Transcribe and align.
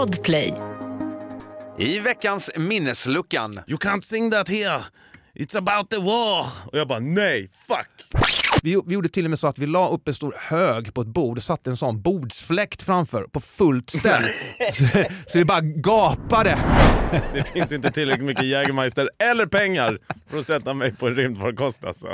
Podplay. 0.00 0.54
I 1.78 1.98
veckans 1.98 2.50
minnesluckan. 2.56 3.60
You 3.66 3.78
can't 3.78 4.04
sing 4.04 4.30
that 4.30 4.48
here. 4.48 4.80
It's 5.34 5.58
about 5.58 5.90
the 5.90 5.98
war. 5.98 6.46
Och 6.66 6.78
jag 6.78 6.88
bara 6.88 6.98
nej, 6.98 7.50
fuck. 7.68 8.22
Vi, 8.62 8.80
vi 8.86 8.94
gjorde 8.94 9.08
till 9.08 9.24
och 9.24 9.30
med 9.30 9.38
så 9.38 9.46
att 9.46 9.58
vi 9.58 9.66
la 9.66 9.88
upp 9.88 10.08
en 10.08 10.14
stor 10.14 10.34
hög 10.38 10.94
på 10.94 11.00
ett 11.00 11.06
bord 11.06 11.36
och 11.36 11.42
satte 11.42 11.70
en 11.70 11.76
sån 11.76 12.02
bordsfläkt 12.02 12.82
framför 12.82 13.22
på 13.22 13.40
fullt 13.40 13.90
ställ. 13.90 14.22
så, 14.74 14.84
så 15.26 15.38
vi 15.38 15.44
bara 15.44 15.60
gapade. 15.60 16.58
Det 17.34 17.42
finns 17.42 17.72
inte 17.72 17.90
tillräckligt 17.90 18.26
mycket 18.26 18.44
Jägermeister 18.44 19.08
eller 19.18 19.46
pengar 19.46 19.98
för 20.26 20.38
att 20.38 20.46
sätta 20.46 20.74
mig 20.74 20.94
på 20.94 21.08
en 21.08 21.14
rymdfarkost 21.14 21.84
alltså. 21.84 22.08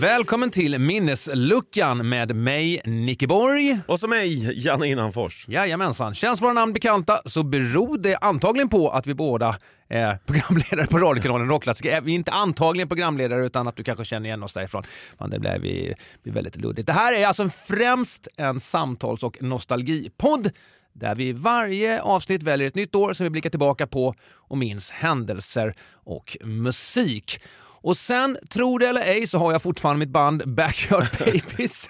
Välkommen 0.00 0.50
till 0.50 0.78
Minnesluckan 0.78 2.08
med 2.08 2.36
mig, 2.36 2.82
Nicke 2.84 3.26
Borg. 3.26 3.78
Och 3.88 4.00
så 4.00 4.08
mig, 4.08 4.60
Janne 4.64 4.86
Innanfors. 4.86 5.48
Jajamensan. 5.48 6.14
Känns 6.14 6.42
våra 6.42 6.52
namn 6.52 6.72
bekanta 6.72 7.22
så 7.24 7.42
beror 7.42 7.98
det 7.98 8.16
antagligen 8.16 8.68
på 8.68 8.90
att 8.90 9.06
vi 9.06 9.14
båda 9.14 9.56
är 9.88 10.18
programledare 10.26 10.86
på 10.86 10.98
radiokanalen 10.98 11.48
Rockklassiker. 11.48 12.00
Vi 12.00 12.12
är 12.12 12.14
inte 12.14 12.32
antagligen 12.32 12.88
programledare 12.88 13.46
utan 13.46 13.68
att 13.68 13.76
du 13.76 13.84
kanske 13.84 14.04
känner 14.04 14.26
igen 14.26 14.42
oss 14.42 14.52
därifrån. 14.52 14.84
Men 15.18 15.30
det 15.30 15.38
blir, 15.38 15.58
vi, 15.58 15.94
blir 16.22 16.32
väldigt 16.32 16.56
luddigt. 16.56 16.86
Det 16.86 16.92
här 16.92 17.12
är 17.12 17.26
alltså 17.26 17.48
främst 17.48 18.28
en 18.36 18.60
samtals 18.60 19.22
och 19.22 19.42
nostalgipodd 19.42 20.50
där 20.92 21.14
vi 21.14 21.32
varje 21.32 22.02
avsnitt 22.02 22.42
väljer 22.42 22.68
ett 22.68 22.74
nytt 22.74 22.94
år 22.94 23.12
som 23.12 23.24
vi 23.24 23.30
blickar 23.30 23.50
tillbaka 23.50 23.86
på 23.86 24.14
och 24.32 24.58
minns 24.58 24.90
händelser 24.90 25.74
och 25.92 26.36
musik. 26.44 27.40
Och 27.82 27.96
sen, 27.96 28.38
tro 28.50 28.78
det 28.78 28.88
eller 28.88 29.00
ej, 29.00 29.26
så 29.26 29.38
har 29.38 29.52
jag 29.52 29.62
fortfarande 29.62 29.98
mitt 29.98 30.12
band 30.12 30.54
Backyard 30.54 31.06
Babies. 31.18 31.88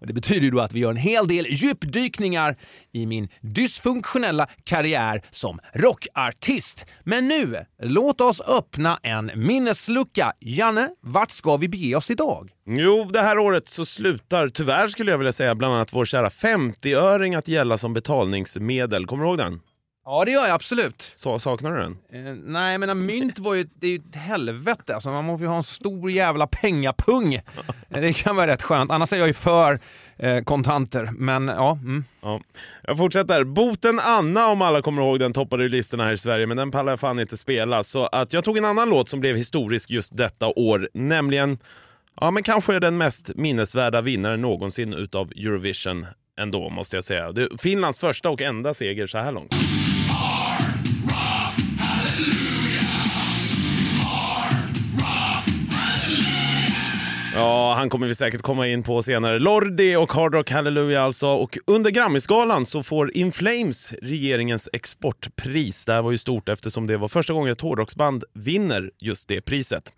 Och 0.00 0.06
det 0.06 0.12
betyder 0.12 0.40
ju 0.40 0.50
då 0.50 0.60
att 0.60 0.72
vi 0.72 0.80
gör 0.80 0.90
en 0.90 0.96
hel 0.96 1.28
del 1.28 1.46
djupdykningar 1.48 2.56
i 2.92 3.06
min 3.06 3.28
dysfunktionella 3.40 4.46
karriär 4.64 5.22
som 5.30 5.60
rockartist. 5.72 6.86
Men 7.04 7.28
nu, 7.28 7.64
låt 7.82 8.20
oss 8.20 8.40
öppna 8.40 8.98
en 9.02 9.30
minneslucka. 9.34 10.32
Janne, 10.40 10.90
vart 11.00 11.30
ska 11.30 11.56
vi 11.56 11.68
bege 11.68 11.94
oss 11.96 12.10
idag? 12.10 12.50
Jo, 12.66 13.10
det 13.12 13.20
här 13.22 13.38
året 13.38 13.68
så 13.68 13.84
slutar 13.84 14.48
tyvärr 14.48 14.88
skulle 14.88 15.10
jag 15.10 15.18
vilja 15.18 15.32
säga 15.32 15.54
bland 15.54 15.74
annat 15.74 15.92
vår 15.92 16.04
kära 16.04 16.28
50-öring 16.28 17.34
att 17.34 17.48
gälla 17.48 17.78
som 17.78 17.94
betalningsmedel. 17.94 19.06
Kommer 19.06 19.24
du 19.24 19.28
ihåg 19.28 19.38
den? 19.38 19.60
Ja, 20.10 20.24
det 20.24 20.30
gör 20.30 20.46
jag 20.46 20.54
absolut. 20.54 21.12
Så, 21.14 21.38
saknar 21.38 21.72
du 21.72 21.80
den? 21.80 21.98
Eh, 22.12 22.34
nej, 22.34 22.78
menar 22.78 22.94
mynt 22.94 23.38
var 23.38 23.54
ju, 23.54 23.66
det 23.74 23.86
är 23.86 23.90
ju 23.90 23.96
ett 23.96 24.16
helvete. 24.16 24.94
Alltså, 24.94 25.10
man 25.10 25.24
måste 25.24 25.44
ju 25.44 25.48
ha 25.48 25.56
en 25.56 25.62
stor 25.62 26.10
jävla 26.10 26.46
pengapung. 26.46 27.34
Eh, 27.34 27.42
det 27.88 28.12
kan 28.12 28.36
vara 28.36 28.46
rätt 28.46 28.62
skönt. 28.62 28.90
Annars 28.90 29.12
är 29.12 29.16
jag 29.16 29.26
ju 29.26 29.32
för 29.32 29.80
eh, 30.16 30.40
kontanter. 30.40 31.10
Men 31.12 31.48
ja. 31.48 31.78
Mm. 31.82 32.04
Ja. 32.20 32.40
Jag 32.82 32.98
fortsätter. 32.98 33.44
Boten 33.44 33.98
Anna, 33.98 34.46
om 34.46 34.62
alla 34.62 34.82
kommer 34.82 35.02
ihåg 35.02 35.18
den, 35.18 35.32
toppade 35.32 35.62
ju 35.62 35.68
listorna 35.68 36.04
här 36.04 36.12
i 36.12 36.18
Sverige, 36.18 36.46
men 36.46 36.56
den 36.56 36.70
pallar 36.70 36.92
jag 36.92 37.00
fan 37.00 37.20
inte 37.20 37.36
spela. 37.36 37.82
Så 37.82 38.06
att 38.06 38.32
jag 38.32 38.44
tog 38.44 38.58
en 38.58 38.64
annan 38.64 38.90
låt 38.90 39.08
som 39.08 39.20
blev 39.20 39.36
historisk 39.36 39.90
just 39.90 40.16
detta 40.16 40.46
år, 40.46 40.88
nämligen 40.94 41.58
Ja, 42.20 42.30
men 42.30 42.42
kanske 42.42 42.78
den 42.80 42.98
mest 42.98 43.30
minnesvärda 43.34 44.00
vinnaren 44.00 44.40
någonsin 44.40 44.94
utav 44.94 45.32
Eurovision 45.36 46.06
ändå, 46.40 46.70
måste 46.70 46.96
jag 46.96 47.04
säga. 47.04 47.32
Det 47.32 47.42
är 47.42 47.58
Finlands 47.58 47.98
första 47.98 48.30
och 48.30 48.42
enda 48.42 48.74
seger 48.74 49.06
så 49.06 49.18
här 49.18 49.32
långt. 49.32 49.54
Ja, 57.38 57.74
han 57.74 57.90
kommer 57.90 58.06
vi 58.06 58.14
säkert 58.14 58.42
komma 58.42 58.66
in 58.66 58.82
på 58.82 59.02
senare. 59.02 59.38
Lordi 59.38 59.96
och 59.96 60.12
Hard 60.12 60.34
Rock 60.34 60.50
Hallelujah 60.50 61.04
alltså. 61.04 61.26
Och 61.26 61.58
under 61.66 61.90
Grammisgalan 61.90 62.66
så 62.66 62.82
får 62.82 63.16
In 63.16 63.32
Flames 63.32 63.92
regeringens 64.02 64.68
exportpris. 64.72 65.84
Det 65.84 65.92
här 65.92 66.02
var 66.02 66.10
ju 66.10 66.18
stort 66.18 66.48
eftersom 66.48 66.86
det 66.86 66.96
var 66.96 67.08
första 67.08 67.32
gången 67.32 67.52
ett 67.52 67.60
hårdrocksband 67.60 68.24
vinner 68.34 68.90
just 69.00 69.28
det 69.28 69.40
priset. 69.40 69.92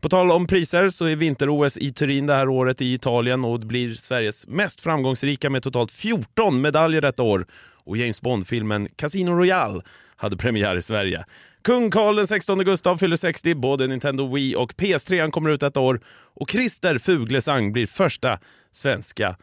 På 0.00 0.08
tal 0.08 0.30
om 0.30 0.46
priser 0.46 0.90
så 0.90 1.04
är 1.04 1.16
vinter-OS 1.16 1.78
i 1.78 1.92
Turin 1.92 2.26
det 2.26 2.34
här 2.34 2.48
året 2.48 2.82
i 2.82 2.94
Italien 2.94 3.44
och 3.44 3.60
det 3.60 3.66
blir 3.66 3.94
Sveriges 3.94 4.48
mest 4.48 4.80
framgångsrika 4.80 5.50
med 5.50 5.62
totalt 5.62 5.92
14 5.92 6.60
medaljer 6.60 7.00
detta 7.00 7.22
år. 7.22 7.46
Och 7.84 7.96
James 7.96 8.20
Bond-filmen 8.20 8.88
Casino 8.96 9.30
Royale 9.30 9.82
hade 10.16 10.36
premiär 10.36 10.76
i 10.76 10.82
Sverige. 10.82 11.24
Kung 11.64 11.90
Carl 11.90 12.26
XVI 12.26 12.64
Gustav 12.64 12.96
fyller 12.96 13.16
60, 13.16 13.54
både 13.54 13.86
Nintendo 13.86 14.34
Wii 14.34 14.56
och 14.56 14.72
PS3 14.72 15.30
kommer 15.30 15.50
ut 15.50 15.60
detta 15.60 15.80
år. 15.80 16.00
Och 16.34 16.50
Christer 16.50 16.98
Fuglesang 16.98 17.72
blir 17.72 17.86
första 17.86 18.38
svenska 18.72 19.36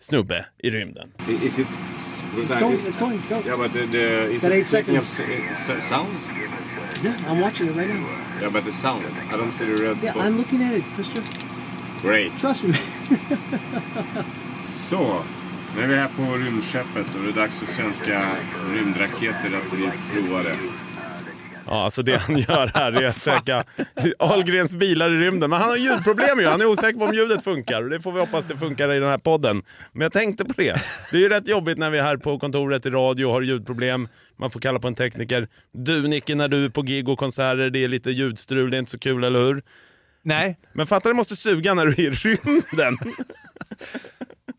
snubbe 0.00 0.46
i 0.58 0.70
rymden. 0.70 1.12
Is 1.42 1.58
it? 1.58 1.66
It's 2.36 2.60
going, 2.60 2.78
it's 2.78 2.98
going, 2.98 3.20
go. 3.28 3.42
Yeah, 3.46 3.58
but 3.58 3.72
the, 3.72 3.86
the 3.86 4.34
is 4.34 4.44
it 4.44 4.70
picking 4.70 4.96
up 4.96 5.04
sound? 5.04 6.08
Yeah, 7.04 7.14
I'm 7.28 7.40
watching 7.40 7.68
it 7.68 7.76
right 7.76 7.88
now. 7.88 8.06
Yeah, 8.40 8.52
but 8.52 8.64
the 8.64 8.72
sound. 8.72 9.04
I 9.32 9.36
don't 9.36 9.52
see 9.52 9.66
the 9.66 9.82
red. 9.82 9.96
Yeah, 10.02 10.14
button. 10.14 10.32
I'm 10.32 10.38
looking 10.38 10.62
at 10.62 10.74
it, 10.74 10.84
Christian. 10.94 11.22
Great. 12.02 12.32
Trust 12.38 12.64
me. 12.64 12.74
Så, 14.72 15.22
nu 15.76 15.82
är 15.82 15.86
vi 15.86 15.94
här 15.94 16.08
på 16.08 16.36
rymdskeppet 16.36 17.06
och 17.14 17.22
det 17.24 17.28
är 17.30 17.34
dags 17.42 17.58
för 17.58 17.66
svenska 17.66 18.26
rymdraketer 18.74 19.50
att 19.56 19.70
bli 19.70 19.90
provade. 20.12 20.52
Ja, 21.66 21.84
alltså 21.84 22.02
det 22.02 22.16
han 22.16 22.38
gör 22.38 22.70
här 22.74 22.92
är 22.92 23.04
att 23.04 23.22
käka 23.22 23.64
Ahlgrens 24.18 24.74
bilar 24.74 25.10
i 25.10 25.18
rymden. 25.18 25.50
Men 25.50 25.60
han 25.60 25.68
har 25.68 25.76
ljudproblem 25.76 26.40
ju. 26.40 26.46
Han 26.46 26.60
är 26.60 26.66
osäker 26.66 26.98
på 26.98 27.04
om 27.04 27.14
ljudet 27.14 27.44
funkar 27.44 27.82
och 27.82 27.90
det 27.90 28.00
får 28.00 28.12
vi 28.12 28.20
hoppas 28.20 28.46
det 28.46 28.56
funkar 28.56 28.92
i 28.92 28.98
den 28.98 29.08
här 29.08 29.18
podden. 29.18 29.62
Men 29.92 30.02
jag 30.02 30.12
tänkte 30.12 30.44
på 30.44 30.52
det. 30.56 30.80
Det 31.10 31.16
är 31.16 31.20
ju 31.20 31.28
rätt 31.28 31.48
jobbigt 31.48 31.78
när 31.78 31.90
vi 31.90 31.98
är 31.98 32.02
här 32.02 32.16
på 32.16 32.38
kontoret 32.38 32.86
i 32.86 32.90
radio 32.90 33.24
och 33.24 33.32
har 33.32 33.42
ljudproblem. 33.42 34.08
Man 34.36 34.50
får 34.50 34.60
kalla 34.60 34.78
på 34.78 34.88
en 34.88 34.94
tekniker. 34.94 35.48
Du 35.72 36.08
Nicke, 36.08 36.34
när 36.34 36.48
du 36.48 36.64
är 36.64 36.68
på 36.68 36.82
gig 36.82 37.08
och 37.08 37.18
konserter, 37.18 37.70
det 37.70 37.84
är 37.84 37.88
lite 37.88 38.10
ljudstrul, 38.10 38.70
det 38.70 38.76
är 38.76 38.78
inte 38.78 38.90
så 38.90 38.98
kul, 38.98 39.24
eller 39.24 39.40
hur? 39.40 39.62
Nej. 40.22 40.58
Men 40.72 40.86
fatta 40.86 41.08
det 41.08 41.14
måste 41.14 41.36
suga 41.36 41.74
när 41.74 41.86
du 41.86 41.92
är 41.92 42.00
i 42.00 42.10
rymden. 42.10 42.98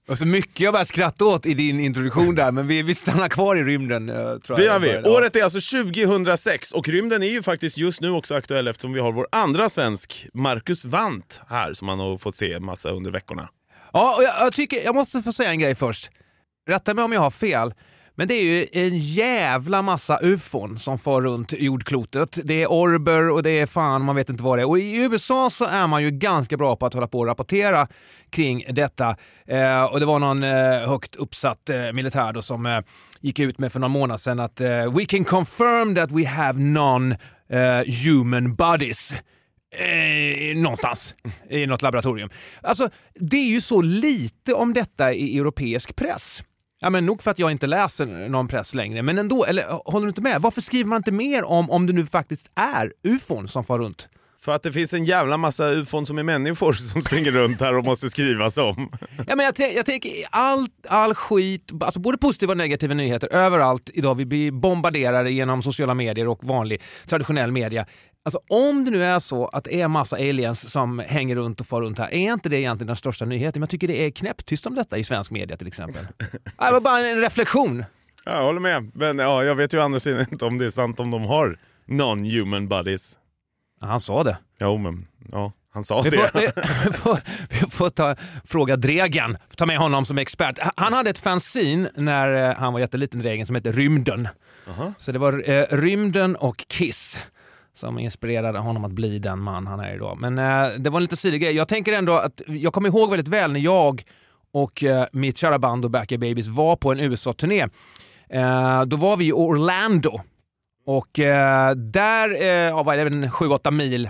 Och 0.07 0.17
så 0.17 0.25
mycket 0.25 0.59
jag 0.59 0.73
bara 0.73 0.85
skratta 0.85 1.25
åt 1.25 1.45
i 1.45 1.53
din 1.53 1.79
introduktion 1.79 2.35
där, 2.35 2.51
men 2.51 2.67
vi, 2.67 2.81
vi 2.81 2.95
stannar 2.95 3.29
kvar 3.29 3.55
i 3.55 3.63
rymden. 3.63 4.09
eh, 4.09 4.15
Tror 4.37 4.57
Det 4.57 4.63
gör 4.63 4.79
vi. 4.79 4.91
Ja. 5.03 5.09
Året 5.09 5.35
är 5.35 5.43
alltså 5.43 5.59
2006 5.83 6.71
och 6.71 6.89
rymden 6.89 7.23
är 7.23 7.27
ju 7.27 7.43
faktiskt 7.43 7.77
just 7.77 8.01
nu 8.01 8.09
också 8.09 8.35
aktuell 8.35 8.67
eftersom 8.67 8.93
vi 8.93 8.99
har 8.99 9.11
vår 9.11 9.27
andra 9.31 9.69
svensk, 9.69 10.27
Marcus 10.33 10.85
Wandt, 10.85 11.41
här 11.49 11.73
som 11.73 11.85
man 11.85 11.99
har 11.99 12.17
fått 12.17 12.35
se 12.35 12.59
massa 12.59 12.89
under 12.89 13.11
veckorna. 13.11 13.49
Ja, 13.93 14.15
och 14.17 14.23
jag, 14.23 14.33
jag, 14.39 14.53
tycker, 14.53 14.83
jag 14.85 14.95
måste 14.95 15.21
få 15.21 15.33
säga 15.33 15.49
en 15.49 15.59
grej 15.59 15.75
först. 15.75 16.09
Rätta 16.67 16.93
mig 16.93 17.05
om 17.05 17.11
jag 17.13 17.21
har 17.21 17.31
fel. 17.31 17.73
Men 18.15 18.27
det 18.27 18.33
är 18.33 18.43
ju 18.43 18.67
en 18.71 18.97
jävla 18.97 19.81
massa 19.81 20.19
ufon 20.21 20.79
som 20.79 20.99
far 20.99 21.21
runt 21.21 21.53
jordklotet. 21.53 22.39
Det 22.43 22.61
är 22.61 22.71
orber 22.71 23.29
och 23.29 23.43
det 23.43 23.59
är 23.59 23.65
fan, 23.65 24.05
man 24.05 24.15
vet 24.15 24.29
inte 24.29 24.43
vad 24.43 24.57
det 24.57 24.61
är. 24.61 24.69
Och 24.69 24.79
i 24.79 24.95
USA 24.95 25.49
så 25.49 25.65
är 25.65 25.87
man 25.87 26.03
ju 26.03 26.11
ganska 26.11 26.57
bra 26.57 26.75
på 26.75 26.85
att 26.85 26.93
hålla 26.93 27.07
på 27.07 27.19
och 27.19 27.25
rapportera 27.25 27.87
kring 28.29 28.65
detta. 28.69 29.15
Eh, 29.47 29.83
och 29.83 29.99
det 29.99 30.05
var 30.05 30.19
någon 30.19 30.43
eh, 30.43 30.89
högt 30.89 31.15
uppsatt 31.15 31.69
eh, 31.69 31.91
militär 31.93 32.33
då 32.33 32.41
som 32.41 32.65
eh, 32.65 32.79
gick 33.21 33.39
ut 33.39 33.59
med 33.59 33.71
för 33.71 33.79
någon 33.79 33.91
månad 33.91 34.21
sedan 34.21 34.39
att 34.39 34.61
eh, 34.61 34.93
“We 34.95 35.05
can 35.05 35.23
confirm 35.23 35.95
that 35.95 36.11
we 36.11 36.27
have 36.27 36.59
non-human 36.59 38.45
eh, 38.45 38.55
bodies” 38.55 39.13
Eh, 39.75 40.57
någonstans 40.57 41.15
i 41.49 41.65
något 41.65 41.81
laboratorium. 41.81 42.29
Alltså, 42.61 42.89
det 43.15 43.37
är 43.37 43.49
ju 43.49 43.61
så 43.61 43.81
lite 43.81 44.53
om 44.53 44.73
detta 44.73 45.13
i 45.13 45.37
europeisk 45.37 45.95
press. 45.95 46.43
Ja, 46.83 46.89
men 46.89 47.05
nog 47.05 47.23
för 47.23 47.31
att 47.31 47.39
jag 47.39 47.51
inte 47.51 47.67
läser 47.67 48.05
någon 48.29 48.47
press 48.47 48.73
längre, 48.73 49.01
men 49.01 49.17
ändå. 49.17 49.45
Eller 49.45 49.63
håller 49.91 50.05
du 50.05 50.09
inte 50.09 50.21
med? 50.21 50.41
Varför 50.41 50.61
skriver 50.61 50.89
man 50.89 50.97
inte 50.97 51.11
mer 51.11 51.43
om 51.43 51.69
om 51.71 51.87
det 51.87 51.93
nu 51.93 52.05
faktiskt 52.05 52.51
är 52.55 52.91
ufon 53.03 53.47
som 53.47 53.63
far 53.63 53.79
runt? 53.79 54.07
För 54.41 54.55
att 54.55 54.63
det 54.63 54.71
finns 54.73 54.93
en 54.93 55.05
jävla 55.05 55.37
massa 55.37 55.69
ufon 55.69 56.05
som 56.05 56.17
är 56.17 56.23
människor 56.23 56.73
som 56.73 57.01
springer 57.01 57.31
runt 57.31 57.61
här 57.61 57.77
och 57.77 57.83
måste 57.83 58.09
skrivas 58.09 58.57
om. 58.57 58.91
Ja, 59.27 59.35
men 59.35 59.45
jag, 59.45 59.53
tän- 59.55 59.75
jag 59.75 59.85
tänker 59.85 60.11
allt, 60.29 60.71
all 60.87 61.15
skit, 61.15 61.71
alltså 61.81 61.99
både 61.99 62.17
positiva 62.17 62.51
och 62.51 62.57
negativa 62.57 62.93
nyheter 62.93 63.33
överallt 63.33 63.89
idag. 63.93 64.15
Vi 64.15 64.25
blir 64.25 64.51
bombarderade 64.51 65.31
genom 65.31 65.63
sociala 65.63 65.93
medier 65.93 66.27
och 66.27 66.43
vanlig 66.43 66.81
traditionell 67.07 67.51
media. 67.51 67.85
Alltså 68.25 68.39
om 68.49 68.85
det 68.85 68.91
nu 68.91 69.03
är 69.03 69.19
så 69.19 69.45
att 69.47 69.63
det 69.63 69.81
är 69.81 69.87
massa 69.87 70.15
aliens 70.15 70.69
som 70.71 70.99
hänger 70.99 71.35
runt 71.35 71.61
och 71.61 71.67
far 71.67 71.81
runt 71.81 71.97
här, 71.99 72.13
är 72.13 72.33
inte 72.33 72.49
det 72.49 72.57
egentligen 72.59 72.87
den 72.87 72.95
största 72.95 73.25
nyheten? 73.25 73.59
Men 73.59 73.63
jag 73.63 73.69
tycker 73.69 73.87
det 73.87 74.05
är 74.05 74.11
knäpptyst 74.11 74.65
om 74.65 74.75
detta 74.75 74.97
i 74.97 75.03
svensk 75.03 75.31
media 75.31 75.57
till 75.57 75.67
exempel. 75.67 76.07
Det 76.43 76.71
var 76.71 76.79
bara 76.81 76.99
en 77.07 77.21
reflektion. 77.21 77.85
Ja, 78.25 78.31
Jag 78.31 78.43
håller 78.43 78.59
med, 78.59 78.91
men 78.95 79.19
ja, 79.19 79.43
jag 79.43 79.55
vet 79.55 79.73
ju 79.73 79.81
andra 79.81 79.99
sidan 79.99 80.25
inte 80.31 80.45
om 80.45 80.57
det 80.57 80.65
är 80.65 80.69
sant 80.69 80.99
om 80.99 81.11
de 81.11 81.23
har 81.23 81.57
non-human 81.87 82.67
bodies. 82.67 83.17
Ja, 83.81 83.87
Han 83.87 83.99
sa 83.99 84.23
det. 84.23 84.37
Jo, 84.59 84.77
men 84.77 85.07
ja, 85.31 85.51
han 85.73 85.83
sa 85.83 86.01
Vi 86.01 86.09
det. 86.09 86.17
får, 86.17 86.39
vi 86.85 86.93
får, 86.93 87.19
vi 87.49 87.69
får 87.71 87.89
ta, 87.89 88.15
fråga 88.45 88.75
Dregen, 88.75 89.37
ta 89.57 89.65
med 89.65 89.77
honom 89.77 90.05
som 90.05 90.17
expert. 90.17 90.59
Han 90.75 90.93
hade 90.93 91.09
ett 91.09 91.17
fanzine 91.19 91.89
när 91.95 92.49
eh, 92.49 92.55
han 92.55 92.73
var 92.73 92.79
jätteliten, 92.79 93.19
Dregen, 93.19 93.45
som 93.45 93.55
hette 93.55 93.71
Rymden. 93.71 94.27
Så 94.97 95.11
det 95.11 95.19
var 95.19 95.49
eh, 95.49 95.65
Rymden 95.69 96.35
och 96.35 96.65
Kiss 96.67 97.17
som 97.73 97.99
inspirerade 97.99 98.59
honom 98.59 98.85
att 98.85 98.91
bli 98.91 99.19
den 99.19 99.39
man 99.39 99.67
han 99.67 99.79
är 99.79 99.95
idag. 99.95 100.17
Men 100.19 100.37
eh, 100.37 100.77
det 100.77 100.89
var 100.89 100.97
en 100.99 101.03
liten 101.03 101.17
sidogrej. 101.17 101.55
Jag 101.55 101.67
tänker 101.67 101.93
ändå 101.93 102.13
att 102.13 102.41
jag 102.47 102.73
kommer 102.73 102.89
ihåg 102.89 103.09
väldigt 103.09 103.27
väl 103.27 103.51
när 103.51 103.59
jag 103.59 104.03
och 104.53 104.83
eh, 104.83 105.05
mitt 105.11 105.37
kära 105.37 105.59
band 105.59 105.85
och 105.85 105.91
Backyard 105.91 106.19
Babies 106.21 106.47
var 106.47 106.75
på 106.75 106.91
en 106.91 106.99
USA-turné. 106.99 107.67
Eh, 108.29 108.81
då 108.83 108.97
var 108.97 109.17
vi 109.17 109.27
i 109.27 109.33
Orlando 109.33 110.21
och 110.85 111.19
eh, 111.19 111.75
där, 111.75 112.41
eh, 112.41 112.47
ja, 112.47 112.83
vad 112.83 112.99
är 112.99 113.09
det, 113.09 113.27
7-8 113.27 113.71
mil 113.71 114.09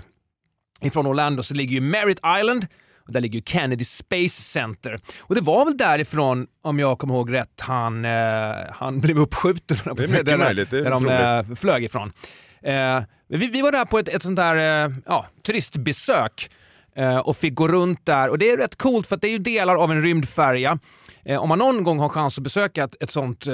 ifrån 0.80 1.06
Orlando 1.06 1.42
så 1.42 1.54
ligger 1.54 1.74
ju 1.74 1.80
Merritt 1.80 2.20
Island 2.40 2.66
och 3.06 3.12
där 3.12 3.20
ligger 3.20 3.38
ju 3.38 3.42
Kennedy 3.46 3.84
Space 3.84 4.42
Center. 4.42 5.00
Och 5.20 5.34
det 5.34 5.40
var 5.40 5.64
väl 5.64 5.76
därifrån, 5.76 6.46
om 6.62 6.78
jag 6.78 6.98
kommer 6.98 7.14
ihåg 7.14 7.32
rätt, 7.32 7.60
han, 7.60 8.04
eh, 8.04 8.10
han 8.70 9.00
blev 9.00 9.18
uppskjuten. 9.18 9.76
Det 9.84 10.04
är 10.04 10.08
mycket 10.08 10.26
där, 10.26 10.38
möjligt, 10.38 10.70
det 10.70 10.78
är 10.78 10.82
där 10.82 10.90
de 10.90 11.50
eh, 11.50 11.56
flög 11.56 11.84
ifrån. 11.84 12.12
Vi, 13.38 13.46
vi 13.46 13.62
var 13.62 13.72
där 13.72 13.84
på 13.84 13.98
ett, 13.98 14.08
ett 14.08 14.22
sånt 14.22 14.36
där 14.36 14.86
eh, 14.86 14.92
ja, 15.06 15.26
turistbesök 15.46 16.50
eh, 16.96 17.18
och 17.18 17.36
fick 17.36 17.54
gå 17.54 17.68
runt 17.68 18.06
där. 18.06 18.28
Och 18.28 18.38
det 18.38 18.50
är 18.50 18.56
rätt 18.56 18.76
coolt 18.76 19.06
för 19.06 19.16
att 19.16 19.22
det 19.22 19.28
är 19.28 19.32
ju 19.32 19.38
delar 19.38 19.74
av 19.74 19.90
en 19.90 20.02
rymdfärja. 20.02 20.78
Eh, 21.24 21.42
om 21.42 21.48
man 21.48 21.58
någon 21.58 21.84
gång 21.84 21.98
har 21.98 22.08
chans 22.08 22.38
att 22.38 22.44
besöka 22.44 22.84
ett, 22.84 23.02
ett 23.02 23.10
sånt, 23.10 23.44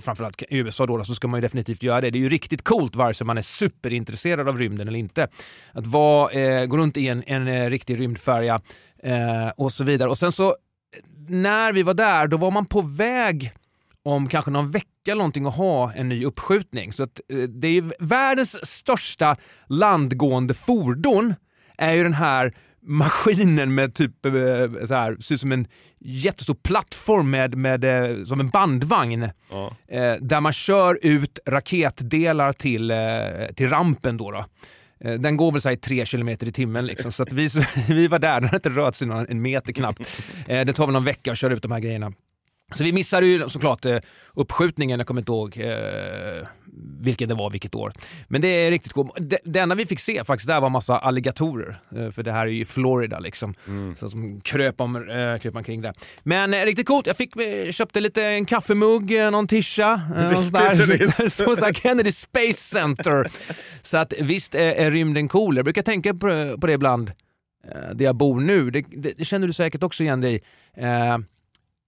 framförallt 0.00 0.42
i 0.42 0.56
USA 0.56 0.86
då, 0.86 1.04
så 1.04 1.14
ska 1.14 1.28
man 1.28 1.38
ju 1.38 1.42
definitivt 1.42 1.82
göra 1.82 2.00
det. 2.00 2.10
Det 2.10 2.18
är 2.18 2.20
ju 2.20 2.28
riktigt 2.28 2.62
coolt 2.62 2.96
vare 2.96 3.14
sig 3.14 3.26
man 3.26 3.38
är 3.38 3.42
superintresserad 3.42 4.48
av 4.48 4.58
rymden 4.58 4.88
eller 4.88 4.98
inte. 4.98 5.28
Att 5.72 5.86
vara, 5.86 6.30
eh, 6.30 6.66
gå 6.66 6.76
runt 6.76 6.96
i 6.96 7.08
en, 7.08 7.22
en 7.26 7.70
riktig 7.70 8.00
rymdfärja 8.00 8.60
eh, 9.02 9.48
och 9.56 9.72
så 9.72 9.84
vidare. 9.84 10.10
Och 10.10 10.18
sen 10.18 10.32
så, 10.32 10.56
när 11.28 11.72
vi 11.72 11.82
var 11.82 11.94
där, 11.94 12.26
då 12.26 12.36
var 12.36 12.50
man 12.50 12.66
på 12.66 12.82
väg 12.82 13.52
om 14.02 14.28
kanske 14.28 14.50
någon 14.50 14.70
vecka 14.70 14.88
eller 15.06 15.16
någonting 15.16 15.46
att 15.46 15.56
ha 15.56 15.92
en 15.92 16.08
ny 16.08 16.24
uppskjutning. 16.24 16.92
Så 16.92 17.02
att, 17.02 17.20
eh, 17.28 17.38
det 17.38 17.68
är 17.68 18.04
världens 18.04 18.66
största 18.66 19.36
landgående 19.68 20.54
fordon 20.54 21.34
är 21.78 21.92
ju 21.92 22.02
den 22.02 22.14
här 22.14 22.54
maskinen 22.86 23.74
med 23.74 23.94
typ 23.94 24.26
eh, 24.26 24.32
så 24.86 24.94
här, 24.94 25.16
ser 25.20 25.34
ut 25.34 25.40
som 25.40 25.52
en 25.52 25.66
jättestor 26.00 26.54
plattform 26.54 27.30
med, 27.30 27.56
med, 27.56 27.84
eh, 27.84 28.24
som 28.24 28.40
en 28.40 28.48
bandvagn. 28.48 29.28
Ja. 29.50 29.72
Där 30.20 30.40
man 30.40 30.52
kör 30.52 30.98
ut 31.02 31.38
raketdelar 31.46 32.52
till, 32.52 32.92
till 33.54 33.68
rampen. 33.68 34.16
Då, 34.16 34.30
då. 34.30 34.44
Den 35.18 35.36
går 35.36 35.52
väl 35.52 35.60
så 35.60 35.68
här 35.68 35.76
i 35.76 35.78
tre 35.78 36.06
kilometer 36.06 36.46
i 36.46 36.52
timmen. 36.52 36.86
Liksom. 36.86 37.12
Så 37.12 37.22
att 37.22 37.32
vi, 37.32 37.48
vi 37.88 38.06
var 38.06 38.18
där, 38.18 38.40
den 38.40 38.44
hade 38.44 38.56
inte 38.56 38.80
rört 38.80 38.94
sig 38.94 39.08
någon, 39.08 39.26
en 39.28 39.42
meter 39.42 39.72
knappt. 39.72 40.22
Det 40.46 40.72
tar 40.72 40.86
väl 40.86 40.92
någon 40.92 41.04
vecka 41.04 41.32
att 41.32 41.38
köra 41.38 41.54
ut 41.54 41.62
de 41.62 41.72
här 41.72 41.80
grejerna. 41.80 42.12
Så 42.74 42.84
vi 42.84 42.92
missade 42.92 43.26
ju 43.26 43.48
såklart 43.48 43.84
eh, 43.84 43.98
uppskjutningen, 44.34 45.00
jag 45.00 45.06
kommer 45.06 45.20
inte 45.20 45.32
ihåg 45.32 45.56
eh, 45.56 46.46
vilken 47.00 47.28
det 47.28 47.34
var, 47.34 47.50
vilket 47.50 47.74
år. 47.74 47.92
Men 48.28 48.40
det 48.40 48.48
är 48.48 48.70
riktigt 48.70 48.92
coolt. 48.92 49.12
Det, 49.16 49.38
det 49.44 49.58
enda 49.58 49.74
vi 49.74 49.86
fick 49.86 50.00
se 50.00 50.24
faktiskt 50.24 50.48
där 50.48 50.60
var 50.60 50.70
massa 50.70 50.98
alligatorer. 50.98 51.80
Eh, 51.96 52.10
för 52.10 52.22
det 52.22 52.32
här 52.32 52.46
är 52.46 52.50
ju 52.50 52.64
Florida 52.64 53.18
liksom. 53.18 53.54
Så 53.98 54.08
som 54.08 54.40
kröp, 54.40 54.80
om, 54.80 54.96
eh, 54.96 55.38
kröp 55.40 55.56
omkring 55.56 55.80
där. 55.80 55.94
Men 56.22 56.54
eh, 56.54 56.64
riktigt 56.64 56.86
coolt. 56.86 57.06
Jag 57.06 57.16
fick, 57.16 57.36
eh, 57.36 57.70
köpte 57.70 58.00
lite 58.00 58.24
en 58.24 58.44
kaffemugg, 58.44 59.12
eh, 59.12 59.30
någon 59.30 59.46
tischa. 59.46 60.00
Eh, 60.16 61.28
stod 61.28 61.76
Kennedy 61.82 62.12
Space 62.12 62.60
Center. 62.60 63.26
så 63.82 63.96
att 63.96 64.12
visst 64.20 64.54
är, 64.54 64.90
rymden 64.90 65.28
cool. 65.28 65.56
Jag 65.56 65.64
brukar 65.64 65.82
tänka 65.82 66.14
på, 66.14 66.56
på 66.60 66.66
det 66.66 66.72
ibland, 66.72 67.12
där 67.94 68.04
jag 68.04 68.16
bor 68.16 68.40
nu. 68.40 68.70
Det, 68.70 68.84
det, 68.90 69.12
det 69.18 69.24
känner 69.24 69.46
du 69.46 69.52
säkert 69.52 69.82
också 69.82 70.02
igen 70.02 70.20
dig 70.20 70.42
eh, 70.76 71.18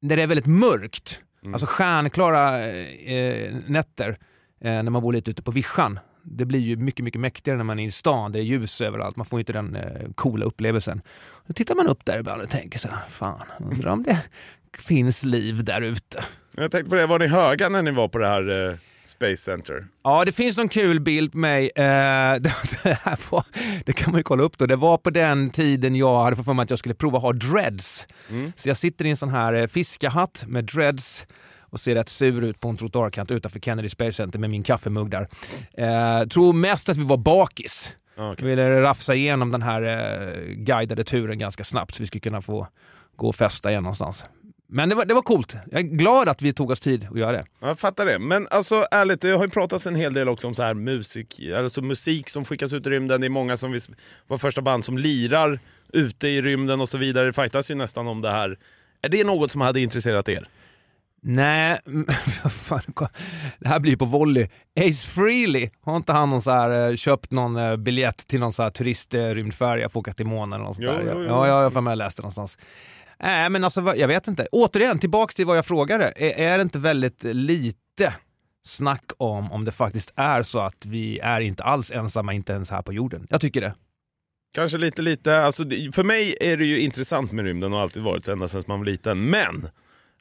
när 0.04 0.16
det 0.16 0.22
är 0.22 0.26
väldigt 0.26 0.46
mörkt, 0.46 1.20
alltså 1.52 1.66
stjärnklara 1.66 2.66
eh, 2.66 3.54
nätter, 3.66 4.18
eh, 4.60 4.82
när 4.82 4.90
man 4.90 5.02
bor 5.02 5.12
lite 5.12 5.30
ute 5.30 5.42
på 5.42 5.50
vischan. 5.50 5.98
Det 6.22 6.44
blir 6.44 6.60
ju 6.60 6.76
mycket, 6.76 7.04
mycket 7.04 7.20
mäktigare 7.20 7.56
när 7.56 7.64
man 7.64 7.78
är 7.78 7.86
i 7.86 7.90
stan, 7.90 8.32
det 8.32 8.38
är 8.38 8.42
ljus 8.42 8.80
överallt, 8.80 9.16
man 9.16 9.26
får 9.26 9.40
inte 9.40 9.52
den 9.52 9.76
eh, 9.76 10.12
coola 10.14 10.46
upplevelsen. 10.46 11.02
Då 11.46 11.52
tittar 11.52 11.74
man 11.74 11.86
upp 11.86 12.04
där 12.04 12.18
ibland 12.18 12.42
och 12.42 12.50
tänker 12.50 12.78
så 12.78 12.88
här, 12.88 12.98
fan, 13.08 13.46
undrar 13.58 13.92
om 13.92 14.02
det 14.02 14.20
finns 14.78 15.24
liv 15.24 15.64
där 15.64 15.80
ute. 15.80 16.24
Jag 16.56 16.70
tänkte 16.70 16.90
på 16.90 16.96
det, 16.96 17.06
var 17.06 17.18
ni 17.18 17.26
höga 17.26 17.68
när 17.68 17.82
ni 17.82 17.90
var 17.90 18.08
på 18.08 18.18
det 18.18 18.26
här 18.26 18.68
eh, 18.68 18.74
Space 19.04 19.36
Center? 19.36 19.86
Ja, 20.04 20.24
det 20.24 20.32
finns 20.32 20.56
någon 20.56 20.68
kul 20.68 21.00
bild 21.00 21.32
på 21.32 21.38
mig. 21.38 21.70
Eh, 21.76 21.82
det, 22.40 22.52
det, 22.82 23.30
var, 23.30 23.44
det 23.86 23.92
kan 23.92 24.10
man 24.12 24.18
ju 24.18 24.22
kolla 24.22 24.42
upp 24.42 24.58
då. 24.58 24.66
Det 24.66 24.76
var 24.76 24.98
på 24.98 25.10
den 25.10 25.50
tiden 25.50 25.94
jag 25.94 26.24
hade 26.24 26.36
fått 26.36 26.44
för 26.44 26.54
mig 26.54 26.62
att 26.62 26.70
jag 26.70 26.78
skulle 26.78 26.94
prova 26.94 27.16
att 27.16 27.22
ha 27.22 27.32
dreads. 27.32 28.06
Så 28.56 28.68
jag 28.68 28.76
sitter 28.76 29.06
i 29.06 29.10
en 29.10 29.16
sån 29.16 29.30
här 29.30 29.54
eh, 29.54 29.66
fiskahatt 29.66 30.44
med 30.46 30.64
dreads 30.64 31.26
och 31.60 31.80
ser 31.80 31.94
rätt 31.94 32.08
sur 32.08 32.44
ut 32.44 32.60
på 32.60 32.68
en 32.68 32.76
trottoarkant 32.76 33.30
utanför 33.30 33.60
Kennedy 33.60 33.88
Space 33.88 34.12
Center 34.12 34.38
med 34.38 34.50
min 34.50 34.62
kaffemugg 34.62 35.10
där. 35.10 35.28
Eh, 35.72 36.26
tror 36.26 36.52
mest 36.52 36.88
att 36.88 36.96
vi 36.96 37.04
var 37.04 37.16
bakis. 37.16 37.96
Ja, 38.16 38.32
okej. 38.32 38.44
Vi 38.44 38.50
ville 38.50 38.82
rafsa 38.82 39.14
igenom 39.14 39.52
den 39.52 39.62
här 39.62 39.82
eh, 39.82 40.54
guidade 40.54 41.04
turen 41.04 41.38
ganska 41.38 41.64
snabbt 41.64 41.94
så 41.94 42.02
vi 42.02 42.06
skulle 42.06 42.20
kunna 42.20 42.42
få 42.42 42.68
gå 43.16 43.28
och 43.28 43.36
festa 43.36 43.70
igen 43.70 43.82
någonstans. 43.82 44.24
Men 44.74 44.88
det 44.88 44.94
var, 44.94 45.04
det 45.04 45.14
var 45.14 45.22
coolt. 45.22 45.56
Jag 45.70 45.80
är 45.80 45.84
glad 45.84 46.28
att 46.28 46.42
vi 46.42 46.52
tog 46.52 46.70
oss 46.70 46.80
tid 46.80 47.08
att 47.10 47.18
göra 47.18 47.32
det. 47.32 47.44
Jag 47.60 47.78
fattar 47.78 48.06
det. 48.06 48.18
Men 48.18 48.48
alltså 48.50 48.86
ärligt, 48.90 49.20
det 49.20 49.30
har 49.30 49.44
ju 49.44 49.50
pratats 49.50 49.86
en 49.86 49.94
hel 49.94 50.14
del 50.14 50.28
också 50.28 50.46
om 50.46 50.54
så 50.54 50.62
här 50.62 50.74
musik, 50.74 51.40
alltså 51.56 51.82
musik 51.82 52.28
som 52.28 52.44
skickas 52.44 52.72
ut 52.72 52.86
i 52.86 52.90
rymden. 52.90 53.20
Det 53.20 53.26
är 53.26 53.28
många 53.28 53.56
som 53.56 53.80
vara 54.26 54.38
första 54.38 54.62
band 54.62 54.84
som 54.84 54.98
lirar 54.98 55.58
ute 55.92 56.28
i 56.28 56.42
rymden 56.42 56.80
och 56.80 56.88
så 56.88 56.98
vidare. 56.98 57.26
Det 57.26 57.32
fightas 57.32 57.70
ju 57.70 57.74
nästan 57.74 58.08
om 58.08 58.20
det 58.20 58.30
här. 58.30 58.58
Är 59.02 59.08
det 59.08 59.24
något 59.24 59.50
som 59.50 59.60
hade 59.60 59.80
intresserat 59.80 60.28
er? 60.28 60.48
Nej, 61.22 61.78
fan, 62.50 62.80
det 63.58 63.68
här 63.68 63.80
blir 63.80 63.96
på 63.96 64.04
volley. 64.04 64.48
Ace 64.80 65.06
Frehley, 65.06 65.70
har 65.80 65.96
inte 65.96 66.12
han 66.12 66.30
någon 66.30 66.42
så 66.42 66.50
här, 66.50 66.90
eh, 66.90 66.96
köpt 66.96 67.30
någon 67.30 67.56
eh, 67.56 67.76
biljett 67.76 68.26
till 68.26 68.40
någon 68.40 68.52
så 68.52 68.62
här 68.62 68.70
turistrymdfärja 68.70 69.88
för 69.88 69.98
att 69.98 70.02
åka 70.02 70.12
till 70.12 70.26
månen 70.26 70.52
eller 70.52 70.64
något 70.64 70.76
sånt 70.76 70.88
Jo, 70.88 70.92
där? 70.92 71.12
jo, 71.14 71.22
jo. 71.22 71.26
Ja, 71.26 71.46
jag 71.46 71.62
har 71.62 71.70
för 71.70 71.80
mig 71.80 71.90
jag 71.90 71.98
läste 71.98 72.22
det 72.22 72.24
någonstans. 72.24 72.58
Nej, 73.20 73.50
men 73.50 73.64
alltså 73.64 73.94
jag 73.96 74.08
vet 74.08 74.28
inte. 74.28 74.46
Återigen, 74.52 74.98
tillbaks 74.98 75.34
till 75.34 75.46
vad 75.46 75.56
jag 75.56 75.66
frågade. 75.66 76.12
Är, 76.16 76.38
är 76.38 76.58
det 76.58 76.62
inte 76.62 76.78
väldigt 76.78 77.24
lite 77.24 78.14
snack 78.66 79.12
om 79.16 79.52
om 79.52 79.64
det 79.64 79.72
faktiskt 79.72 80.12
är 80.16 80.42
så 80.42 80.58
att 80.58 80.86
vi 80.86 81.18
är 81.18 81.40
inte 81.40 81.62
alls 81.62 81.90
ensamma, 81.90 82.32
inte 82.32 82.52
ens 82.52 82.70
här 82.70 82.82
på 82.82 82.92
jorden? 82.92 83.26
Jag 83.30 83.40
tycker 83.40 83.60
det. 83.60 83.74
Kanske 84.54 84.78
lite, 84.78 85.02
lite. 85.02 85.36
Alltså, 85.36 85.64
för 85.92 86.04
mig 86.04 86.36
är 86.40 86.56
det 86.56 86.64
ju 86.64 86.80
intressant 86.80 87.32
med 87.32 87.44
rymden 87.44 87.72
och 87.72 87.78
har 87.78 87.82
alltid 87.82 88.02
varit 88.02 88.24
så 88.24 88.32
ända 88.32 88.48
sedan 88.48 88.64
man 88.66 88.78
var 88.78 88.86
liten. 88.86 89.30
Men! 89.30 89.68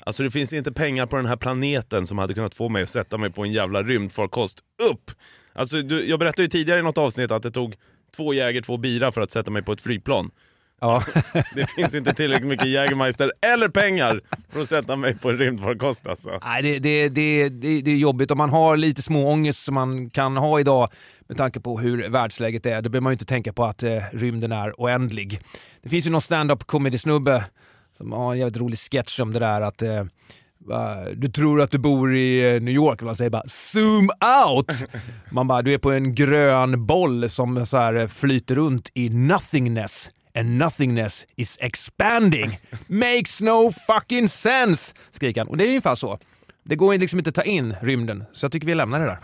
Alltså 0.06 0.24
det 0.24 0.32
finns 0.32 0.54
inte 0.54 0.72
pengar 0.72 1.06
på 1.06 1.16
den 1.16 1.26
här 1.26 1.36
planeten 1.36 2.08
som 2.08 2.18
hade 2.18 2.34
kunnat 2.34 2.56
få 2.56 2.70
mig 2.70 2.84
att 2.84 2.90
sätta 2.90 3.18
mig 3.18 3.30
på 3.30 3.44
en 3.44 3.52
jävla 3.52 3.84
rymdfarkost 3.84 4.60
upp! 4.92 5.12
Alltså 5.54 5.82
du, 5.82 6.10
jag 6.10 6.20
berättade 6.20 6.42
ju 6.42 6.48
tidigare 6.48 6.80
i 6.80 6.84
något 6.84 6.98
avsnitt 6.98 7.32
att 7.32 7.44
det 7.44 7.52
tog 7.52 7.76
två 8.16 8.34
Jäger, 8.34 8.62
två 8.62 8.78
bira 8.78 9.12
för 9.12 9.22
att 9.22 9.32
sätta 9.32 9.52
mig 9.52 9.64
på 9.64 9.72
ett 9.72 9.82
flygplan. 9.82 10.32
Ja. 10.84 11.04
Det 11.56 11.70
finns 11.70 11.94
inte 11.94 12.14
tillräckligt 12.14 12.50
mycket 12.50 12.68
Jägermeister 12.68 13.32
eller 13.54 13.70
pengar 13.70 14.22
för 14.50 14.62
att 14.62 14.70
sätta 14.70 14.96
mig 14.96 15.16
på 15.16 15.30
en 15.30 15.38
rymdfarkost 15.38 16.08
alltså. 16.08 16.40
Nej, 16.46 16.62
det, 16.62 16.80
det, 16.80 17.10
det, 17.10 17.50
det, 17.50 17.82
det 17.82 17.92
är 17.92 17.96
jobbigt. 17.96 18.32
Om 18.32 18.38
man 18.38 18.50
har 18.50 18.78
lite 18.78 19.02
små 19.02 19.32
ångest 19.32 19.64
som 19.64 19.76
man 19.76 20.10
kan 20.10 20.38
ha 20.38 20.60
idag 20.60 20.90
med 21.28 21.38
tanke 21.38 21.60
på 21.60 21.80
hur 21.80 22.10
världsläget 22.10 22.66
är, 22.66 22.82
då 22.82 22.90
behöver 22.90 23.04
man 23.04 23.12
ju 23.12 23.14
inte 23.16 23.26
tänka 23.26 23.54
på 23.54 23.66
att 23.66 23.84
eh, 23.84 24.02
rymden 24.12 24.52
är 24.52 24.74
oändlig. 24.78 25.40
Det 25.82 25.90
finns 25.90 26.06
ju 26.06 26.10
någon 26.10 26.22
stand-up 26.22 26.64
comedy-snubbe 26.68 27.44
som 27.98 28.12
har 28.12 28.34
en 28.34 28.40
jävligt 28.40 28.58
rolig 28.58 28.80
sketch 28.80 29.20
om 29.20 29.34
det 29.34 29.40
där 29.40 29.62
att 29.62 29.82
eh, 29.82 30.04
du 31.14 31.28
tror 31.28 31.62
att 31.62 31.72
du 31.72 31.78
bor 31.78 32.16
i 32.16 32.56
eh, 32.56 32.62
New 32.62 32.74
York, 32.74 33.02
man 33.02 33.16
säger 33.16 33.30
bara 33.30 33.44
zoom 33.48 34.10
out! 34.48 34.84
Man 35.32 35.48
bara, 35.48 35.62
du 35.62 35.74
är 35.74 35.78
på 35.78 35.92
en 35.92 36.16
grön 36.16 36.86
boll 36.86 37.30
som 37.30 37.66
så 37.66 37.78
här 37.78 37.94
eh, 37.94 38.08
flyter 38.08 38.56
runt 38.56 38.90
i 38.94 39.10
nothingness. 39.10 40.10
And 40.36 40.58
nothingness 40.58 41.26
is 41.36 41.58
expanding. 41.62 42.60
Makes 42.88 43.42
no 43.42 43.72
fucking 43.88 44.30
sense! 44.30 44.94
Skriker 45.12 45.42
han. 45.42 45.48
Och 45.48 45.58
det 45.58 45.64
är 45.64 45.68
ungefär 45.68 45.96
så. 45.96 46.20
Det 46.66 46.76
går 46.76 46.98
liksom 46.98 47.20
inte 47.20 47.30
att 47.30 47.36
ta 47.36 47.44
in 47.44 47.76
rymden, 47.82 48.24
så 48.34 48.46
jag 48.46 48.52
tycker 48.52 48.68
vi 48.68 48.76
lämnar 48.76 49.00
det 49.00 49.06
där. 49.06 49.20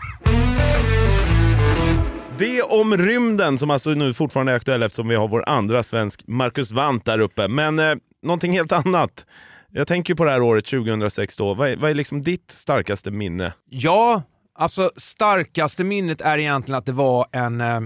Det 2.38 2.62
om 2.62 2.96
rymden 2.96 3.58
som 3.58 3.70
alltså 3.70 3.90
nu 3.90 4.14
fortfarande 4.14 4.52
är 4.52 4.56
aktuell 4.56 4.82
eftersom 4.82 5.08
vi 5.08 5.14
har 5.14 5.28
vår 5.28 5.48
andra 5.48 5.82
svensk 5.82 6.22
Marcus 6.26 6.72
Wandt 6.72 7.04
där 7.04 7.18
uppe. 7.18 7.48
Men 7.48 7.78
eh, 7.78 7.94
någonting 8.22 8.52
helt 8.52 8.72
annat. 8.72 9.26
Jag 9.72 9.86
tänker 9.86 10.14
på 10.14 10.24
det 10.24 10.30
här 10.30 10.42
året 10.42 10.64
2006 10.66 11.36
då. 11.36 11.54
Vad 11.54 11.68
är, 11.68 11.76
vad 11.76 11.90
är 11.90 11.94
liksom 11.94 12.22
ditt 12.22 12.50
starkaste 12.50 13.10
minne? 13.10 13.52
Ja, 13.70 14.22
alltså 14.54 14.90
starkaste 14.96 15.84
minnet 15.84 16.20
är 16.20 16.38
egentligen 16.38 16.78
att 16.78 16.86
det 16.86 16.92
var 16.92 17.26
en, 17.32 17.60
eh, 17.60 17.80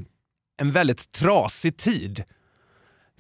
en 0.61 0.73
väldigt 0.73 1.13
trasig 1.13 1.77
tid. 1.77 2.25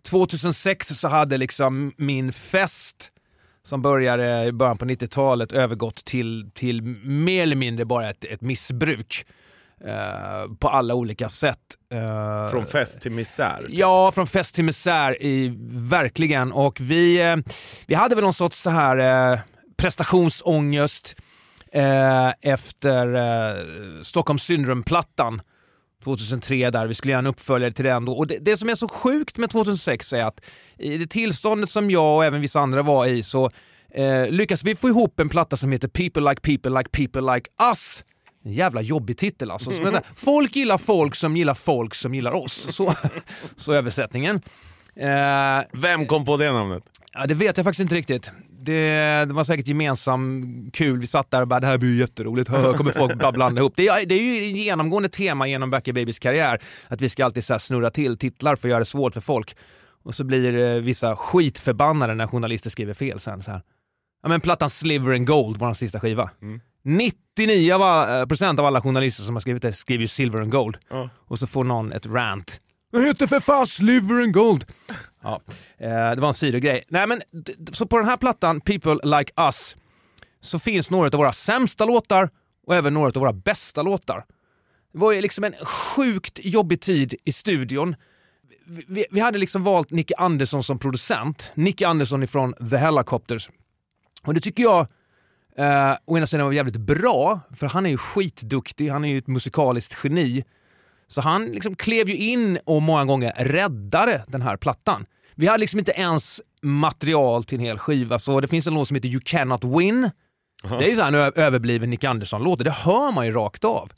2006 0.05 0.89
så 0.89 1.09
hade 1.09 1.37
liksom 1.37 1.93
min 1.97 2.33
fest 2.33 3.11
som 3.63 3.83
började 3.83 4.45
i 4.45 4.53
början 4.53 4.77
på 4.79 4.85
90-talet 4.85 5.53
övergått 5.53 6.05
till, 6.05 6.51
till 6.55 6.83
mer 7.05 7.43
eller 7.43 7.57
mindre 7.57 7.85
bara 7.85 8.11
ett, 8.11 8.25
ett 8.25 8.41
missbruk. 8.41 9.27
eh, 9.87 10.55
på 10.61 10.69
alla 10.69 10.95
olika 10.95 11.29
sätt. 11.29 11.59
Eh, 11.93 12.51
Från 12.51 12.67
fest 12.67 13.01
till 13.01 13.13
misär? 13.13 13.59
typ. 13.67 13.69
Ja, 13.79 14.13
från 14.15 14.27
fest 14.27 14.55
till 14.55 14.65
misär, 14.65 15.23
i, 15.23 15.55
verkligen. 15.71 16.53
Och 16.53 16.81
vi, 16.81 17.23
eh, 17.23 17.37
vi 17.87 17.95
hade 17.95 18.15
väl 18.15 18.25
någon 18.25 18.35
sorts 18.35 18.59
så 18.59 18.71
här 18.71 19.41
prestationsångest 19.77 21.17
efter 22.41 23.15
eh, 23.15 23.63
Stockholm 24.03 24.39
Syndrome-plattan 24.39 25.43
2003 26.05 26.71
där, 26.71 26.87
vi 26.87 26.95
skulle 26.95 27.11
göra 27.11 27.19
en 27.19 27.27
uppföljare 27.27 27.73
till 27.73 27.85
den 27.85 28.05
då. 28.05 28.13
Och 28.13 28.27
det, 28.27 28.39
det 28.39 28.57
som 28.57 28.69
är 28.69 28.75
så 28.75 28.89
sjukt 28.89 29.39
med 29.39 29.51
2006 29.51 30.13
är 30.13 30.25
att 30.25 30.41
i 30.79 30.99
det 30.99 31.07
tillståndet 31.07 31.71
som 31.71 31.91
jag 31.91 32.17
och 32.17 32.25
även 32.25 32.41
vissa 32.41 32.61
andra 32.61 32.83
var 32.83 33.07
i 33.07 33.23
så 33.23 33.51
eh, 33.95 34.29
lyckas 34.29 34.65
vi 34.65 34.77
få 34.77 34.89
ihop 34.89 35.21
en 35.21 35.29
platta 35.29 35.57
som 35.57 35.73
heter 35.73 35.89
People 35.89 36.31
Like 36.31 36.41
People 36.41 36.79
Like 36.79 36.91
People 36.91 37.35
Like 37.35 37.51
Us. 37.71 38.05
En 38.45 38.53
jävla 38.53 38.83
jobbig 38.83 39.19
titel 39.19 39.51
alltså. 39.51 39.71
Här, 39.71 40.03
folk 40.17 40.57
gillar 40.57 40.79
folk 40.79 41.15
som 41.15 41.37
gillar 41.37 41.55
folk 41.55 41.95
som 41.95 42.15
gillar 42.15 42.33
oss. 42.33 42.67
Så, 42.75 42.95
så 43.57 43.73
översättningen. 43.73 44.43
Eh, 44.97 45.63
Vem 45.73 46.07
kom 46.07 46.25
på 46.25 46.37
det 46.37 46.53
namnet? 46.53 46.83
Ja, 47.13 47.27
det 47.27 47.35
vet 47.35 47.57
jag 47.57 47.65
faktiskt 47.65 47.81
inte 47.81 47.95
riktigt. 47.95 48.31
Det, 48.65 49.25
det 49.29 49.35
var 49.35 49.45
säkert 49.45 49.69
gemensam 49.69 50.71
kul. 50.73 50.99
Vi 50.99 51.07
satt 51.07 51.31
där 51.31 51.43
och 51.43 51.49
bara 51.49 51.61
“det 51.61 51.67
här 51.67 51.79
blir 51.79 51.91
ju 51.91 51.99
jätteroligt, 51.99 52.51
Hö, 52.51 52.73
kommer 52.73 52.93
folk 52.93 53.15
bara 53.15 53.33
blanda 53.33 53.61
ihop”. 53.61 53.73
Det 53.77 53.89
är, 53.89 54.07
det 54.07 54.15
är 54.15 54.23
ju 54.23 54.51
ett 54.51 54.57
genomgående 54.57 55.09
tema 55.09 55.49
genom 55.49 55.71
Back 55.71 55.85
Babies 55.85 56.19
karriär, 56.19 56.63
att 56.89 57.01
vi 57.01 57.09
ska 57.09 57.25
alltid 57.25 57.45
så 57.45 57.59
snurra 57.59 57.91
till 57.91 58.19
titlar 58.19 58.57
för 58.57 58.69
att 58.69 58.71
göra 58.71 58.79
det 58.79 58.85
svårt 58.85 59.15
för 59.15 59.21
folk. 59.21 59.57
Och 60.05 60.15
så 60.15 60.25
blir 60.25 60.57
eh, 60.57 60.83
vissa 60.83 61.17
skitförbannade 61.17 62.15
när 62.15 62.27
journalister 62.27 62.71
skriver 62.71 62.95
fel 62.95 63.21
sen. 63.21 63.43
Så 63.43 63.51
här. 63.51 63.63
Ja 64.23 64.29
men 64.29 64.41
plattan 64.41 64.71
Sliver 64.71 65.15
and 65.15 65.27
Gold, 65.27 65.57
vår 65.57 65.75
sista 65.75 66.01
skiva. 66.01 66.31
99 66.85 67.73
av 67.75 67.83
alla, 67.83 68.27
procent 68.27 68.61
av 68.61 68.67
alla 68.67 68.81
journalister 68.83 69.23
som 69.23 69.35
har 69.37 69.41
skrivit 69.41 69.63
det 69.63 69.73
skriver 69.73 70.03
ju 70.03 70.09
Silver 70.09 70.41
and 70.41 70.51
Gold. 70.51 70.77
Ja. 70.91 71.09
Och 71.17 71.39
så 71.39 71.47
får 71.47 71.65
någon 71.65 71.93
ett 71.93 72.07
rant. 72.07 72.61
Den 72.93 73.05
heter 73.05 73.27
för 73.27 73.41
fan 73.41 73.67
Sliver 73.67 74.23
and 74.23 74.33
Gold! 74.35 74.65
Ja, 75.25 75.41
eh, 75.79 76.11
det 76.11 76.21
var 76.21 76.29
en 76.29 76.35
sidogrej. 76.35 76.85
Nej 76.89 77.07
men, 77.07 77.23
så 77.73 77.87
på 77.87 77.99
den 77.99 78.07
här 78.07 78.17
plattan, 78.17 78.61
People 78.61 79.19
Like 79.19 79.33
Us, 79.37 79.77
så 80.41 80.59
finns 80.59 80.91
några 80.91 81.07
av 81.07 81.13
våra 81.13 81.33
sämsta 81.33 81.85
låtar 81.85 82.31
och 82.67 82.77
även 82.77 82.95
några 82.95 83.09
av 83.09 83.15
våra 83.15 83.33
bästa 83.33 83.83
låtar. 83.83 84.25
Det 84.93 84.99
var 84.99 85.13
ju 85.13 85.21
liksom 85.21 85.45
en 85.45 85.55
sjukt 85.65 86.39
jobbig 86.43 86.81
tid 86.81 87.15
i 87.25 87.33
studion. 87.33 87.97
Vi, 88.67 88.85
vi, 88.89 89.07
vi 89.11 89.21
hade 89.21 89.39
liksom 89.39 89.65
valt 89.65 89.91
Nicky 89.91 90.15
Andersson 90.19 90.65
som 90.65 90.79
producent. 90.79 91.53
Nicky 91.55 91.85
Andersson 91.85 92.23
ifrån 92.23 92.55
The 92.71 92.77
Helicopters. 92.77 93.51
Och 94.23 94.35
det 94.35 94.41
tycker 94.41 94.63
jag 94.63 94.87
eh, 95.57 95.97
å 96.05 96.17
ena 96.19 96.27
sidan 96.27 96.47
var 96.47 96.53
jävligt 96.53 96.77
bra, 96.77 97.41
för 97.55 97.67
han 97.67 97.87
är 97.87 97.91
ju 97.91 97.97
skitduktig, 97.97 98.89
han 98.89 99.05
är 99.05 99.09
ju 99.09 99.19
ett 99.19 99.27
musikaliskt 99.27 99.99
geni. 100.05 100.45
Så 101.09 101.21
han 101.21 101.47
liksom 101.47 101.77
klev 101.77 102.09
ju 102.09 102.17
in 102.17 102.59
och 102.65 102.83
många 102.83 103.05
gånger 103.05 103.33
räddade 103.37 104.25
den 104.29 104.43
här 104.43 104.57
plattan. 104.57 105.07
Vi 105.37 105.47
hade 105.47 105.59
liksom 105.59 105.79
inte 105.79 105.93
ens 105.93 106.41
material 106.63 107.45
till 107.45 107.59
en 107.59 107.65
hel 107.65 107.79
skiva, 107.79 108.19
så 108.19 108.41
det 108.41 108.49
finns 108.49 108.67
en 108.67 108.75
låt 108.75 108.89
som 108.89 108.95
heter 108.95 109.09
You 109.09 109.21
Cannot 109.25 109.65
Win. 109.65 110.11
Det 110.63 110.91
är 110.91 110.95
ju 110.95 111.01
en 111.01 111.15
överbliven 111.15 111.91
Nick 111.91 112.05
Andersson-låt, 112.05 112.65
det 112.65 112.71
hör 112.71 113.13
man 113.13 113.27
ju 113.27 113.33
rakt 113.33 113.65
av. 113.65 113.93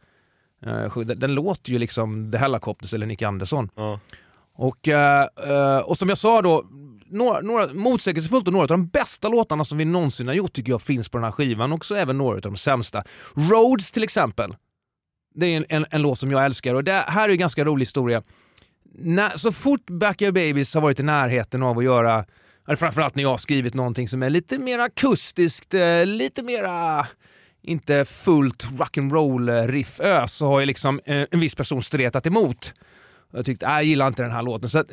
Eh, 0.66 0.98
Den, 0.98 1.34
låter 1.34 1.72
ju 1.72 1.78
liksom 1.78 2.32
The 2.32 2.38
Helicopters 2.38 2.94
eller 2.94 3.06
Nick 3.06 3.22
Andersson. 3.22 3.68
Ja. 3.74 4.00
Och, 4.54 4.88
eh, 4.88 5.28
eh, 5.48 5.78
och 5.78 5.98
som 5.98 6.08
jag 6.08 6.18
sa 6.18 6.42
då, 6.42 6.64
några, 7.06 7.40
några, 7.40 7.72
motsägelsefullt 7.72 8.46
och 8.46 8.52
några 8.52 8.64
av 8.64 8.68
de 8.68 8.86
bästa 8.86 9.28
låtarna 9.28 9.64
som 9.64 9.78
vi 9.78 9.84
någonsin 9.84 10.28
har 10.28 10.34
gjort 10.34 10.52
tycker 10.52 10.72
jag 10.72 10.82
finns 10.82 11.08
på 11.08 11.18
den 11.18 11.24
här 11.24 11.32
skivan. 11.32 11.72
Och 11.72 11.84
så 11.84 11.94
även 11.94 12.18
några 12.18 12.34
av 12.34 12.40
de 12.40 12.56
sämsta. 12.56 13.04
Roads 13.34 13.92
till 13.92 14.02
exempel. 14.02 14.56
Det 15.34 15.46
är 15.46 15.56
en, 15.56 15.66
en, 15.68 15.86
en 15.90 16.02
låt 16.02 16.18
som 16.18 16.30
jag 16.30 16.44
älskar 16.44 16.74
och 16.74 16.84
det 16.84 16.92
här 16.92 17.28
är 17.28 17.32
en 17.32 17.38
ganska 17.38 17.64
rolig 17.64 17.82
historia. 17.82 18.22
När, 18.98 19.36
så 19.36 19.52
fort 19.52 19.90
Back 19.90 20.22
Your 20.22 20.32
Babies 20.32 20.74
har 20.74 20.80
varit 20.80 21.00
i 21.00 21.02
närheten 21.02 21.62
av 21.62 21.78
att 21.78 21.84
göra, 21.84 22.24
eller 22.66 22.76
framförallt 22.76 23.14
när 23.14 23.22
jag 23.22 23.30
har 23.30 23.38
skrivit 23.38 23.74
någonting 23.74 24.08
som 24.08 24.22
är 24.22 24.30
lite 24.30 24.58
mer 24.58 24.78
akustiskt, 24.78 25.74
eh, 25.74 26.06
lite 26.06 26.42
mera 26.42 27.06
inte 27.62 28.04
fullt 28.04 28.64
rock'n'roll 28.64 29.58
eh, 29.58 29.68
riff 29.68 30.00
ös 30.00 30.32
så 30.32 30.46
har 30.46 30.60
ju 30.60 30.66
liksom 30.66 31.00
eh, 31.04 31.24
en 31.30 31.40
viss 31.40 31.54
person 31.54 31.82
stretat 31.82 32.26
emot. 32.26 32.74
Jag 33.32 33.44
tyckte, 33.44 33.66
"Nej, 33.66 33.74
jag 33.74 33.84
gillar 33.84 34.06
inte 34.06 34.22
den 34.22 34.32
här 34.32 34.42
låten. 34.42 34.68
Så 34.68 34.78
att, 34.78 34.90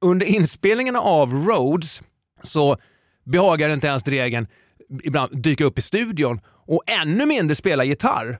under 0.00 0.26
inspelningen 0.26 0.96
av 0.96 1.32
Roads 1.32 2.02
så 2.42 2.76
behagar 3.24 3.70
inte 3.70 3.86
ens 3.86 4.02
Dregen 4.02 4.46
ibland 5.02 5.42
dyka 5.42 5.64
upp 5.64 5.78
i 5.78 5.82
studion 5.82 6.40
och 6.66 6.82
ännu 6.86 7.26
mindre 7.26 7.54
spela 7.54 7.84
gitarr. 7.84 8.38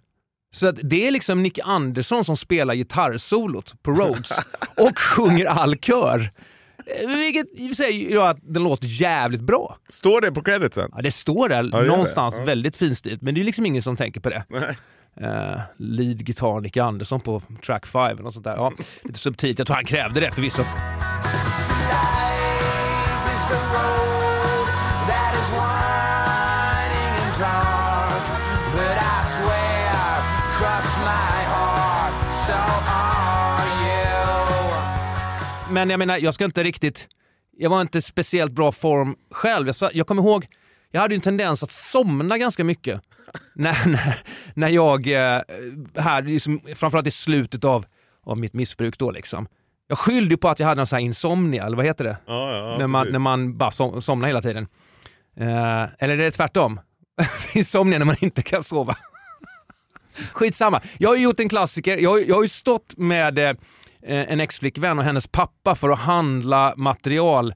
Så 0.50 0.66
att 0.68 0.76
det 0.82 1.06
är 1.06 1.10
liksom 1.10 1.42
Nick 1.42 1.58
Andersson 1.64 2.24
som 2.24 2.36
spelar 2.36 2.74
gitarrsolot 2.74 3.82
på 3.82 3.90
Rhodes 3.90 4.30
och 4.76 4.98
sjunger 4.98 5.46
all 5.46 5.76
kör. 5.76 6.30
Vilket 7.06 7.46
i 7.58 7.64
och 7.66 7.76
för 7.76 7.82
sig 7.84 8.12
gör 8.12 8.30
att 8.30 8.38
den 8.42 8.62
låter 8.64 8.86
jävligt 8.86 9.40
bra. 9.40 9.76
Står 9.88 10.20
det 10.20 10.32
på 10.32 10.42
creditsen? 10.42 10.90
Ja, 10.96 11.02
det 11.02 11.12
står 11.12 11.48
där 11.48 11.64
gör 11.64 11.82
det. 11.82 11.88
någonstans 11.88 12.34
Ja. 12.38 12.44
väldigt 12.44 12.76
finstilt, 12.76 13.22
men 13.22 13.34
det 13.34 13.40
är 13.40 13.44
liksom 13.44 13.66
ingen 13.66 13.82
som 13.82 13.96
tänker 13.96 14.20
på 14.20 14.30
det. 14.30 14.44
Uh, 15.20 15.60
lead 15.78 16.28
gitarr 16.28 16.60
Nick 16.60 16.76
Andersson 16.76 17.20
på 17.20 17.42
track 17.66 17.86
5 17.86 18.18
och 18.26 18.32
sånt 18.32 18.44
där. 18.44 18.56
Ja, 18.56 18.72
lite 19.04 19.18
subtilt. 19.18 19.58
Jag 19.58 19.66
tror 19.66 19.74
han 19.74 19.84
krävde 19.84 20.20
det 20.20 20.30
förvisso. 20.30 20.62
Men 35.78 35.90
jag 35.90 35.98
menar, 35.98 36.18
jag 36.18 36.34
ska 36.34 36.44
inte 36.44 36.64
riktigt... 36.64 37.08
Jag 37.56 37.70
var 37.70 37.80
inte 37.80 38.02
speciellt 38.02 38.52
bra 38.52 38.72
form 38.72 39.16
själv. 39.30 39.66
Jag, 39.66 39.76
sa, 39.76 39.90
jag 39.94 40.06
kommer 40.06 40.22
ihåg, 40.22 40.46
jag 40.90 41.00
hade 41.00 41.14
ju 41.14 41.16
en 41.16 41.20
tendens 41.22 41.62
att 41.62 41.70
somna 41.70 42.38
ganska 42.38 42.64
mycket. 42.64 43.00
när, 43.54 43.86
när, 43.88 44.18
när 44.54 44.68
jag, 44.68 45.06
eh, 45.06 45.40
här, 45.96 46.22
liksom, 46.22 46.60
framförallt 46.76 47.06
i 47.06 47.10
slutet 47.10 47.64
av, 47.64 47.86
av 48.22 48.38
mitt 48.38 48.52
missbruk 48.54 48.98
då 48.98 49.10
liksom. 49.10 49.48
Jag 49.88 49.98
skyllde 49.98 50.36
på 50.36 50.48
att 50.48 50.58
jag 50.58 50.66
hade 50.66 50.78
någon 50.80 50.86
sån 50.86 50.96
här 50.96 51.04
insomnia, 51.04 51.66
eller 51.66 51.76
vad 51.76 51.86
heter 51.86 52.04
det? 52.04 52.16
Ja, 52.26 52.56
ja, 52.56 52.76
när, 52.78 52.86
man, 52.86 53.02
precis. 53.02 53.12
när 53.12 53.18
man 53.18 53.56
bara 53.58 53.70
som, 53.70 54.02
somnar 54.02 54.26
hela 54.26 54.42
tiden. 54.42 54.66
Eh, 55.36 55.82
eller 55.98 56.08
är 56.08 56.16
det 56.16 56.30
tvärtom? 56.30 56.80
insomnia 57.54 57.98
när 57.98 58.06
man 58.06 58.16
inte 58.20 58.42
kan 58.42 58.64
sova. 58.64 58.96
Skitsamma. 60.32 60.82
Jag 60.98 61.08
har 61.08 61.16
ju 61.16 61.22
gjort 61.22 61.40
en 61.40 61.48
klassiker. 61.48 61.98
Jag, 61.98 62.10
har- 62.10 62.18
jag 62.18 62.34
har 62.34 62.42
ju 62.42 62.48
stått 62.48 62.94
med 62.96 63.38
eh, 63.38 63.52
en 64.02 64.40
ex-flickvän 64.40 64.98
och 64.98 65.04
hennes 65.04 65.26
pappa 65.26 65.74
för 65.74 65.90
att 65.90 65.98
handla 65.98 66.74
material. 66.76 67.52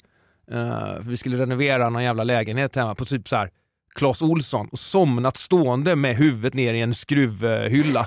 Eh, 0.51 0.95
vi 1.01 1.17
skulle 1.17 1.37
renovera 1.37 1.91
någon 1.91 2.05
jävla 2.05 2.25
lägenhet 2.25 2.77
hemma 2.77 2.95
på 2.95 3.05
typ 3.05 3.29
så 3.29 3.37
här 3.37 3.51
Clas 3.95 4.23
Olsson 4.23 4.69
och 4.73 4.79
somnat 4.79 5.37
stående 5.37 5.97
med 5.97 6.17
huvudet 6.17 6.55
ner 6.55 6.75
i 6.75 6.81
en 6.81 6.95
skruvhylla. 6.95 8.07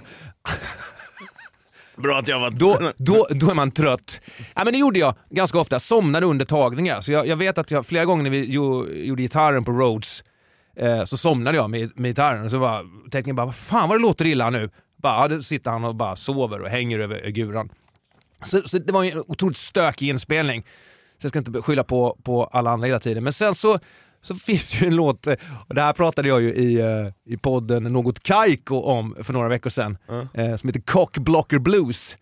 Bra 1.95 2.19
att 2.19 2.27
jag 2.27 2.39
var... 2.39 2.51
Då, 2.51 2.91
då, 2.97 3.27
då 3.29 3.49
är 3.49 3.53
man 3.53 3.71
trött. 3.71 4.21
Ja, 4.53 4.63
men 4.63 4.73
det 4.73 4.79
gjorde 4.79 4.99
jag 4.99 5.15
ganska 5.29 5.59
ofta. 5.59 5.79
Somnade 5.79 6.25
under 6.25 6.45
tagningar. 6.45 7.01
Så 7.01 7.11
jag, 7.11 7.27
jag 7.27 7.37
vet 7.37 7.57
att 7.57 7.71
jag 7.71 7.85
flera 7.85 8.05
gånger 8.05 8.23
när 8.23 8.29
vi 8.29 8.45
jo, 8.49 8.89
gjorde 8.89 9.21
gitarren 9.21 9.63
på 9.63 9.71
Rhodes 9.71 10.23
eh, 10.75 11.03
så 11.03 11.17
somnade 11.17 11.57
jag 11.57 11.69
med, 11.69 11.91
med 11.95 12.09
gitarren 12.09 12.45
och 12.45 12.51
så 12.51 12.59
bara, 12.59 12.81
tänkte 13.11 13.29
jag 13.29 13.35
bara, 13.35 13.45
vad 13.45 13.55
fan 13.55 13.89
vad 13.89 13.97
det 13.97 14.01
låter 14.01 14.25
illa 14.25 14.49
nu. 14.49 14.69
Bara, 14.97 15.21
ja, 15.21 15.27
då 15.27 15.43
sitter 15.43 15.71
han 15.71 15.83
och 15.83 15.95
bara 15.95 16.15
sover 16.15 16.61
och 16.61 16.69
hänger 16.69 16.99
över 16.99 17.29
guran. 17.29 17.69
Så, 18.45 18.61
så 18.65 18.77
det 18.77 18.93
var 18.93 19.03
ju 19.03 19.11
en 19.11 19.23
otroligt 19.27 19.57
stökig 19.57 20.09
inspelning. 20.09 20.65
Så 21.17 21.25
jag 21.25 21.29
ska 21.29 21.39
inte 21.39 21.61
skylla 21.61 21.83
på, 21.83 22.17
på 22.23 22.43
alla 22.43 22.71
andra 22.71 22.87
hela 22.87 22.99
tiden. 22.99 23.23
Men 23.23 23.33
sen 23.33 23.55
så, 23.55 23.79
så 24.21 24.35
finns 24.45 24.81
ju 24.81 24.87
en 24.87 24.95
låt, 24.95 25.27
och 25.67 25.75
det 25.75 25.81
här 25.81 25.93
pratade 25.93 26.27
jag 26.27 26.41
ju 26.41 26.53
i, 26.53 26.79
eh, 26.79 27.33
i 27.33 27.37
podden 27.37 27.83
Något 27.83 28.19
Kaiko 28.23 28.81
om 28.81 29.15
för 29.23 29.33
några 29.33 29.49
veckor 29.49 29.69
sedan, 29.69 29.97
eh, 30.33 30.55
som 30.55 30.69
heter 30.69 30.81
Cock 30.81 31.17
Blocker 31.17 31.59
Blues. 31.59 32.17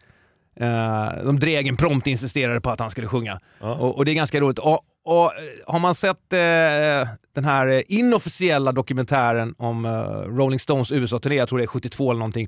Eh, 0.60 1.26
de 1.26 1.40
Dregen 1.40 1.78
prompt 1.78 2.08
insisterade 2.08 2.62
på 2.62 2.70
att 2.70 2.80
han 2.80 2.92
skulle 2.92 3.08
sjunga. 3.08 3.40
Och, 3.60 3.98
och 3.98 4.06
det 4.06 4.12
är 4.12 4.16
ganska 4.16 4.40
roligt. 4.40 4.60
Och, 4.60 4.86
och 5.06 5.32
har 5.68 5.80
man 5.80 5.96
sett 5.96 6.34
eh, 6.34 7.10
den 7.36 7.46
här 7.46 7.84
inofficiella 7.92 8.72
dokumentären 8.72 9.56
om 9.58 9.86
eh, 9.86 9.92
Rolling 10.38 10.60
Stones 10.60 10.92
USA-turné, 10.92 11.36
jag 11.36 11.50
tror 11.50 11.60
det 11.60 11.66
är 11.66 11.68
72 11.68 12.12
eller 12.12 12.20
någonting, 12.20 12.48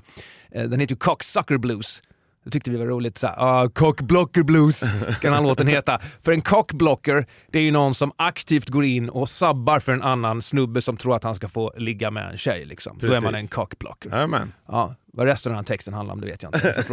eh, 0.50 0.64
den 0.64 0.80
heter 0.80 0.92
ju 0.92 0.98
Cocksucker 0.98 1.58
Blues. 1.58 2.02
Det 2.46 2.50
tyckte 2.50 2.70
vi 2.70 2.76
var 2.76 2.86
roligt. 2.86 3.18
Så 3.18 3.26
här, 3.26 3.34
ah, 3.38 3.68
cockblocker 3.68 4.42
blues 4.42 4.76
ska 5.16 5.28
den 5.28 5.32
här 5.32 5.42
låten 5.48 5.66
heta. 5.66 6.00
För 6.22 6.32
en 6.32 6.40
cockblocker, 6.40 7.26
det 7.50 7.58
är 7.58 7.62
ju 7.62 7.70
någon 7.70 7.94
som 7.94 8.12
aktivt 8.16 8.68
går 8.68 8.84
in 8.84 9.08
och 9.08 9.28
sabbar 9.28 9.80
för 9.80 9.92
en 9.92 10.02
annan 10.02 10.42
snubbe 10.42 10.82
som 10.82 10.96
tror 10.96 11.16
att 11.16 11.24
han 11.24 11.34
ska 11.34 11.48
få 11.48 11.72
ligga 11.76 12.10
med 12.10 12.30
en 12.30 12.36
tjej. 12.36 12.64
Liksom. 12.64 12.98
Då 13.00 13.12
är 13.12 13.20
man 13.20 13.34
en 13.34 13.48
cockblocker. 13.48 14.10
Jajamän. 14.10 14.52
Ja, 14.68 14.94
vad 15.12 15.26
resten 15.26 15.50
av 15.50 15.54
den 15.54 15.58
här 15.58 15.64
texten 15.64 15.94
handlar 15.94 16.14
om 16.14 16.20
det 16.20 16.26
vet 16.26 16.42
jag 16.42 16.54
inte. 16.54 16.84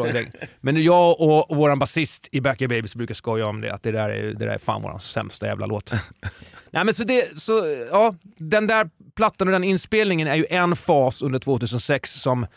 Men 0.62 0.84
jag 0.84 1.22
och, 1.22 1.52
och 1.52 1.58
vår 1.58 1.76
basist 1.76 2.30
i 2.32 2.42
Back 2.42 2.62
Your 2.62 2.70
Babies 2.70 2.96
brukar 2.96 3.14
skoja 3.16 3.46
om 3.46 3.62
det, 3.62 3.74
att 3.74 3.84
det 3.84 3.92
där 3.92 4.10
är, 4.10 4.24
det 4.24 4.46
där 4.46 4.48
är 4.48 4.58
fan 4.58 4.82
vår 4.82 4.98
sämsta 4.98 5.48
jävla 5.48 5.66
låt. 5.66 5.92
Nej, 6.72 6.86
men 6.86 6.94
så 6.94 7.04
det, 7.04 7.42
så, 7.42 7.86
ja, 7.92 8.16
den 8.38 8.68
där 8.68 8.90
plattan 9.16 9.48
och 9.48 9.52
den 9.52 9.64
inspelningen 9.64 10.28
är 10.28 10.36
ju 10.36 10.46
en 10.50 10.76
fas 10.76 11.22
under 11.22 11.40
2006 11.40 12.14
som, 12.14 12.48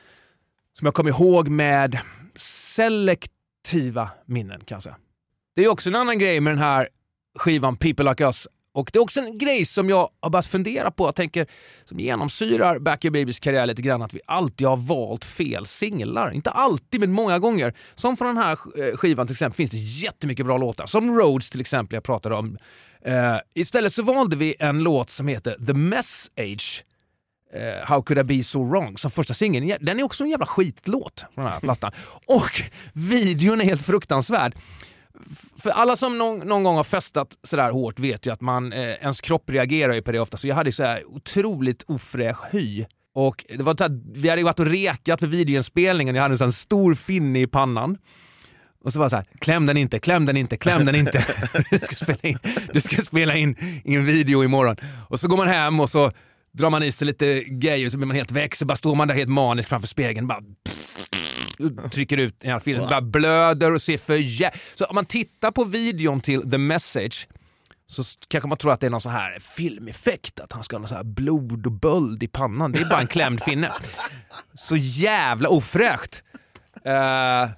som 0.79 0.85
jag 0.85 0.95
kommer 0.95 1.11
ihåg 1.11 1.49
med 1.49 1.99
selektiva 2.39 4.11
minnen 4.27 4.61
kan 4.65 4.77
jag 4.77 4.83
säga. 4.83 4.97
Det 5.57 5.65
är 5.65 5.69
också 5.69 5.89
en 5.89 5.95
annan 5.95 6.19
grej 6.19 6.41
med 6.41 6.53
den 6.53 6.59
här 6.59 6.89
skivan 7.39 7.77
People 7.77 8.11
Like 8.11 8.25
Us 8.25 8.49
Och 8.73 8.91
det 8.93 8.99
är 8.99 9.03
också 9.03 9.21
en 9.21 9.39
grej 9.39 9.67
som 9.67 9.89
jag 9.89 10.11
har 10.21 10.31
börjat 10.31 10.47
fundera 10.47 10.91
på, 10.91 11.05
jag 11.07 11.15
tänker, 11.15 11.47
som 11.85 12.01
genomsyrar 12.01 12.79
Back 12.79 13.05
Your 13.05 13.13
Babies 13.13 13.41
karriär 13.41 13.67
lite 13.67 13.83
grann, 13.83 14.03
att 14.03 14.15
vi 14.15 14.21
alltid 14.27 14.67
har 14.67 14.77
valt 14.77 15.25
fel 15.25 15.67
singlar. 15.67 16.33
Inte 16.35 16.51
alltid, 16.51 17.01
men 17.01 17.13
många 17.13 17.39
gånger. 17.39 17.75
Som 17.95 18.17
från 18.17 18.27
den 18.29 18.37
här 18.37 18.53
eh, 18.53 18.97
skivan 18.97 19.27
till 19.27 19.35
exempel 19.35 19.57
finns 19.57 19.71
det 19.71 19.77
jättemycket 19.77 20.47
bra 20.47 20.59
låtar. 20.59 20.87
Som 20.87 21.19
Roads 21.19 21.51
till 21.51 21.61
exempel, 21.61 21.95
jag 21.95 22.05
pratade 22.05 22.35
om. 22.35 22.59
Uh, 23.09 23.39
istället 23.55 23.95
så 23.95 24.03
valde 24.03 24.37
vi 24.37 24.55
en 24.59 24.79
låt 24.83 25.11
som 25.11 25.29
heter 25.29 25.67
The 25.67 25.73
Message. 25.73 26.85
Eh, 27.57 27.87
How 27.87 28.03
could 28.03 28.19
I 28.19 28.37
be 28.39 28.45
so 28.45 28.65
wrong? 28.65 28.99
Som 28.99 29.11
första 29.11 29.35
singeln. 29.35 29.77
Den 29.81 30.01
är 30.01 30.03
också 30.03 30.25
en 30.25 30.31
jävla 30.31 30.47
skitlåt 30.47 31.25
från 31.35 31.45
den 31.45 31.53
här 31.53 31.61
plattan. 31.61 31.93
Och 32.27 32.61
videon 32.93 33.61
är 33.61 33.65
helt 33.65 33.83
fruktansvärd. 33.83 34.55
För 35.59 35.71
alla 35.71 35.97
som 35.97 36.19
någon, 36.19 36.39
någon 36.39 36.63
gång 36.63 36.77
har 36.77 36.85
festat 36.85 37.29
sådär 37.43 37.71
hårt 37.71 37.99
vet 37.99 38.27
ju 38.27 38.33
att 38.33 38.41
man, 38.41 38.73
eh, 38.73 38.81
ens 38.81 39.21
kropp 39.21 39.51
reagerar 39.51 39.95
ju 39.95 40.03
på 40.03 40.13
det 40.13 40.21
ofta. 40.21 40.37
Så 40.37 40.49
jag 40.49 40.55
hade 40.55 40.73
så 40.73 40.85
här 40.85 41.05
otroligt 41.09 41.85
ofräsch 41.89 42.39
hy. 42.51 42.85
Och 43.15 43.45
det 43.49 43.63
var 43.63 43.77
så 43.77 43.85
här, 43.85 44.01
vi 44.15 44.29
hade 44.29 44.41
ju 44.41 44.45
varit 44.45 44.61
och 44.61 44.67
rekat 44.67 45.21
för 45.21 45.27
videoinspelningen, 45.27 46.15
jag 46.15 46.23
hade 46.23 46.35
en 46.35 46.39
sån 46.39 46.53
stor 46.53 46.95
finne 46.95 47.41
i 47.41 47.47
pannan. 47.47 47.99
Och 48.85 48.93
så 48.93 48.99
var 48.99 49.07
det 49.07 49.11
så 49.11 49.17
här, 49.17 49.27
kläm 49.39 49.67
den 49.67 49.77
inte, 49.77 49.99
kläm 49.99 50.27
den 50.27 50.37
inte, 50.37 50.57
kläm 50.57 50.85
den 50.85 50.95
inte. 50.95 51.25
du, 51.71 51.79
ska 51.79 51.97
spela 51.97 52.19
in, 52.23 52.39
du 52.73 52.81
ska 52.81 53.03
spela 53.03 53.37
in, 53.37 53.57
in 53.85 54.05
video 54.05 54.45
imorgon. 54.45 54.77
Och 55.09 55.21
så 55.21 55.29
går 55.29 55.37
man 55.37 55.49
hem 55.49 55.81
och 55.81 55.91
så 55.91 56.13
drar 56.57 56.71
man 56.71 56.83
i 56.83 56.93
sig 56.93 57.07
lite 57.07 57.45
grejer 57.45 57.91
så 57.91 57.97
blir 57.97 58.07
man 58.07 58.17
helt 58.17 58.31
väck. 58.31 58.55
Så 58.55 58.65
bara 58.65 58.77
står 58.77 58.95
man 58.95 59.09
där 59.09 59.15
helt 59.15 59.31
manisk 59.31 59.69
framför 59.69 59.89
spegeln. 59.89 60.27
Bara 60.27 60.43
trycker 61.91 62.17
ut 62.17 62.35
en 62.41 62.61
film. 62.61 62.81
Bara 62.81 63.01
blöder 63.01 63.75
och 63.75 63.83
ser 63.83 63.99
för 63.99 64.17
jä... 64.17 64.51
Så 64.75 64.85
om 64.85 64.95
man 64.95 65.07
tittar 65.07 65.51
på 65.51 65.65
videon 65.65 66.21
till 66.21 66.51
The 66.51 66.59
Message 66.59 67.29
så 67.87 68.03
kanske 68.29 68.49
man 68.49 68.59
tror 68.59 68.73
att 68.73 68.81
det 68.81 68.87
är 68.87 68.91
någon 68.91 69.01
sån 69.01 69.13
här 69.13 69.39
filmeffekt, 69.41 70.41
att 70.41 70.53
han 70.53 70.63
ska 70.63 70.77
ha 70.77 70.79
någon 70.79 70.89
sån 70.89 70.97
här 70.97 71.05
blod 71.05 71.67
och 71.67 71.73
böld 71.73 72.23
i 72.23 72.29
pannan. 72.29 72.73
Det 72.73 72.81
är 72.81 72.89
bara 72.89 73.01
en 73.01 73.07
klämd 73.07 73.43
finne. 73.43 73.73
Så 74.55 74.77
jävla 74.77 75.49
ofräscht! 75.49 76.23
Eh, 76.85 77.51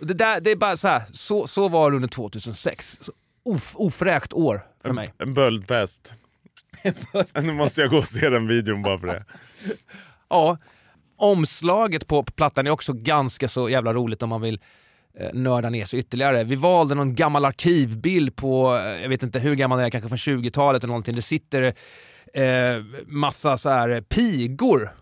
det, 0.00 0.14
där, 0.14 0.40
det 0.40 0.50
är 0.50 0.56
bara 0.56 0.76
så 0.76 0.88
här, 0.88 1.02
så, 1.12 1.46
så 1.46 1.68
var 1.68 1.90
det 1.90 1.96
under 1.96 2.08
2006. 2.08 2.98
Så 3.00 3.12
of, 3.44 3.76
ofräscht 3.76 4.32
år 4.32 4.62
för 4.82 4.92
mig. 4.92 5.14
En 5.18 5.34
böldpest. 5.34 6.12
nu 7.42 7.52
måste 7.52 7.80
jag 7.80 7.90
gå 7.90 7.98
och 7.98 8.04
se 8.04 8.28
den 8.28 8.46
videon 8.46 8.82
bara 8.82 8.98
för 8.98 9.06
det. 9.06 9.24
Ja, 10.28 10.58
omslaget 11.16 12.06
på, 12.06 12.22
plattan 12.22 12.66
är 12.66 12.70
också 12.70 12.92
ganska 12.92 13.48
så 13.48 13.68
jävla 13.68 13.94
roligt 13.94 14.22
om 14.22 14.28
man 14.28 14.40
vill 14.40 14.60
eh, 15.18 15.32
nörda 15.32 15.70
ner 15.70 15.84
sig 15.84 15.98
ytterligare. 15.98 16.44
Vi 16.44 16.56
valde 16.56 16.94
någon 16.94 17.14
gammal 17.14 17.44
arkivbild 17.44 18.36
på, 18.36 18.76
eh, 18.76 19.02
jag 19.02 19.08
vet 19.08 19.22
inte 19.22 19.38
hur 19.38 19.54
gammal 19.54 19.78
den 19.78 19.86
är, 19.86 19.90
kanske 19.90 20.08
från 20.08 20.18
20-talet 20.18 20.84
eller 20.84 20.88
någonting. 20.88 21.14
Det 21.14 21.22
sitter 21.22 21.62
eh, 22.34 22.84
massa 23.06 23.58
så 23.58 23.70
här 23.70 24.00
pigor 24.00 24.92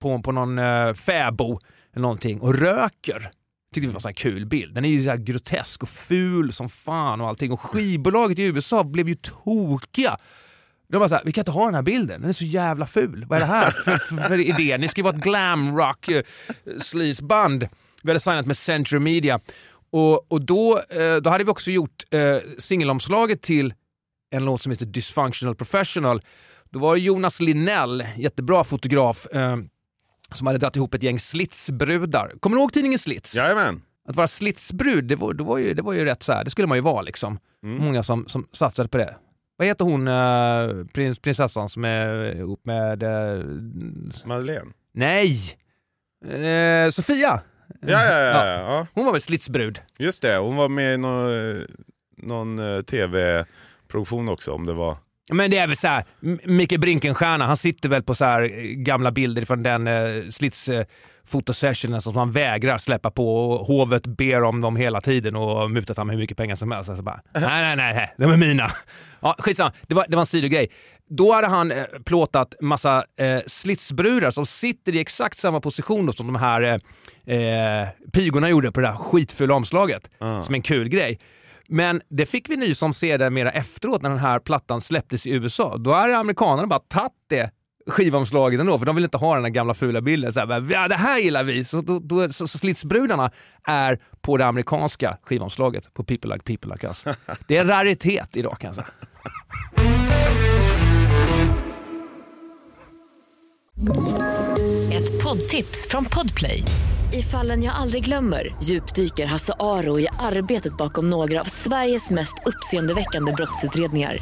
på, 0.00 0.22
på 0.22 0.32
någon 0.32 0.58
eh, 0.58 0.94
fäbo 0.94 1.58
eller 1.92 2.02
någonting 2.02 2.40
och 2.40 2.54
röker. 2.54 3.30
Tyckte 3.74 3.86
vi 3.86 3.86
var 3.86 3.94
en 3.94 4.00
sån 4.00 4.08
här 4.08 4.14
kul 4.14 4.46
bild. 4.46 4.74
Den 4.74 4.84
är 4.84 4.88
ju 4.88 5.04
så 5.04 5.10
här 5.10 5.16
grotesk 5.16 5.82
och 5.82 5.88
ful 5.88 6.52
som 6.52 6.68
fan 6.68 7.20
och 7.20 7.28
allting. 7.28 7.52
Och 7.52 7.60
skivbolaget 7.60 8.38
i 8.38 8.42
USA 8.42 8.84
blev 8.84 9.08
ju 9.08 9.14
tokiga. 9.14 10.16
De 10.94 10.98
bara 10.98 11.08
såhär, 11.08 11.22
vi 11.24 11.32
kan 11.32 11.42
inte 11.42 11.50
ha 11.50 11.64
den 11.64 11.74
här 11.74 11.82
bilden, 11.82 12.20
den 12.20 12.30
är 12.30 12.34
så 12.34 12.44
jävla 12.44 12.86
ful. 12.86 13.24
Vad 13.28 13.36
är 13.36 13.40
det 13.40 13.46
här 13.52 13.70
för, 13.70 13.96
för, 13.96 14.16
för 14.16 14.40
idé? 14.40 14.78
Ni 14.78 14.88
ska 14.88 14.98
ju 14.98 15.02
vara 15.02 15.16
ett 15.16 15.22
glam 15.22 15.76
rock 15.76 16.08
eh, 16.08 16.22
sleazeband. 16.80 17.68
Vi 18.02 18.10
hade 18.10 18.20
signat 18.20 18.46
med 18.46 18.56
Century 18.56 18.98
Media. 18.98 19.40
Och, 19.90 20.32
och 20.32 20.40
då, 20.40 20.80
eh, 20.90 21.16
då 21.16 21.30
hade 21.30 21.44
vi 21.44 21.50
också 21.50 21.70
gjort 21.70 22.04
eh, 22.10 22.36
singelomslaget 22.58 23.42
till 23.42 23.74
en 24.30 24.44
låt 24.44 24.62
som 24.62 24.72
heter 24.72 24.86
Dysfunctional 24.86 25.54
Professional. 25.54 26.22
Då 26.70 26.78
var 26.78 26.94
det 26.94 27.00
Jonas 27.00 27.40
Linnell, 27.40 28.04
jättebra 28.16 28.64
fotograf, 28.64 29.26
som 30.32 30.46
hade 30.46 30.58
dragit 30.58 30.76
ihop 30.76 30.94
ett 30.94 31.02
gäng 31.02 31.20
slitsbrudar. 31.20 32.32
Kommer 32.40 32.56
du 32.56 32.60
ihåg 32.62 32.72
tidningen 32.72 32.98
Slits? 32.98 33.34
Jajamän. 33.34 33.82
Att 34.08 34.16
vara 34.16 34.28
slitsbrud, 34.28 35.04
det 35.04 35.16
var, 35.16 35.34
det 35.34 35.44
var, 35.44 35.58
ju, 35.58 35.74
det 35.74 35.82
var 35.82 35.92
ju 35.92 36.04
rätt 36.04 36.22
så 36.22 36.32
här. 36.32 36.44
det 36.44 36.50
skulle 36.50 36.68
man 36.68 36.78
ju 36.78 36.82
vara 36.82 37.02
liksom. 37.02 37.38
Många 37.62 38.02
som, 38.02 38.28
som 38.28 38.48
satsade 38.52 38.88
på 38.88 38.98
det. 38.98 39.16
Vad 39.56 39.68
heter 39.68 39.84
hon, 39.84 40.08
eh, 40.08 40.86
prins, 40.94 41.18
prinsessan 41.18 41.68
som 41.68 41.84
är 41.84 42.36
ihop 42.36 42.60
med... 42.64 43.02
eh, 43.02 43.44
Madeleine. 44.24 44.70
nej! 44.94 45.36
Eh, 46.28 46.90
Sofia! 46.90 47.40
Ja, 47.80 48.04
ja, 48.04 48.18
ja, 48.20 48.46
ja. 48.46 48.86
Hon 48.94 49.04
var 49.04 49.12
väl 49.12 49.20
slitsbrud? 49.20 49.80
Just 49.98 50.22
det, 50.22 50.36
hon 50.36 50.56
var 50.56 50.68
med 50.68 50.94
i 50.94 50.96
någon, 50.96 51.66
någon 52.16 52.84
tv-produktion 52.84 54.28
också 54.28 54.52
om 54.52 54.66
det 54.66 54.72
var... 54.72 54.96
Men 55.32 55.50
det 55.50 55.58
är 55.58 55.66
väl 55.66 55.76
så 55.76 55.88
här, 55.88 56.04
M- 56.22 56.38
Micke 56.44 56.80
Brinkenstierna, 56.80 57.46
han 57.46 57.56
sitter 57.56 57.88
väl 57.88 58.02
på 58.02 58.14
så 58.14 58.48
gamla 58.76 59.10
bilder 59.12 59.44
från 59.44 59.62
den 59.62 59.86
eh, 59.86 60.28
slits 60.30 60.68
eh, 60.68 60.86
fotosessionen 61.24 62.00
som 62.00 62.16
han 62.16 62.32
vägrar 62.32 62.78
släppa 62.78 63.10
på 63.10 63.50
och 63.50 63.66
hovet 63.66 64.06
ber 64.06 64.42
om 64.42 64.60
dem 64.60 64.76
hela 64.76 65.00
tiden 65.00 65.36
och 65.36 65.70
mutat 65.70 65.96
han 65.96 66.06
med 66.06 66.16
hur 66.16 66.20
mycket 66.20 66.36
pengar 66.36 66.56
som 66.56 66.70
helst. 66.70 66.90
Alltså 66.90 67.04
bara, 67.04 67.20
nej, 67.32 67.42
nej, 67.42 67.76
nej, 67.76 67.94
nej, 67.94 68.14
de 68.18 68.30
är 68.30 68.36
mina. 68.36 68.70
Ja, 69.20 69.36
skitsamma, 69.38 69.72
det 69.82 69.94
var, 69.94 70.04
det 70.08 70.16
var 70.16 70.22
en 70.22 70.26
sidogrej. 70.26 70.70
Då 71.08 71.32
hade 71.32 71.46
han 71.46 71.70
eh, 71.72 71.84
plåtat 72.04 72.54
massa 72.60 73.04
eh, 73.16 73.40
slitsbrudar 73.46 74.30
som 74.30 74.46
sitter 74.46 74.94
i 74.94 75.00
exakt 75.00 75.38
samma 75.38 75.60
position 75.60 76.12
som 76.12 76.26
de 76.26 76.36
här 76.36 76.80
eh, 77.26 77.36
eh, 77.36 77.88
pigorna 78.12 78.50
gjorde 78.50 78.72
på 78.72 78.80
det 78.80 78.86
där 78.86 78.94
skitfulla 78.94 79.54
omslaget. 79.54 80.10
Som 80.44 80.54
en 80.54 80.62
kul 80.62 80.88
grej. 80.88 81.18
Men 81.68 82.02
det 82.08 82.26
fick 82.26 82.48
vi 82.48 82.56
nys 82.56 82.82
om 82.82 82.94
sedermera 82.94 83.50
efteråt 83.50 84.02
när 84.02 84.10
den 84.10 84.18
här 84.18 84.38
plattan 84.38 84.80
släpptes 84.80 85.26
i 85.26 85.30
USA. 85.30 85.76
Då 85.76 85.92
hade 85.92 86.16
amerikanerna 86.16 86.66
bara 86.66 86.78
tagit 86.80 87.12
det 87.28 87.50
skivomslaget 87.86 88.60
ändå, 88.60 88.78
för 88.78 88.86
de 88.86 88.94
vill 88.94 89.04
inte 89.04 89.16
ha 89.16 89.34
den 89.34 89.44
här 89.44 89.50
gamla 89.50 89.74
fula 89.74 90.00
bilden. 90.00 90.32
Så 90.32 90.40
här, 90.40 90.72
ja, 90.72 90.88
det 90.88 90.94
här 90.94 91.18
gillar 91.18 91.44
vi! 91.44 91.64
Så, 91.64 91.80
då, 91.80 91.98
då, 91.98 92.28
så, 92.28 92.48
så 92.48 92.58
slitsbrudarna 92.58 93.30
är 93.64 93.98
på 94.20 94.36
det 94.36 94.46
amerikanska 94.46 95.18
skivomslaget, 95.22 95.94
på 95.94 96.04
People 96.04 96.34
Like 96.34 96.44
People 96.44 96.74
Like 96.74 96.86
Us. 96.86 97.04
Det 97.46 97.56
är 97.56 97.60
en 97.60 97.68
raritet 97.68 98.36
idag 98.36 98.56
kan 98.60 98.68
jag 98.68 98.74
säga. 98.74 98.88
Ett 104.92 105.22
poddtips 105.22 105.88
från 105.90 106.04
Podplay. 106.04 106.62
I 107.12 107.22
fallen 107.22 107.62
jag 107.62 107.74
aldrig 107.74 108.04
glömmer 108.04 108.54
djupdyker 108.62 109.26
Hasse 109.26 109.54
Aro 109.60 110.00
i 110.00 110.08
arbetet 110.18 110.76
bakom 110.76 111.10
några 111.10 111.40
av 111.40 111.44
Sveriges 111.44 112.10
mest 112.10 112.34
uppseendeväckande 112.46 113.32
brottsutredningar. 113.32 114.18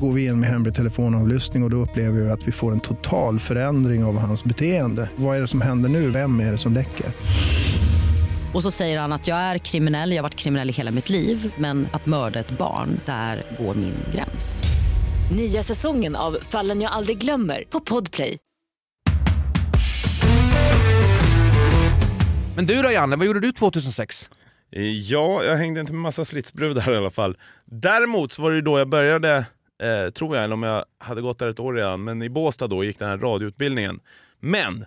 Går 0.00 0.12
vi 0.12 0.26
in 0.26 0.40
med 0.40 0.48
hemlig 0.48 0.74
telefonavlyssning 0.74 1.62
och, 1.62 1.66
och 1.66 1.70
då 1.70 1.76
upplever 1.76 2.20
vi 2.20 2.30
att 2.30 2.48
vi 2.48 2.52
får 2.52 2.72
en 2.72 2.80
total 2.80 3.38
förändring 3.38 4.04
av 4.04 4.18
hans 4.18 4.44
beteende. 4.44 5.10
Vad 5.16 5.36
är 5.36 5.40
det 5.40 5.46
som 5.46 5.60
händer 5.60 5.88
nu? 5.88 6.10
Vem 6.10 6.40
är 6.40 6.50
det 6.52 6.58
som 6.58 6.72
läcker? 6.72 7.06
Och 8.54 8.62
så 8.62 8.70
säger 8.70 9.00
han 9.00 9.12
att 9.12 9.28
jag 9.28 9.38
är 9.38 9.58
kriminell, 9.58 10.10
jag 10.10 10.18
har 10.18 10.22
varit 10.22 10.34
kriminell 10.34 10.70
i 10.70 10.72
hela 10.72 10.90
mitt 10.90 11.08
liv 11.08 11.52
men 11.58 11.88
att 11.92 12.06
mörda 12.06 12.40
ett 12.40 12.50
barn, 12.58 13.00
där 13.06 13.42
går 13.58 13.74
min 13.74 13.94
gräns. 14.14 14.64
Nya 15.36 15.62
säsongen 15.62 16.16
av 16.16 16.36
Fallen 16.42 16.80
jag 16.80 16.92
aldrig 16.92 17.18
glömmer 17.18 17.64
på 17.70 17.80
Podplay. 17.80 18.36
Men 22.56 22.66
du 22.66 22.82
då 22.82 22.90
Janne, 22.90 23.16
vad 23.16 23.26
gjorde 23.26 23.40
du 23.40 23.52
2006? 23.52 24.30
Eh, 24.72 24.82
Ja, 24.82 25.44
jag 25.44 25.56
hängde 25.56 25.80
inte 25.80 25.92
med 25.92 26.02
massa 26.02 26.24
slitsbrudar 26.24 26.92
i 26.92 26.96
alla 26.96 27.10
fall. 27.10 27.36
Däremot 27.64 28.32
så 28.32 28.42
var 28.42 28.52
det 28.52 28.60
då 28.62 28.78
jag 28.78 28.88
började, 28.88 29.46
eh, 29.82 30.10
tror 30.10 30.36
jag, 30.36 30.44
eller 30.44 30.54
om 30.54 30.62
jag 30.62 30.84
hade 30.98 31.20
gått 31.20 31.38
där 31.38 31.48
ett 31.48 31.60
år 31.60 31.74
redan, 31.74 32.04
men 32.04 32.22
i 32.22 32.28
Båstad 32.28 32.66
då 32.66 32.84
gick 32.84 32.98
den 32.98 33.08
här 33.08 33.18
radioutbildningen. 33.18 34.00
Men 34.40 34.84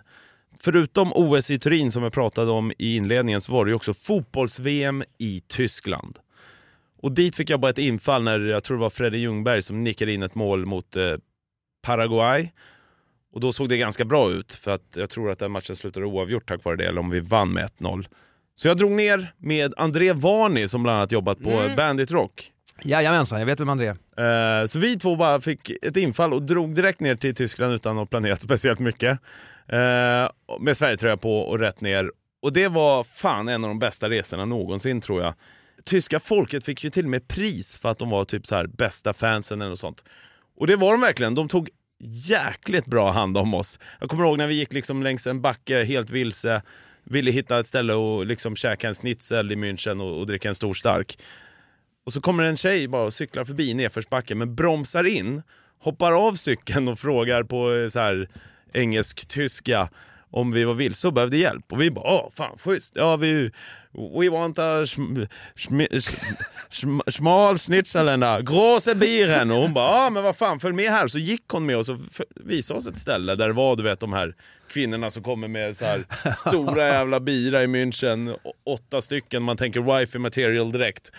förutom 0.60 1.12
OS 1.14 1.50
i 1.50 1.58
Turin 1.58 1.92
som 1.92 2.02
jag 2.02 2.12
pratade 2.12 2.50
om 2.50 2.72
i 2.78 2.96
inledningen 2.96 3.40
så 3.40 3.52
var 3.52 3.64
det 3.64 3.68
ju 3.68 3.74
också 3.74 3.94
fotbolls-VM 3.94 5.04
i 5.18 5.42
Tyskland. 5.46 6.18
Och 7.02 7.12
dit 7.12 7.36
fick 7.36 7.50
jag 7.50 7.60
bara 7.60 7.70
ett 7.70 7.78
infall 7.78 8.22
när 8.22 8.40
jag 8.40 8.64
tror 8.64 8.76
det 8.76 8.80
var 8.80 8.90
Fredrik 8.90 9.20
Ljungberg 9.20 9.62
som 9.62 9.84
nickade 9.84 10.12
in 10.12 10.22
ett 10.22 10.34
mål 10.34 10.66
mot 10.66 10.96
eh, 10.96 11.14
Paraguay. 11.82 12.52
Och 13.32 13.40
då 13.40 13.52
såg 13.52 13.68
det 13.68 13.76
ganska 13.76 14.04
bra 14.04 14.30
ut, 14.30 14.52
för 14.52 14.74
att 14.74 14.96
jag 14.96 15.10
tror 15.10 15.30
att 15.30 15.38
den 15.38 15.50
matchen 15.50 15.76
slutade 15.76 16.06
oavgjort 16.06 16.48
tack 16.48 16.64
vare 16.64 16.76
det, 16.76 16.86
eller 16.86 17.00
om 17.00 17.10
vi 17.10 17.20
vann 17.20 17.52
med 17.52 17.70
1-0. 17.78 18.06
Så 18.54 18.68
jag 18.68 18.76
drog 18.76 18.92
ner 18.92 19.34
med 19.36 19.74
André 19.76 20.12
Varni 20.12 20.68
som 20.68 20.82
bland 20.82 20.98
annat 20.98 21.12
jobbat 21.12 21.42
på 21.42 21.74
Bandit 21.76 22.10
Rock. 22.10 22.52
Jajamensan, 22.82 23.38
jag 23.38 23.46
vet 23.46 23.60
vem 23.60 23.68
André 23.68 23.94
är. 24.16 24.60
Eh, 24.60 24.66
så 24.66 24.78
vi 24.78 24.98
två 24.98 25.16
bara 25.16 25.40
fick 25.40 25.70
ett 25.82 25.96
infall 25.96 26.32
och 26.32 26.42
drog 26.42 26.74
direkt 26.74 27.00
ner 27.00 27.16
till 27.16 27.34
Tyskland 27.34 27.72
utan 27.72 27.98
att 27.98 28.10
planera 28.10 28.36
speciellt 28.40 28.78
mycket. 28.78 29.18
Eh, 29.66 30.30
med 30.60 30.76
Sverigetröja 30.76 31.16
på 31.16 31.40
och 31.40 31.58
rätt 31.58 31.80
ner. 31.80 32.12
Och 32.42 32.52
det 32.52 32.68
var 32.68 33.04
fan 33.04 33.48
en 33.48 33.64
av 33.64 33.70
de 33.70 33.78
bästa 33.78 34.10
resorna 34.10 34.44
någonsin 34.44 35.00
tror 35.00 35.22
jag. 35.22 35.34
Tyska 35.84 36.20
folket 36.20 36.64
fick 36.64 36.84
ju 36.84 36.90
till 36.90 37.04
och 37.04 37.10
med 37.10 37.28
pris 37.28 37.78
för 37.78 37.88
att 37.88 37.98
de 37.98 38.10
var 38.10 38.24
typ 38.24 38.46
så 38.46 38.56
här 38.56 38.66
bästa 38.66 39.12
fansen 39.12 39.60
eller 39.60 39.70
något 39.70 39.78
sånt. 39.78 40.04
Och 40.56 40.66
det 40.66 40.76
var 40.76 40.92
de 40.92 41.00
verkligen. 41.00 41.34
De 41.34 41.48
tog 41.48 41.68
jäkligt 42.28 42.86
bra 42.86 43.10
hand 43.10 43.38
om 43.38 43.54
oss. 43.54 43.78
Jag 44.00 44.08
kommer 44.08 44.24
ihåg 44.24 44.38
när 44.38 44.46
vi 44.46 44.54
gick 44.54 44.72
liksom 44.72 45.02
längs 45.02 45.26
en 45.26 45.40
backe 45.40 45.84
helt 45.84 46.10
vilse, 46.10 46.62
ville 47.04 47.30
hitta 47.30 47.58
ett 47.58 47.66
ställe 47.66 47.94
och 47.94 48.26
liksom 48.26 48.56
käka 48.56 48.88
en 48.88 48.94
schnitzel 48.94 49.52
i 49.52 49.56
München 49.56 50.00
och, 50.00 50.18
och 50.18 50.26
dricka 50.26 50.48
en 50.48 50.54
stor 50.54 50.74
stark 50.74 51.18
och 52.08 52.12
så 52.12 52.20
kommer 52.20 52.44
en 52.44 52.56
tjej 52.56 52.88
bara 52.88 53.02
och 53.02 53.14
cyklar 53.14 53.44
förbi 53.44 53.70
i 53.70 53.74
nedförsbacken 53.74 54.38
men 54.38 54.54
bromsar 54.54 55.04
in, 55.04 55.42
hoppar 55.78 56.12
av 56.12 56.34
cykeln 56.34 56.88
och 56.88 56.98
frågar 56.98 57.42
på 57.42 57.74
eh, 57.74 57.88
så 57.88 58.00
här 58.00 58.28
engelsk-tyska 58.72 59.88
om 60.30 60.52
vi 60.52 60.64
var 60.64 60.74
vilse 60.74 61.06
och 61.06 61.12
behövde 61.12 61.36
hjälp. 61.36 61.72
Och 61.72 61.80
vi 61.80 61.90
bara 61.90 62.14
åh 62.14 62.30
fan 62.34 62.58
schysst, 62.58 62.92
ja 62.96 63.16
vi 63.16 63.50
We 63.92 64.30
want 64.30 64.58
a 64.58 64.86
sm, 64.86 65.16
sm, 65.56 65.80
sm, 66.70 67.00
smal 67.06 67.58
schnitzelena, 67.58 68.40
große 68.40 68.94
bieren. 68.94 69.50
Och 69.50 69.56
hon 69.56 69.72
bara, 69.72 70.04
ja 70.04 70.10
men 70.10 70.22
vad 70.22 70.36
fan 70.36 70.60
följ 70.60 70.74
med 70.74 70.90
här. 70.90 71.08
Så 71.08 71.18
gick 71.18 71.44
hon 71.48 71.66
med 71.66 71.76
oss 71.76 71.88
och 71.88 71.98
visade 72.34 72.78
oss 72.78 72.86
ett 72.86 72.98
ställe 72.98 73.34
där 73.34 73.46
det 73.46 73.54
var 73.54 73.76
du 73.76 73.82
vet 73.82 74.00
de 74.00 74.12
här 74.12 74.34
kvinnorna 74.70 75.10
som 75.10 75.22
kommer 75.22 75.48
med 75.48 75.76
så 75.76 75.84
här 75.84 76.04
stora 76.48 76.86
jävla 76.86 77.20
bira 77.20 77.62
i 77.62 77.66
München, 77.66 78.36
åtta 78.64 79.02
stycken, 79.02 79.42
man 79.42 79.56
tänker 79.56 79.98
wifi 79.98 80.18
material 80.18 80.72
direkt. 80.72 81.12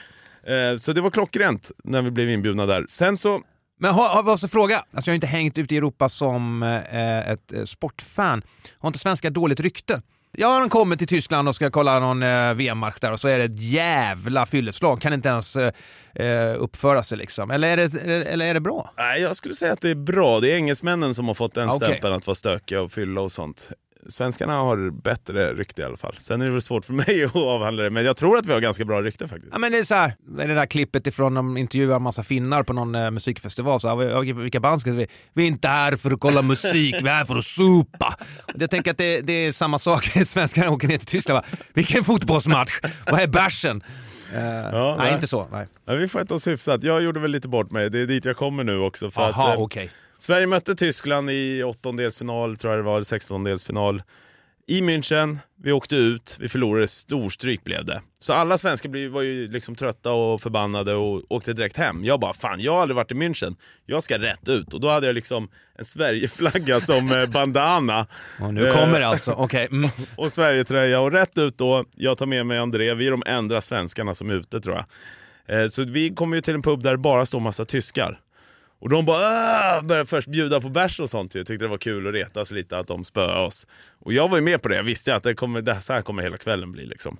Eh, 0.49 0.77
så 0.77 0.93
det 0.93 1.01
var 1.01 1.09
klockrent 1.09 1.71
när 1.83 2.01
vi 2.01 2.11
blev 2.11 2.29
inbjudna 2.29 2.65
där. 2.65 2.85
Sen 2.89 3.17
så 3.17 3.41
Men 3.79 3.93
har, 3.93 4.09
har 4.09 4.31
också 4.33 4.47
fråga, 4.47 4.83
alltså 4.93 5.09
jag 5.09 5.13
har 5.13 5.15
inte 5.15 5.27
hängt 5.27 5.57
ute 5.57 5.75
i 5.75 5.77
Europa 5.77 6.09
som 6.09 6.63
eh, 6.63 7.29
ett 7.29 7.53
eh, 7.53 7.63
sportfan. 7.63 8.41
Har 8.79 8.87
inte 8.89 8.99
svenskar 8.99 9.29
dåligt 9.29 9.59
rykte? 9.59 10.01
Ja, 10.31 10.59
de 10.59 10.69
kommer 10.69 10.95
till 10.95 11.07
Tyskland 11.07 11.47
och 11.47 11.55
ska 11.55 11.71
kolla 11.71 11.99
någon 11.99 12.23
eh, 12.23 12.53
VM-match 12.53 12.95
där 13.01 13.11
och 13.11 13.19
så 13.19 13.27
är 13.27 13.37
det 13.39 13.45
ett 13.45 13.61
jävla 13.61 14.45
fylleslag. 14.45 15.01
Kan 15.01 15.13
inte 15.13 15.29
ens 15.29 15.55
eh, 15.55 15.71
eh, 16.15 16.55
uppföra 16.57 17.03
sig 17.03 17.17
liksom. 17.17 17.51
Eller 17.51 17.77
är, 17.77 17.87
det, 17.87 18.23
eller 18.23 18.45
är 18.45 18.53
det 18.53 18.59
bra? 18.59 18.91
Nej, 18.97 19.21
jag 19.21 19.35
skulle 19.35 19.53
säga 19.55 19.73
att 19.73 19.81
det 19.81 19.89
är 19.89 19.95
bra. 19.95 20.39
Det 20.39 20.51
är 20.51 20.55
engelsmännen 20.55 21.15
som 21.15 21.27
har 21.27 21.33
fått 21.33 21.53
den 21.53 21.69
Ah, 21.69 21.73
Okej. 21.75 21.87
stämpeln 21.89 22.13
att 22.13 22.27
vara 22.27 22.35
stökiga 22.35 22.81
och 22.81 22.91
fylla 22.91 23.21
och 23.21 23.31
sånt. 23.31 23.69
Svenskarna 24.07 24.53
har 24.57 24.91
bättre 24.91 25.53
rykte 25.53 25.81
i 25.81 25.85
alla 25.85 25.97
fall. 25.97 26.15
Sen 26.19 26.41
är 26.41 26.45
det 26.45 26.51
väl 26.51 26.61
svårt 26.61 26.85
för 26.85 26.93
mig 26.93 27.23
att 27.25 27.35
avhandla 27.35 27.83
det, 27.83 27.89
men 27.89 28.05
jag 28.05 28.17
tror 28.17 28.37
att 28.37 28.45
vi 28.45 28.53
har 28.53 28.59
ganska 28.59 28.85
bra 28.85 29.01
rykte 29.01 29.27
faktiskt. 29.27 29.53
Ja, 29.53 29.59
men 29.59 29.71
det 29.71 29.77
är 29.77 29.83
så 29.83 29.95
här, 29.95 30.13
det 30.27 30.43
är 30.43 30.47
det 30.47 30.53
där 30.53 30.65
klippet 30.65 31.07
ifrån 31.07 31.33
de 31.33 31.57
intervjuar 31.57 31.95
en 31.95 32.01
massa 32.01 32.23
finnar 32.23 32.63
på 32.63 32.73
någon 32.73 32.95
eh, 32.95 33.11
musikfestival. 33.11 33.79
Så 33.79 33.95
här, 33.95 34.03
"Ja, 34.09 34.19
vilka 34.33 34.59
band 34.59 34.81
ska 34.81 34.91
vi? 34.91 35.07
Vi 35.33 35.43
är 35.43 35.47
inte 35.47 35.67
här 35.67 35.95
för 35.95 36.11
att 36.11 36.19
kolla 36.19 36.41
musik, 36.41 36.95
vi 37.01 37.07
är 37.07 37.13
här 37.13 37.25
för 37.25 37.37
att 37.37 37.45
supa. 37.45 38.15
Jag 38.55 38.69
tänker 38.69 38.91
att 38.91 38.97
det, 38.97 39.21
det 39.21 39.33
är 39.33 39.51
samma 39.51 39.79
sak. 39.79 40.03
Svenskarna 40.25 40.71
åker 40.71 40.87
ner 40.87 40.97
till 40.97 41.07
Tyskland. 41.07 41.41
Bara, 41.43 41.57
Vilken 41.73 42.03
fotbollsmatch! 42.03 42.79
Vad 43.11 43.19
är 43.19 43.27
bärsen? 43.27 43.83
Eh, 44.33 44.41
nej, 44.41 44.95
nej. 44.97 45.13
inte 45.13 45.27
så. 45.27 45.47
Nej. 45.51 45.67
Ja, 45.85 45.93
vi 45.93 46.07
får 46.07 46.21
äta 46.21 46.35
oss 46.35 46.47
hyfsat. 46.47 46.83
Jag 46.83 47.01
gjorde 47.01 47.19
väl 47.19 47.31
lite 47.31 47.47
bort 47.47 47.71
mig. 47.71 47.89
Det 47.89 47.99
är 47.99 48.05
dit 48.05 48.25
jag 48.25 48.37
kommer 48.37 48.63
nu 48.63 48.79
också. 48.79 49.11
För 49.11 49.21
Aha, 49.21 49.49
att, 49.51 49.57
eh, 49.57 49.61
okej. 49.61 49.91
Sverige 50.19 50.47
mötte 50.47 50.75
Tyskland 50.75 51.29
i 51.31 51.63
åttondelsfinal, 51.63 52.57
tror 52.57 52.73
jag 52.73 52.79
det 52.79 52.85
var, 52.89 53.03
sextondelsfinal. 53.03 54.01
I 54.67 54.81
München, 54.81 55.37
vi 55.63 55.71
åkte 55.71 55.95
ut, 55.95 56.37
vi 56.39 56.49
förlorade, 56.49 56.87
storstryk 56.87 57.63
blev 57.63 57.85
det. 57.85 58.01
Så 58.19 58.33
alla 58.33 58.57
svenskar 58.57 59.09
var 59.09 59.21
ju 59.21 59.51
liksom 59.51 59.75
trötta 59.75 60.11
och 60.11 60.41
förbannade 60.41 60.93
och 60.95 61.21
åkte 61.29 61.53
direkt 61.53 61.77
hem. 61.77 62.05
Jag 62.05 62.19
bara, 62.19 62.33
fan 62.33 62.59
jag 62.61 62.73
har 62.73 62.81
aldrig 62.81 62.95
varit 62.95 63.11
i 63.11 63.15
München, 63.15 63.55
jag 63.85 64.03
ska 64.03 64.17
rätt 64.17 64.49
ut. 64.49 64.73
Och 64.73 64.79
då 64.81 64.89
hade 64.89 65.07
jag 65.07 65.13
liksom 65.13 65.49
en 65.75 65.85
Sverigeflagga 65.85 66.79
som 66.79 67.11
eh, 67.11 67.25
bandana. 67.29 68.07
Och 68.41 68.53
nu 68.53 68.67
Eh, 68.67 68.75
kommer 68.75 68.99
det 68.99 69.07
alltså. 69.07 69.31
Okej. 69.31 69.67
Mm. 69.71 69.89
och 70.17 70.31
Sverigetröja 70.31 70.99
och 70.99 71.11
rätt 71.11 71.37
ut 71.37 71.57
då, 71.57 71.85
jag 71.95 72.17
tar 72.17 72.25
med 72.25 72.45
mig 72.45 72.57
André, 72.57 72.93
vi 72.93 73.07
är 73.07 73.11
de 73.11 73.23
enda 73.25 73.61
svenskarna 73.61 74.13
som 74.15 74.29
är 74.29 74.33
ute 74.33 74.61
tror 74.61 74.75
jag. 74.75 74.85
Eh, 75.63 75.67
Så 75.67 75.83
vi 75.83 76.09
kommer 76.15 76.35
ju 76.35 76.41
till 76.41 76.53
en 76.55 76.61
pub 76.61 76.83
där 76.83 76.91
det 76.91 76.97
bara 76.97 77.25
står 77.25 77.39
massa 77.39 77.65
tyskar. 77.65 78.19
Och 78.79 78.89
de 78.89 79.05
bara 79.05 79.17
"Åh!" 79.77 79.81
började 79.85 80.09
först 80.09 80.27
bjuda 80.27 80.61
på 80.61 80.69
bärs 80.69 80.99
och 80.99 81.09
sånt. 81.09 81.35
Jag 81.35 81.47
tyckte 81.47 81.65
det 81.65 81.69
var 81.69 81.77
kul 81.77 82.07
att 82.07 82.13
retas 82.13 82.51
lite 82.51 82.77
att 82.77 82.87
de 82.87 83.05
spöade 83.05 83.39
oss. 83.39 83.67
Och 84.05 84.13
jag 84.13 84.29
var 84.29 84.37
ju 84.37 84.43
med 84.43 84.61
på 84.61 84.69
det, 84.69 84.75
jag 84.75 84.83
visste 84.83 85.11
ju 85.11 85.17
att 85.17 85.23
det 85.23 85.33
kommer, 85.33 85.61
det 85.61 85.81
så 85.81 85.93
här 85.93 86.01
kommer 86.01 86.23
hela 86.23 86.37
kvällen 86.37 86.71
bli 86.71 86.85
liksom. 86.85 87.17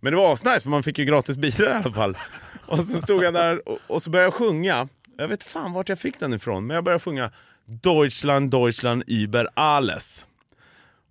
Men 0.00 0.12
det 0.12 0.16
var 0.16 0.32
asnice 0.32 0.60
för 0.60 0.70
man 0.70 0.82
fick 0.82 0.98
ju 0.98 1.04
gratis 1.04 1.36
bilar 1.36 1.70
i 1.70 1.72
alla 1.72 1.92
fall. 1.92 2.16
Och 2.66 2.78
så 2.84 3.00
stod 3.00 3.24
jag 3.24 3.34
där 3.34 3.68
och, 3.68 3.78
och 3.86 4.02
så 4.02 4.10
började 4.10 4.26
jag 4.26 4.34
sjunga. 4.34 4.88
Jag 5.18 5.28
vet 5.28 5.42
fan 5.44 5.72
vart 5.72 5.88
jag 5.88 5.98
fick 5.98 6.20
den 6.20 6.32
ifrån, 6.34 6.66
men 6.66 6.74
jag 6.74 6.84
började 6.84 7.00
sjunga 7.04 7.30
Deutschland, 7.64 8.50
Deutschland 8.50 9.02
über 9.06 9.48
alles. 9.54 10.26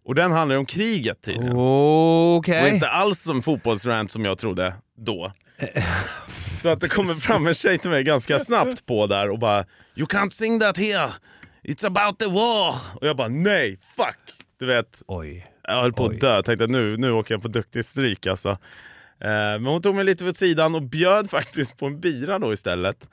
Och 0.06 0.16
den 0.16 0.32
handlar 0.32 0.56
ju 0.56 0.60
om 0.60 0.66
kriget 0.66 1.22
tydligen. 1.22 1.58
Okej. 1.58 2.62
Och 2.64 2.68
inte 2.68 2.90
alls 2.90 3.22
som 3.22 3.42
fotbollsrant 3.44 4.12
som 4.12 4.26
jag 4.26 4.38
trodde 4.38 4.74
då. 4.98 5.32
Så 6.62 6.70
att 6.70 6.80
det 6.82 6.90
kommer 6.90 7.14
fram 7.14 7.48
en 7.48 7.54
tjej 7.54 7.78
till 7.78 7.90
mig 7.90 8.04
ganska 8.04 8.40
snabbt 8.40 8.86
på 8.86 9.08
där 9.08 9.30
och 9.30 9.40
bara 9.40 9.66
You 9.96 10.08
can't 10.08 10.30
sing 10.30 10.60
that 10.60 10.78
here, 10.78 11.10
it's 11.64 11.86
about 11.88 12.20
the 12.20 12.26
war. 12.26 12.76
Och 12.96 13.08
jag 13.08 13.18
bara 13.18 13.28
nej, 13.28 13.80
fuck. 13.98 14.18
Du 14.60 14.66
vet, 14.66 15.04
Oj. 15.08 15.48
jag 15.64 15.82
höll 15.82 15.94
på 15.94 16.04
Oj. 16.06 16.16
att 16.16 16.22
dö. 16.22 16.44
Tänkte 16.44 16.68
nu, 16.68 16.98
nu 16.98 17.12
åker 17.12 17.34
jag 17.34 17.42
på 17.42 17.48
duktig 17.48 17.86
stryk 17.86 18.28
alltså. 18.28 18.50
Eh, 18.50 18.58
Men 19.20 19.66
hon 19.66 19.82
tog 19.82 19.96
mig 19.96 20.04
lite 20.06 20.26
åt 20.26 20.38
sidan 20.38 20.76
och 20.76 20.82
bjöd 20.84 21.30
faktiskt 21.30 21.78
på 21.78 21.86
en 21.86 22.00
bira 22.00 22.40
då 22.40 22.54
istället. 22.54 23.10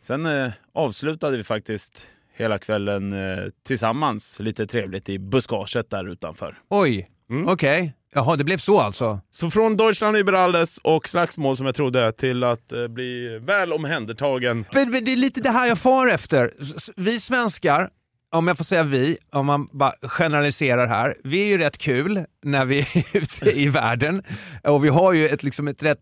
Sen 0.00 0.26
eh, 0.26 0.50
avslutade 0.74 1.36
vi 1.36 1.44
faktiskt 1.44 2.06
hela 2.36 2.58
kvällen 2.58 3.12
eh, 3.12 3.38
tillsammans, 3.66 4.40
lite 4.40 4.66
trevligt 4.66 5.08
i 5.08 5.18
buskaget 5.18 5.90
där 5.90 6.08
utanför. 6.12 6.58
Oj. 6.68 7.10
Mm. 7.30 7.48
Okej. 7.48 7.92
Jaha, 8.14 8.36
det 8.36 8.44
blev 8.44 8.58
så 8.58 8.80
alltså? 8.80 9.20
Så 9.30 9.50
från 9.50 9.76
Deutschland 9.76 10.16
über 10.16 10.32
alles 10.32 10.78
och 10.78 11.08
slagsmål 11.08 11.56
som 11.56 11.66
jag 11.66 11.74
trodde 11.74 12.12
till 12.12 12.44
att 12.44 12.72
eh, 12.72 12.88
bli 12.88 13.38
väl 13.42 13.72
omhändertagen. 13.72 14.64
Men, 14.72 14.90
men 14.90 15.04
det 15.04 15.12
är 15.12 15.16
lite 15.16 15.40
det 15.40 15.50
här 15.50 15.66
jag 15.66 15.78
far 15.78 16.06
efter. 16.08 16.52
S- 16.60 16.90
Vi 16.96 17.20
svenskar, 17.20 17.88
om 18.32 18.48
jag 18.48 18.56
får 18.56 18.64
säga 18.64 18.82
vi, 18.82 19.18
om 19.32 19.46
man 19.46 19.68
bara 19.72 19.92
generaliserar 20.02 20.86
här, 20.86 21.14
vi 21.24 21.40
är 21.40 21.46
ju 21.46 21.58
rätt 21.58 21.78
kul 21.78 22.24
när 22.44 22.64
vi 22.64 22.78
är 22.80 23.16
ute 23.16 23.50
i 23.60 23.68
världen. 23.68 24.22
Och 24.64 24.84
vi 24.84 24.88
har 24.88 25.12
ju 25.12 25.28
ett, 25.28 25.42
liksom 25.42 25.68
ett 25.68 25.82
rätt, 25.82 26.00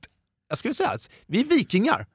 jag 0.48 0.58
skulle 0.58 0.74
säga 0.74 0.88
att 0.90 1.08
vi 1.26 1.40
är 1.40 1.44
vikingar. 1.44 2.06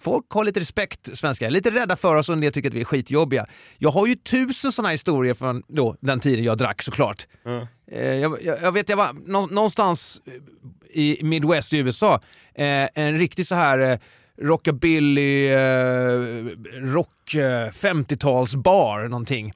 Folk 0.00 0.26
har 0.30 0.44
lite 0.44 0.60
respekt, 0.60 1.18
svenskar. 1.18 1.50
Lite 1.50 1.70
rädda 1.70 1.96
för 1.96 2.16
oss 2.16 2.28
och 2.28 2.34
en 2.34 2.40
del 2.40 2.52
tycker 2.52 2.68
att 2.70 2.74
vi 2.74 2.80
är 2.80 2.84
skitjobbiga. 2.84 3.46
Jag 3.78 3.90
har 3.90 4.06
ju 4.06 4.14
tusen 4.14 4.72
sådana 4.72 4.88
historier 4.88 5.34
från 5.34 5.62
då, 5.68 5.96
den 6.00 6.20
tiden 6.20 6.44
jag 6.44 6.58
drack 6.58 6.82
såklart. 6.82 7.26
Eh, 7.92 8.14
Jag, 8.14 8.38
jag, 8.42 8.62
jag 8.62 8.72
vet, 8.72 8.88
jag 8.88 8.96
var 8.96 9.16
nå, 9.26 9.46
någonstans 9.46 10.20
i 10.92 11.18
Midwest 11.24 11.72
i 11.72 11.78
USA, 11.78 12.14
eh, 12.54 12.88
en 12.94 13.18
riktig 13.18 13.46
så 13.46 13.54
här 13.54 13.78
eh, 13.78 13.98
rockabilly, 14.42 15.46
eh, 15.46 16.20
rock, 16.80 17.34
eh, 17.34 17.70
50-talsbar 17.70 19.08
någonting. 19.08 19.52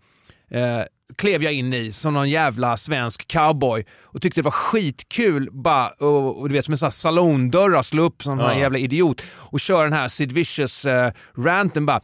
Klev 1.16 1.42
jag 1.42 1.52
in 1.52 1.72
i 1.74 1.92
som 1.92 2.14
någon 2.14 2.30
jävla 2.30 2.76
svensk 2.76 3.28
cowboy 3.28 3.84
och 4.02 4.22
tyckte 4.22 4.40
det 4.40 4.44
var 4.44 4.50
skitkul 4.50 5.48
bara, 5.52 5.88
och, 5.88 6.40
och 6.40 6.48
du 6.48 6.54
vet 6.54 6.64
som 6.64 6.72
en 6.72 6.78
sån 6.78 6.86
här 6.86 6.90
salondörr 6.90 7.82
slå 7.82 8.02
upp 8.02 8.22
som 8.22 8.32
en 8.40 8.46
Ja. 8.46 8.58
jävla 8.58 8.78
idiot 8.78 9.22
och 9.32 9.60
köra 9.60 9.82
den 9.84 9.92
här 9.92 10.08
Sid 10.08 10.32
Vicious 10.32 10.84
eh, 10.84 11.12
ranten 11.38 11.86
bara. 11.86 12.00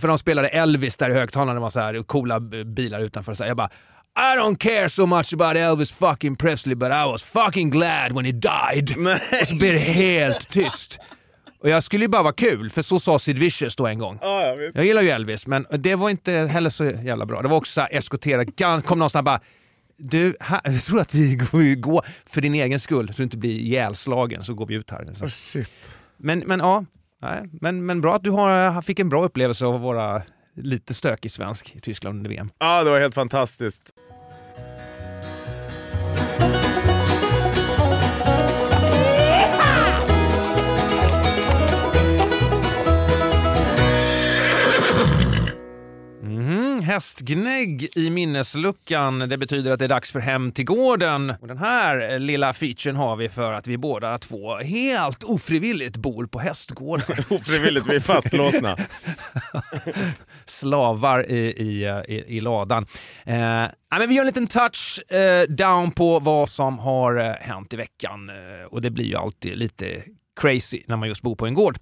För 0.00 0.08
de 0.08 0.18
spelade 0.18 0.48
Elvis 0.48 0.96
där 0.96 1.10
i 1.10 1.14
högtalarna, 1.14 1.54
det 1.54 1.60
var 1.60 1.70
så 1.70 1.80
här 1.80 2.02
coola 2.02 2.40
bilar 2.76 3.00
utanför. 3.00 3.34
Så 3.34 3.42
här, 3.42 3.50
jag 3.50 3.56
bara 3.56 3.70
I 4.18 4.38
don't 4.38 4.56
care 4.58 4.88
so 4.88 5.06
much 5.06 5.34
about 5.34 5.56
Elvis 5.56 5.92
fucking 5.92 6.36
Presley 6.36 6.74
but 6.74 6.88
I 6.88 7.04
was 7.12 7.22
fucking 7.22 7.70
glad 7.70 8.12
when 8.12 8.24
he 8.24 8.32
died. 8.32 8.94
Och 9.40 9.46
så 9.48 9.54
blir 9.54 9.72
det 9.72 9.78
helt 9.78 10.48
tyst. 10.48 10.98
Och 11.66 11.70
jag 11.70 11.82
skulle 11.82 12.04
ju 12.04 12.08
bara 12.08 12.22
vara 12.22 12.32
kul, 12.32 12.70
för 12.70 12.82
så 12.82 13.00
sa 13.00 13.18
Sid 13.18 13.38
Vicious 13.38 13.76
då 13.76 13.86
en 13.86 13.98
gång. 13.98 14.18
Ja, 14.22 14.46
ja, 14.46 14.54
visst. 14.54 14.76
Jag 14.76 14.84
gillar 14.84 15.02
ju 15.02 15.10
Elvis, 15.10 15.46
men 15.46 15.66
det 15.70 15.94
var 15.94 16.10
inte 16.10 16.32
heller 16.32 16.70
så 16.70 16.84
jävla 16.84 17.26
bra. 17.26 17.42
Det 17.42 17.48
var 17.48 17.56
också 17.56 17.72
så 17.72 17.80
här 17.80 17.88
eskortera, 17.92 18.44
gans- 18.44 18.82
kom 18.82 18.98
någon 18.98 19.10
sån 19.10 19.18
här 19.18 19.22
bara 19.22 19.40
du, 19.98 20.36
här, 20.40 20.60
jag 20.64 20.82
tror 20.82 21.00
att 21.00 21.14
vi 21.14 21.34
går, 21.76 22.06
för 22.26 22.40
din 22.40 22.54
egen 22.54 22.80
skull, 22.80 23.08
så 23.08 23.14
du 23.16 23.22
inte 23.22 23.36
blir 23.36 23.50
ihjälslagen, 23.50 24.44
så 24.44 24.54
går 24.54 24.66
vi 24.66 24.74
ut 24.74 24.90
här. 24.90 25.14
Så. 25.18 25.28
shit. 25.28 25.70
Men, 26.16 26.38
men 26.38 26.60
ja, 26.60 26.84
nej, 27.22 27.42
men, 27.60 27.86
men 27.86 28.00
bra 28.00 28.14
att 28.14 28.24
du 28.24 28.30
har, 28.30 28.82
fick 28.82 28.98
en 28.98 29.08
bra 29.08 29.24
upplevelse 29.24 29.66
av 29.66 29.74
att 29.74 29.80
vara 29.80 30.22
lite 30.56 30.94
stökig 30.94 31.30
svensk 31.30 31.76
i 31.76 31.80
Tyskland 31.80 32.16
under 32.16 32.30
VM. 32.30 32.50
Ja, 32.58 32.84
det 32.84 32.90
var 32.90 33.00
helt 33.00 33.14
fantastiskt. 33.14 33.92
Hästgnägg 46.96 47.88
i 47.94 48.10
minnesluckan. 48.10 49.18
Det 49.18 49.38
betyder 49.38 49.72
att 49.72 49.78
det 49.78 49.84
är 49.84 49.88
dags 49.88 50.12
för 50.12 50.20
Hem 50.20 50.52
till 50.52 50.64
gården. 50.64 51.34
Och 51.40 51.48
den 51.48 51.58
här 51.58 52.12
eh, 52.12 52.18
lilla 52.18 52.52
featuren 52.52 52.96
har 52.96 53.16
vi 53.16 53.28
för 53.28 53.52
att 53.52 53.66
vi 53.66 53.78
båda 53.78 54.18
två 54.18 54.56
helt 54.56 55.24
ofrivilligt 55.24 55.96
bor 55.96 56.26
på 56.26 56.38
hästgårdar. 56.38 57.24
Ofrivilligt, 57.34 57.86
vi 57.86 57.96
är 57.96 58.00
fastlåsna. 58.00 58.76
Slavar 60.44 61.30
i, 61.30 61.38
i, 61.38 61.84
i, 62.08 62.36
i 62.36 62.40
ladan. 62.40 62.86
Eh, 63.24 63.64
men 63.98 64.08
vi 64.08 64.14
gör 64.14 64.22
en 64.22 64.26
liten 64.26 64.46
touch 64.46 65.12
eh, 65.12 65.42
down 65.48 65.90
på 65.90 66.18
vad 66.18 66.48
som 66.48 66.78
har 66.78 67.16
eh, 67.16 67.32
hänt 67.40 67.72
i 67.72 67.76
veckan. 67.76 68.30
Eh, 68.30 68.66
och 68.66 68.82
det 68.82 68.90
blir 68.90 69.04
ju 69.04 69.16
alltid 69.16 69.58
lite 69.58 70.02
crazy 70.40 70.82
när 70.86 70.96
man 70.96 71.08
just 71.08 71.22
bor 71.22 71.36
på 71.36 71.46
en 71.46 71.54
gård. 71.54 71.78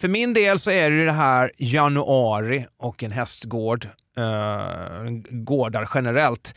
För 0.00 0.08
min 0.08 0.32
del 0.34 0.58
så 0.58 0.70
är 0.70 0.90
det 0.90 1.04
det 1.04 1.12
här 1.12 1.50
januari 1.58 2.66
och 2.78 3.02
en 3.02 3.12
hästgård, 3.12 3.88
eh, 4.16 5.10
gårdar 5.30 5.88
generellt. 5.94 6.54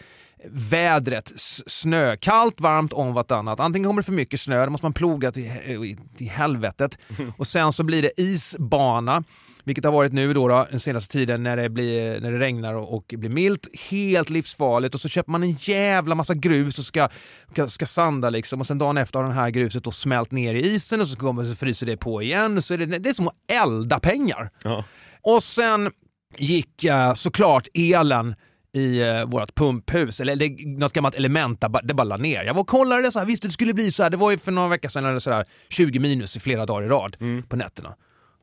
vädret, 0.49 1.31
snö, 1.67 2.17
kallt, 2.17 2.61
varmt 2.61 2.93
om 2.93 3.13
vartannat. 3.13 3.59
Antingen 3.59 3.89
kommer 3.89 4.01
det 4.01 4.05
för 4.05 4.11
mycket 4.13 4.41
snö, 4.41 4.65
då 4.65 4.71
måste 4.71 4.85
man 4.85 4.93
ploga 4.93 5.31
till, 5.31 5.43
he- 5.43 5.97
till 6.17 6.29
helvetet. 6.29 6.97
Och 7.37 7.47
sen 7.47 7.73
så 7.73 7.83
blir 7.83 8.01
det 8.01 8.11
isbana. 8.21 9.23
Vilket 9.63 9.85
har 9.85 9.91
varit 9.91 10.13
nu 10.13 10.33
då, 10.33 10.47
då 10.47 10.67
den 10.71 10.79
senaste 10.79 11.11
tiden 11.11 11.43
när 11.43 11.57
det, 11.57 11.69
blir, 11.69 12.21
när 12.21 12.31
det 12.31 12.39
regnar 12.39 12.73
och, 12.73 12.95
och 12.95 13.13
blir 13.17 13.29
milt. 13.29 13.67
Helt 13.89 14.29
livsfarligt. 14.29 14.95
Och 14.95 15.01
så 15.01 15.09
köper 15.09 15.31
man 15.31 15.43
en 15.43 15.57
jävla 15.59 16.15
massa 16.15 16.33
grus 16.33 16.79
och 16.79 16.85
ska, 16.85 17.09
ska, 17.51 17.67
ska 17.67 17.85
sanda 17.85 18.29
liksom. 18.29 18.59
Och 18.59 18.67
sen 18.67 18.77
dagen 18.77 18.97
efter 18.97 19.19
har 19.19 19.27
det 19.27 19.33
här 19.33 19.49
gruset 19.49 19.83
då 19.83 19.91
smält 19.91 20.31
ner 20.31 20.55
i 20.55 20.73
isen 20.73 21.01
och 21.01 21.07
så, 21.07 21.17
kommer, 21.17 21.45
så 21.45 21.55
fryser 21.55 21.85
det 21.85 21.97
på 21.97 22.21
igen. 22.21 22.61
Så 22.61 22.73
är 22.73 22.77
det, 22.77 22.85
det 22.85 23.09
är 23.09 23.13
som 23.13 23.27
att 23.27 23.35
elda 23.51 23.99
pengar. 23.99 24.49
Ja. 24.63 24.83
Och 25.21 25.43
sen 25.43 25.91
gick 26.37 26.83
eh, 26.83 27.13
såklart 27.13 27.67
elen 27.73 28.35
i 28.75 29.03
uh, 29.03 29.25
vårt 29.25 29.55
pumphus, 29.55 30.19
eller 30.19 30.35
det, 30.35 30.55
något 30.65 30.93
gammalt 30.93 31.15
element, 31.15 31.61
där 31.61 31.69
ba- 31.69 31.81
det 31.83 31.93
bara 31.93 32.03
la 32.03 32.17
ner. 32.17 32.43
Jag 32.43 32.53
var 32.53 32.61
och 32.61 32.67
kollade 32.67 33.01
det, 33.01 33.11
så 33.11 33.19
här, 33.19 33.25
visste 33.25 33.47
det 33.47 33.51
skulle 33.51 33.73
bli 33.73 33.91
så 33.91 34.03
här. 34.03 34.09
Det 34.09 34.17
var 34.17 34.31
ju 34.31 34.37
för 34.37 34.51
några 34.51 34.67
veckor 34.67 34.89
sedan 34.89 35.05
eller 35.05 35.19
så 35.19 35.31
här, 35.31 35.45
20 35.69 35.99
minus 35.99 36.35
i 36.35 36.39
flera 36.39 36.65
dagar 36.65 36.85
i 36.85 36.89
rad 36.89 37.17
på 37.49 37.55
nätterna. 37.55 37.95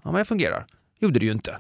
Ja, 0.05 0.11
men 0.11 0.19
det 0.19 0.25
fungerar. 0.25 0.67
Gjorde 1.01 1.19
det 1.19 1.27
ju 1.27 1.33
inte. 1.33 1.59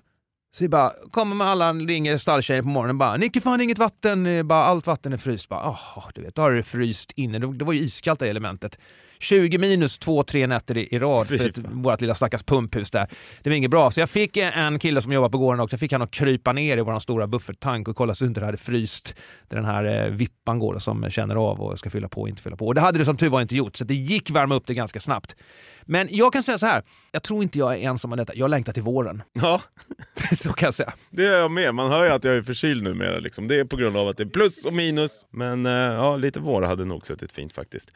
Så 0.52 0.64
vi 0.64 0.68
bara 0.68 0.92
kommer 1.10 1.36
med 1.36 1.46
alla, 1.46 1.72
ringer 1.72 2.16
stalltjejen 2.18 2.64
på 2.64 2.70
morgonen 2.70 2.98
bara 2.98 3.16
“Nicke, 3.16 3.40
fan 3.40 3.60
inget 3.60 3.78
vatten, 3.78 4.26
eh, 4.26 4.42
bara, 4.42 4.64
allt 4.64 4.86
vatten 4.86 5.12
är 5.12 5.16
fryst”. 5.16 5.48
Bara, 5.48 5.70
oh, 5.70 6.08
du 6.14 6.22
vet, 6.22 6.34
då 6.34 6.42
har 6.42 6.50
det 6.50 6.62
fryst 6.62 7.12
inne. 7.16 7.38
Det, 7.38 7.52
det 7.56 7.64
var 7.64 7.72
ju 7.72 7.80
iskallt 7.80 8.20
det 8.20 8.28
elementet. 8.28 8.78
20 9.20 9.58
minus 9.58 9.98
två, 9.98 10.22
tre 10.22 10.46
nätter 10.46 10.76
i, 10.76 10.94
i 10.94 10.98
rad 10.98 11.28
Fy 11.28 11.38
för 11.38 11.48
ett, 11.48 11.58
vårt 11.58 12.00
lilla 12.00 12.14
stackars 12.14 12.42
pumphus 12.42 12.90
där. 12.90 13.06
Det 13.42 13.50
var 13.50 13.56
inget 13.56 13.70
bra. 13.70 13.90
Så 13.90 14.00
jag 14.00 14.10
fick 14.10 14.36
en 14.36 14.78
kille 14.78 15.02
som 15.02 15.12
jobbar 15.12 15.28
på 15.28 15.38
gården 15.38 15.60
också, 15.60 15.74
jag 15.74 15.80
fick 15.80 15.92
han 15.92 16.02
att 16.02 16.10
krypa 16.10 16.52
ner 16.52 16.76
i 16.76 16.80
vår 16.80 16.98
stora 16.98 17.26
bufferttank 17.26 17.88
och 17.88 17.96
kolla 17.96 18.14
så 18.14 18.26
inte 18.26 18.40
det 18.40 18.46
hade 18.46 18.58
fryst 18.58 19.14
där 19.48 19.56
den 19.56 19.64
här 19.64 19.84
eh, 19.84 20.10
vippan 20.10 20.58
går 20.58 20.78
som 20.78 21.10
känner 21.10 21.36
av 21.36 21.60
och 21.60 21.78
ska 21.78 21.90
fylla 21.90 22.08
på 22.08 22.20
och 22.20 22.28
inte 22.28 22.42
fylla 22.42 22.56
på. 22.56 22.66
Och 22.66 22.74
det 22.74 22.80
hade 22.80 22.98
det 22.98 23.04
som 23.04 23.16
tur 23.16 23.28
var 23.28 23.40
inte 23.40 23.56
gjort, 23.56 23.76
så 23.76 23.84
det 23.84 23.94
gick 23.94 24.30
värma 24.30 24.54
upp 24.54 24.66
det 24.66 24.74
ganska 24.74 25.00
snabbt. 25.00 25.36
Men 25.84 26.08
jag 26.10 26.32
kan 26.32 26.42
säga 26.42 26.58
så 26.58 26.66
här, 26.66 26.82
jag 27.12 27.22
tror 27.22 27.42
inte 27.42 27.58
jag 27.58 27.74
är 27.74 27.78
ensam 27.78 28.12
om 28.12 28.18
detta. 28.18 28.34
Jag 28.34 28.50
längtar 28.50 28.72
till 28.72 28.82
våren. 28.82 29.22
ja, 29.32 29.60
så 30.36 30.52
kan 30.52 30.66
jag 30.66 30.74
säga. 30.74 30.92
det 31.10 31.26
är 31.26 31.38
jag 31.38 31.50
med. 31.50 31.74
Man 31.74 31.90
hör 31.90 32.04
ju 32.04 32.10
att 32.10 32.24
jag 32.24 32.36
är 32.36 32.42
förkyld 32.42 32.82
numera. 32.82 33.18
Liksom. 33.18 33.48
Det 33.48 33.60
är 33.60 33.64
på 33.64 33.76
grund 33.76 33.96
av 33.96 34.08
att 34.08 34.16
det 34.16 34.22
är 34.22 34.28
plus 34.28 34.64
och 34.64 34.72
minus. 34.72 35.26
Men 35.30 35.66
eh, 35.66 35.72
ja, 35.72 36.16
lite 36.16 36.40
vår 36.40 36.62
hade 36.62 36.84
nog 36.84 37.06
suttit 37.06 37.32
fint 37.32 37.52
faktiskt. 37.52 37.92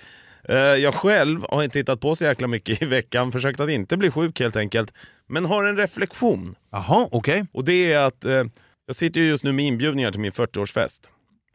Eh, 0.48 0.56
jag 0.56 0.94
själv 0.94 1.46
har 1.50 1.62
inte 1.62 1.78
hittat 1.78 2.00
på 2.00 2.16
så 2.16 2.24
jäkla 2.24 2.46
mycket 2.46 2.82
i 2.82 2.84
veckan. 2.84 3.32
Försökt 3.32 3.60
att 3.60 3.70
inte 3.70 3.96
bli 3.96 4.10
sjuk 4.10 4.40
helt 4.40 4.56
enkelt. 4.56 4.92
Men 5.28 5.44
har 5.44 5.64
en 5.64 5.76
reflektion. 5.76 6.54
Jaha, 6.72 7.08
okej. 7.10 7.46
Och 7.52 7.64
det 7.64 7.92
är 7.92 7.98
att 7.98 8.24
eh, 8.24 8.44
jag 8.86 8.96
sitter 8.96 9.20
ju 9.20 9.26
just 9.28 9.44
nu 9.44 9.52
med 9.52 9.64
inbjudningar 9.64 10.10
till 10.10 10.20
min 10.20 10.32
40-årsfest. 10.32 11.00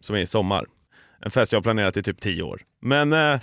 Som 0.02 0.16
är 0.16 0.20
i 0.20 0.26
sommar. 0.26 0.66
En 1.26 1.32
fest 1.32 1.52
jag 1.52 1.58
har 1.58 1.64
planerat 1.64 1.98
i 1.98 2.04
typ 2.04 2.22
10 2.22 2.44
år. 2.44 2.62
Men 2.82 3.14
eh, 3.14 3.34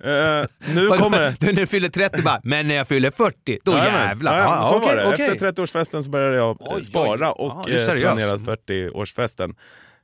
eh, 0.00 0.46
nu 0.74 0.88
kommer 0.98 1.20
det. 1.20 1.34
Du, 1.40 1.46
när 1.46 1.52
du 1.52 1.66
fyller 1.66 1.88
30 1.88 2.22
bara, 2.22 2.40
men 2.44 2.68
när 2.68 2.74
jag 2.74 2.88
fyller 2.88 3.10
40, 3.10 3.58
då 3.64 3.72
Jajamän. 3.72 4.00
jävlar. 4.08 4.38
Ja, 4.40 4.62
så 4.62 4.76
okej, 4.76 4.88
var 4.88 4.96
det. 4.96 5.14
okej. 5.14 5.26
Efter 5.26 5.52
30-årsfesten 5.52 6.02
så 6.02 6.10
började 6.10 6.36
jag 6.36 6.50
eh, 6.60 6.66
Oj, 6.74 6.84
spara 6.84 7.32
oj. 7.36 7.50
och 7.50 7.70
Ja, 7.70 7.86
seriös. 7.86 8.02
planerade 8.02 8.56
40-årsfesten. 8.66 9.54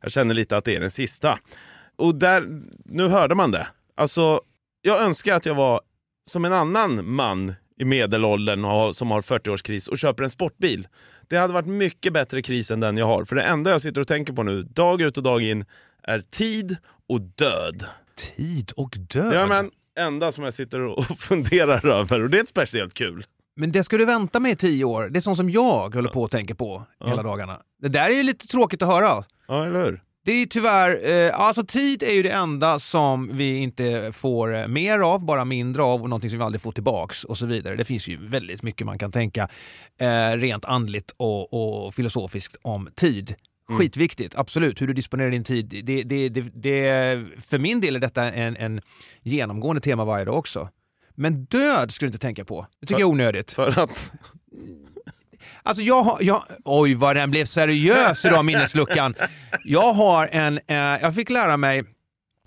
Jag 0.03 0.13
känner 0.13 0.35
lite 0.35 0.57
att 0.57 0.65
det 0.65 0.77
är 0.77 0.81
den 0.81 0.91
sista. 0.91 1.39
Och 1.97 2.15
där, 2.15 2.45
nu 2.85 3.09
hörde 3.09 3.35
man 3.35 3.51
det. 3.51 3.67
Alltså, 3.97 4.41
jag 4.87 5.03
önskar 5.03 5.35
att 5.35 5.47
jag 5.47 5.55
var 5.55 5.81
som 6.27 6.45
en 6.45 6.53
annan 6.53 7.11
man 7.15 7.55
i 7.79 7.85
medelåldern 7.85 8.65
och 8.65 8.71
har- 8.71 8.93
som 8.93 9.11
har 9.11 9.23
40-årskris 9.23 9.89
och 9.89 9.99
köper 9.99 10.25
en 10.25 10.31
sportbil. 10.31 10.89
Det 11.29 11.37
hade 11.37 11.53
varit 11.55 11.67
mycket 11.67 12.13
bättre 12.13 12.43
kris 12.43 12.71
än 12.71 12.81
den 12.81 12.97
jag 12.97 13.07
har. 13.07 13.25
För 13.25 13.37
det 13.37 13.43
enda 13.43 13.71
jag 13.71 13.83
sitter 13.83 14.01
och 14.01 14.09
tänker 14.09 14.33
på 14.33 14.43
nu, 14.43 14.63
dag 14.63 15.01
ut 15.03 15.17
och 15.17 15.23
dag 15.23 15.43
in, 15.43 15.65
är 16.03 16.21
tid 16.21 16.77
och 17.09 17.21
död. 17.21 17.85
Tid 18.37 18.73
och 18.77 18.95
död. 18.99 19.35
Ja, 19.35 19.47
men 19.47 19.71
enda 19.99 20.33
som 20.33 20.45
jag 20.45 20.55
sitter 20.55 20.81
och 20.81 21.05
funderar 21.19 21.87
över 21.87 22.23
och 22.23 22.31
det 22.31 22.37
är 22.37 22.41
inte 22.41 22.51
speciellt 22.51 22.95
kul. 22.95 23.25
Men 23.57 23.73
det 23.73 23.85
ska 23.85 23.97
du 23.99 24.05
vänta 24.05 24.41
med 24.41 24.53
i 24.53 24.57
10 24.57 24.85
år. 24.85 25.09
Det 25.09 25.19
är 25.19 25.21
sånt 25.21 25.37
som 25.37 25.51
jag 25.51 25.95
håller 25.95 26.09
på 26.11 26.23
och 26.23 26.31
tänker 26.31 26.55
på 26.55 26.83
hela 27.05 27.23
dagarna. 27.23 27.61
Det 27.83 27.89
där 27.89 28.11
är 28.11 28.15
ju 28.15 28.23
lite 28.23 28.47
tråkigt 28.47 28.83
att 28.83 28.89
höra. 28.89 29.25
Ja, 29.49 29.67
eller 29.67 29.85
hur? 29.85 30.03
Det 30.25 30.33
är 30.33 30.47
tyvärr, 30.47 31.11
eh, 31.11 31.41
alltså 31.41 31.65
tid 31.65 32.03
är 32.03 32.13
ju 32.13 32.23
det 32.23 32.31
enda 32.31 32.79
som 32.79 33.37
vi 33.37 33.57
inte 33.57 34.13
får 34.13 34.55
eh, 34.55 34.67
mer 34.67 34.99
av, 34.99 35.25
bara 35.25 35.45
mindre 35.45 35.83
av 35.83 36.03
och 36.03 36.09
någonting 36.09 36.31
som 36.31 36.39
vi 36.39 36.45
aldrig 36.45 36.61
får 36.61 36.73
tillbaks 36.73 37.25
och 37.25 37.39
så 37.39 37.47
vidare. 37.47 37.77
Det 37.77 37.85
finns 37.85 38.09
ju 38.09 38.27
väldigt 38.27 38.63
mycket 38.63 38.87
man 38.87 38.99
kan 38.99 39.13
tänka 39.13 39.49
eh, 40.01 40.31
rent 40.37 40.65
andligt 40.65 41.15
och, 41.17 41.87
och 41.87 41.95
filosofiskt 41.95 42.57
om 42.63 42.89
tid. 42.95 43.35
Skitviktigt, 43.69 44.35
absolut. 44.35 44.83
Hur 44.83 44.87
du 44.87 44.93
disponerar 44.93 45.31
din 45.31 45.45
tid. 45.45 45.81
Det, 45.85 46.03
det, 46.03 46.29
det, 46.29 46.41
det, 46.41 47.27
för 47.41 47.59
min 47.59 47.81
del 47.81 47.97
är 47.97 48.01
detta 48.01 48.33
en, 48.33 48.57
en 48.57 48.81
genomgående 49.23 49.81
tema 49.81 50.05
varje 50.05 50.25
dag 50.25 50.39
också. 50.39 50.69
Men 51.15 51.45
död 51.45 51.93
skulle 51.93 52.07
du 52.07 52.09
inte 52.09 52.19
tänka 52.19 52.45
på. 52.45 52.67
Det 52.81 52.87
tycker 52.87 53.01
jag 53.01 53.09
är 53.09 53.13
onödigt. 53.13 53.53
För 53.53 53.81
att 53.81 54.13
Alltså 55.67 55.83
jag 55.83 56.03
har, 56.03 56.19
jag, 56.21 56.43
oj 56.65 56.95
vad 56.95 57.17
den 57.17 57.31
blev 57.31 57.45
seriös 57.45 58.25
idag 58.25 58.45
minnesluckan. 58.45 59.15
Jag 59.65 59.93
har 59.93 60.29
en, 60.33 60.61
eh, 60.67 60.77
jag 60.77 61.15
fick 61.15 61.31
lära 61.31 61.57
mig 61.57 61.85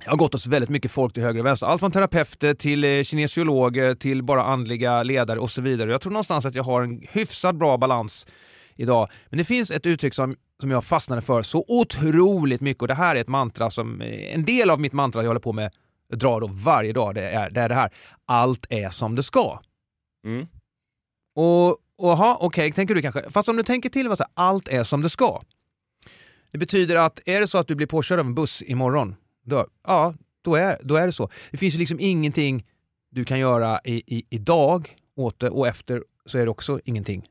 jag 0.03 0.12
har 0.12 0.17
gått 0.17 0.34
hos 0.34 0.47
väldigt 0.47 0.69
mycket 0.69 0.91
folk 0.91 1.13
till 1.13 1.23
höger 1.23 1.39
och 1.39 1.45
vänster. 1.45 1.67
Allt 1.67 1.80
från 1.80 1.91
terapeuter 1.91 2.53
till 2.53 2.84
eh, 2.84 3.03
kinesiologer 3.03 3.95
till 3.95 4.23
bara 4.23 4.43
andliga 4.43 5.03
ledare 5.03 5.39
och 5.39 5.51
så 5.51 5.62
vidare. 5.62 5.91
Jag 5.91 6.01
tror 6.01 6.12
någonstans 6.12 6.45
att 6.45 6.56
jag 6.56 6.63
har 6.63 6.82
en 6.82 7.01
hyfsat 7.12 7.56
bra 7.56 7.77
balans 7.77 8.27
idag. 8.75 9.10
Men 9.30 9.38
det 9.38 9.45
finns 9.45 9.71
ett 9.71 9.86
uttryck 9.86 10.13
som, 10.13 10.36
som 10.62 10.71
jag 10.71 10.86
fastnade 10.86 11.21
för 11.21 11.41
så 11.41 11.65
otroligt 11.67 12.62
mycket 12.62 12.82
och 12.82 12.88
det 12.88 12.93
här 12.93 13.15
är 13.15 13.19
ett 13.19 13.27
mantra 13.27 13.69
som, 13.69 14.01
eh, 14.01 14.36
en 14.36 14.45
del 14.45 14.69
av 14.69 14.80
mitt 14.80 14.93
mantra 14.93 15.21
jag 15.21 15.27
håller 15.27 15.39
på 15.39 15.53
med, 15.53 15.71
drar 16.13 16.41
då 16.41 16.47
varje 16.47 16.93
dag, 16.93 17.15
det 17.15 17.30
är 17.30 17.49
det, 17.49 17.62
är 17.62 17.69
det 17.69 17.75
här. 17.75 17.93
Allt 18.25 18.65
är 18.69 18.89
som 18.89 19.15
det 19.15 19.23
ska. 19.23 19.60
Mm. 20.25 20.47
Och, 21.36 21.77
och 21.98 22.12
aha, 22.12 22.38
okej, 22.42 22.72
tänker 22.72 22.96
du 22.96 23.02
kanske. 23.02 23.32
Fast 23.32 23.50
om 23.50 23.58
du 23.58 23.64
tänker 23.64 23.90
till 23.90 24.10
vad 24.10 24.18
så 24.18 24.26
allt 24.34 24.68
är 24.68 24.84
som 24.84 25.02
det 25.02 25.10
ska. 25.10 25.42
Det 26.52 26.58
betyder 26.58 26.96
att 26.96 27.20
är 27.26 27.42
det 27.42 27.48
så 27.48 27.58
att 27.58 27.68
du 27.68 27.76
blir 27.76 27.88
påkörd 27.88 28.20
av 28.20 28.26
en 28.26 28.36
buss 28.36 28.62
imorgon, 28.62 29.16
då, 29.46 29.68
ja, 29.88 30.14
då 30.42 30.56
är, 30.56 30.78
då 30.84 30.96
är 30.96 31.06
det 31.06 31.12
så. 31.12 31.30
Det 31.52 31.58
finns 31.58 31.76
ju 31.76 31.80
liksom 31.80 32.00
ingenting 32.00 32.66
du 33.12 33.26
kan 33.26 33.40
göra 33.40 33.80
i, 33.84 34.18
i, 34.18 34.26
idag 34.30 34.96
åt 35.16 35.40
det 35.40 35.50
och 35.50 35.68
efter 35.68 36.04
så 36.26 36.38
är 36.38 36.46
det 36.46 36.52
också 36.52 36.80
ingenting. 36.86 37.28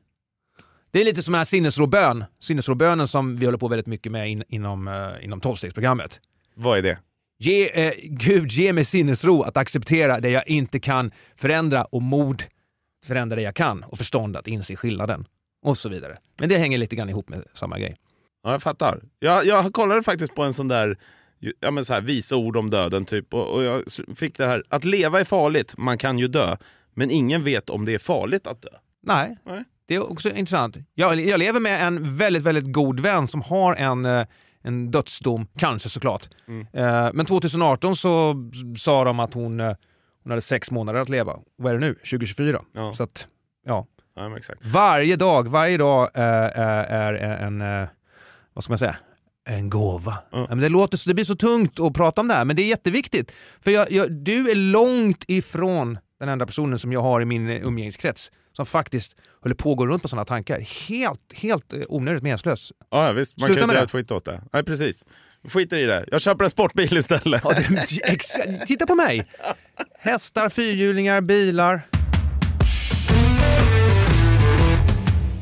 Det 0.91 1.01
är 1.01 1.05
lite 1.05 1.23
som 1.23 1.31
den 1.31 1.39
här 1.39 1.45
sinnesrobön, 1.45 2.23
sinnesrobönen 2.39 3.07
som 3.07 3.37
vi 3.37 3.45
håller 3.45 3.57
på 3.57 3.67
väldigt 3.67 3.87
mycket 3.87 4.11
med 4.11 4.29
in, 4.29 4.43
inom, 4.47 4.87
uh, 4.87 5.25
inom 5.25 5.41
tolvstegsprogrammet. 5.41 6.19
Vad 6.55 6.77
är 6.77 6.81
det? 6.81 6.99
Ge, 7.39 7.87
eh, 7.87 7.93
Gud, 8.03 8.51
ge 8.51 8.73
mig 8.73 8.85
sinnesro 8.85 9.41
att 9.41 9.57
acceptera 9.57 10.19
det 10.19 10.29
jag 10.29 10.47
inte 10.47 10.79
kan 10.79 11.11
förändra 11.35 11.85
och 11.85 12.01
mod 12.01 12.43
förändra 13.05 13.35
det 13.35 13.41
jag 13.41 13.55
kan 13.55 13.83
och 13.83 13.97
förstånd 13.97 14.37
att 14.37 14.47
inse 14.47 14.75
skillnaden. 14.75 15.25
Och 15.61 15.77
så 15.77 15.89
vidare. 15.89 16.17
Men 16.39 16.49
det 16.49 16.57
hänger 16.57 16.77
lite 16.77 16.95
grann 16.95 17.09
ihop 17.09 17.29
med 17.29 17.43
samma 17.53 17.79
grej. 17.79 17.97
Ja, 18.43 18.51
jag 18.51 18.63
fattar. 18.63 19.01
Jag, 19.19 19.45
jag 19.45 19.73
kollade 19.73 20.03
faktiskt 20.03 20.35
på 20.35 20.43
en 20.43 20.53
sån 20.53 20.67
där 20.67 20.97
ja, 21.59 21.71
men 21.71 21.85
så 21.85 21.93
här, 21.93 22.01
visa 22.01 22.35
ord 22.35 22.57
om 22.57 22.69
döden 22.69 23.05
typ 23.05 23.33
och, 23.33 23.53
och 23.55 23.63
jag 23.63 23.83
fick 24.15 24.37
det 24.37 24.45
här 24.45 24.63
att 24.69 24.85
leva 24.85 25.19
är 25.19 25.23
farligt, 25.23 25.77
man 25.77 25.97
kan 25.97 26.19
ju 26.19 26.27
dö. 26.27 26.55
Men 26.93 27.11
ingen 27.11 27.43
vet 27.43 27.69
om 27.69 27.85
det 27.85 27.93
är 27.93 27.99
farligt 27.99 28.47
att 28.47 28.61
dö. 28.61 28.69
Nej, 29.03 29.37
Nej. 29.43 29.63
det 29.85 29.95
är 29.95 30.11
också 30.11 30.29
intressant. 30.29 30.77
Jag, 30.93 31.19
jag 31.19 31.39
lever 31.39 31.59
med 31.59 31.87
en 31.87 32.17
väldigt, 32.17 32.43
väldigt 32.43 32.73
god 32.73 32.99
vän 32.99 33.27
som 33.27 33.41
har 33.41 33.75
en, 33.75 34.05
eh, 34.05 34.25
en 34.61 34.91
dödsdom, 34.91 35.47
kanske 35.57 35.89
såklart. 35.89 36.29
Eh, 36.73 37.09
Men 37.13 37.25
2018 37.25 37.95
så 37.95 38.35
sa 38.77 39.03
de 39.03 39.19
att 39.19 39.33
hon, 39.33 39.59
eh, 39.59 39.75
hon 40.27 40.31
hade 40.31 40.41
sex 40.41 40.71
månader 40.71 40.99
att 40.99 41.09
leva. 41.09 41.39
Vad 41.55 41.71
är 41.71 41.77
det 41.77 41.85
nu? 41.85 41.93
2024? 41.93 42.61
Ja. 42.73 42.93
Så 42.93 43.03
att, 43.03 43.27
ja. 43.65 43.87
Ja. 44.15 44.39
Varje 44.61 45.15
dag, 45.15 45.47
varje 45.47 45.77
dag 45.77 46.09
eh, 46.13 46.23
är 46.23 47.13
en, 47.13 47.61
eh, 47.61 47.87
vad 48.53 48.63
ska 48.63 48.71
man 48.71 48.77
säga, 48.77 48.95
en 49.49 49.69
gåva. 49.69 50.17
Ja. 50.31 50.45
Men 50.49 50.59
det, 50.59 50.69
låter, 50.69 51.07
det 51.07 51.13
blir 51.13 51.25
så 51.25 51.35
tungt 51.35 51.79
att 51.79 51.93
prata 51.93 52.21
om 52.21 52.27
det 52.27 52.33
här, 52.33 52.45
men 52.45 52.55
det 52.55 52.61
är 52.61 52.67
jätteviktigt. 52.67 53.31
För 53.59 53.71
jag, 53.71 53.91
jag, 53.91 54.11
du 54.11 54.49
är 54.49 54.55
långt 54.55 55.23
ifrån 55.27 55.97
den 56.19 56.29
enda 56.29 56.45
personen 56.45 56.79
som 56.79 56.93
jag 56.93 57.01
har 57.01 57.21
i 57.21 57.25
min 57.25 57.49
umgängeskrets 57.49 58.31
som 58.57 58.65
faktiskt 58.65 59.15
håller 59.43 59.55
på 59.55 59.71
att 59.71 59.77
gå 59.77 59.87
runt 59.87 60.01
på 60.01 60.07
sådana 60.07 60.25
tankar. 60.25 60.59
Helt, 60.59 61.33
helt 61.33 61.73
eh, 61.73 61.79
onödigt 61.89 62.23
meningslöst. 62.23 62.71
Ja, 62.91 63.11
visst. 63.11 63.37
Man 63.37 63.47
Sluta 63.47 63.59
kan 63.59 63.67
med 63.67 63.77
ju 63.77 63.83
ett 63.83 63.91
skit 63.91 64.11
åt 64.11 64.25
det. 64.25 64.41
Nej, 64.53 64.63
precis. 64.63 65.05
Skiter 65.47 65.77
i 65.77 65.85
det. 65.85 66.05
Jag 66.11 66.21
köper 66.21 66.43
en 66.43 66.49
sportbil 66.49 66.97
istället. 66.97 67.41
Ja, 67.43 67.53
det, 67.69 68.65
titta 68.67 68.85
på 68.85 68.95
mig! 68.95 69.25
Hästar, 69.99 70.49
fyrhjulingar, 70.49 71.21
bilar. 71.21 71.81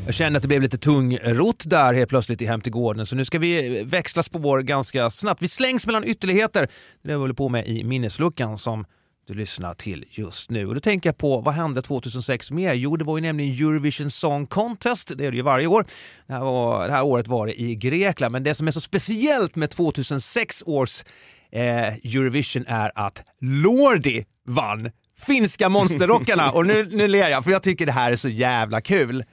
Jag 0.06 0.16
känner 0.16 0.38
att 0.38 0.42
det 0.42 0.48
blev 0.48 0.62
lite 0.62 0.78
tungrot 0.78 1.64
där 1.66 1.94
helt 1.94 2.10
plötsligt 2.10 2.42
i 2.42 2.46
Hem 2.46 2.62
till 2.62 2.72
gården, 2.72 3.06
så 3.06 3.16
nu 3.16 3.26
ska 3.26 3.40
vi 3.40 3.84
växla 3.84 4.24
spår 4.24 4.60
ganska 4.60 5.10
snabbt. 5.10 5.42
Vi 5.42 5.48
slängs 5.48 5.86
mellan 5.86 6.04
ytterligheter. 6.04 6.62
Det 7.02 7.08
är 7.08 7.08
det 7.08 7.14
vi 7.14 7.20
håller 7.20 7.34
på 7.34 7.50
med 7.50 7.68
i 7.68 7.84
minnesluckan 7.84 8.58
som 8.58 8.86
du 9.28 9.34
lyssnar 9.34 9.74
till 9.74 10.06
just 10.10 10.50
nu. 10.50 10.68
Och 10.68 10.74
då 10.74 10.80
tänker 10.80 11.10
jag 11.10 11.18
på, 11.18 11.42
vad 11.42 11.54
hände 11.54 11.82
2006 11.82 12.52
mer? 12.52 12.74
Jo, 12.74 12.98
det 12.98 13.06
var 13.06 13.18
ju 13.18 13.22
nämligen 13.22 13.68
Eurovision 13.68 14.12
Song 14.12 14.48
Contest. 14.48 15.12
Det 15.18 15.26
är 15.26 15.32
det 15.32 15.38
ju 15.38 15.44
varje 15.44 15.68
år. 15.68 15.86
Det 16.28 16.34
här, 16.34 16.40
var, 16.40 16.88
det 16.88 16.94
här 16.94 17.04
året 17.04 17.28
var 17.28 17.48
det 17.48 17.62
i 17.62 17.76
Grekland, 17.76 18.32
men 18.32 18.44
det 18.44 18.56
som 18.56 18.68
är 18.68 18.72
så 18.72 18.82
speciellt 18.82 19.56
med 19.56 19.70
2006 19.70 20.64
års 20.66 21.04
eh, 21.52 21.88
Eurovision 21.88 22.66
är 22.68 22.92
att 22.96 23.24
Lordi 23.42 24.26
vann 24.48 24.92
finska 25.18 25.70
monsterrockarna. 25.70 26.52
och 26.54 26.66
nu, 26.66 26.86
nu 26.92 27.08
ler 27.08 27.30
jag, 27.30 27.44
för 27.44 27.52
jag 27.52 27.64
tycker 27.64 27.86
det 27.86 27.92
här 27.92 28.12
är 28.12 28.16
så 28.16 28.30
jävla 28.30 28.82
kul. 28.82 29.24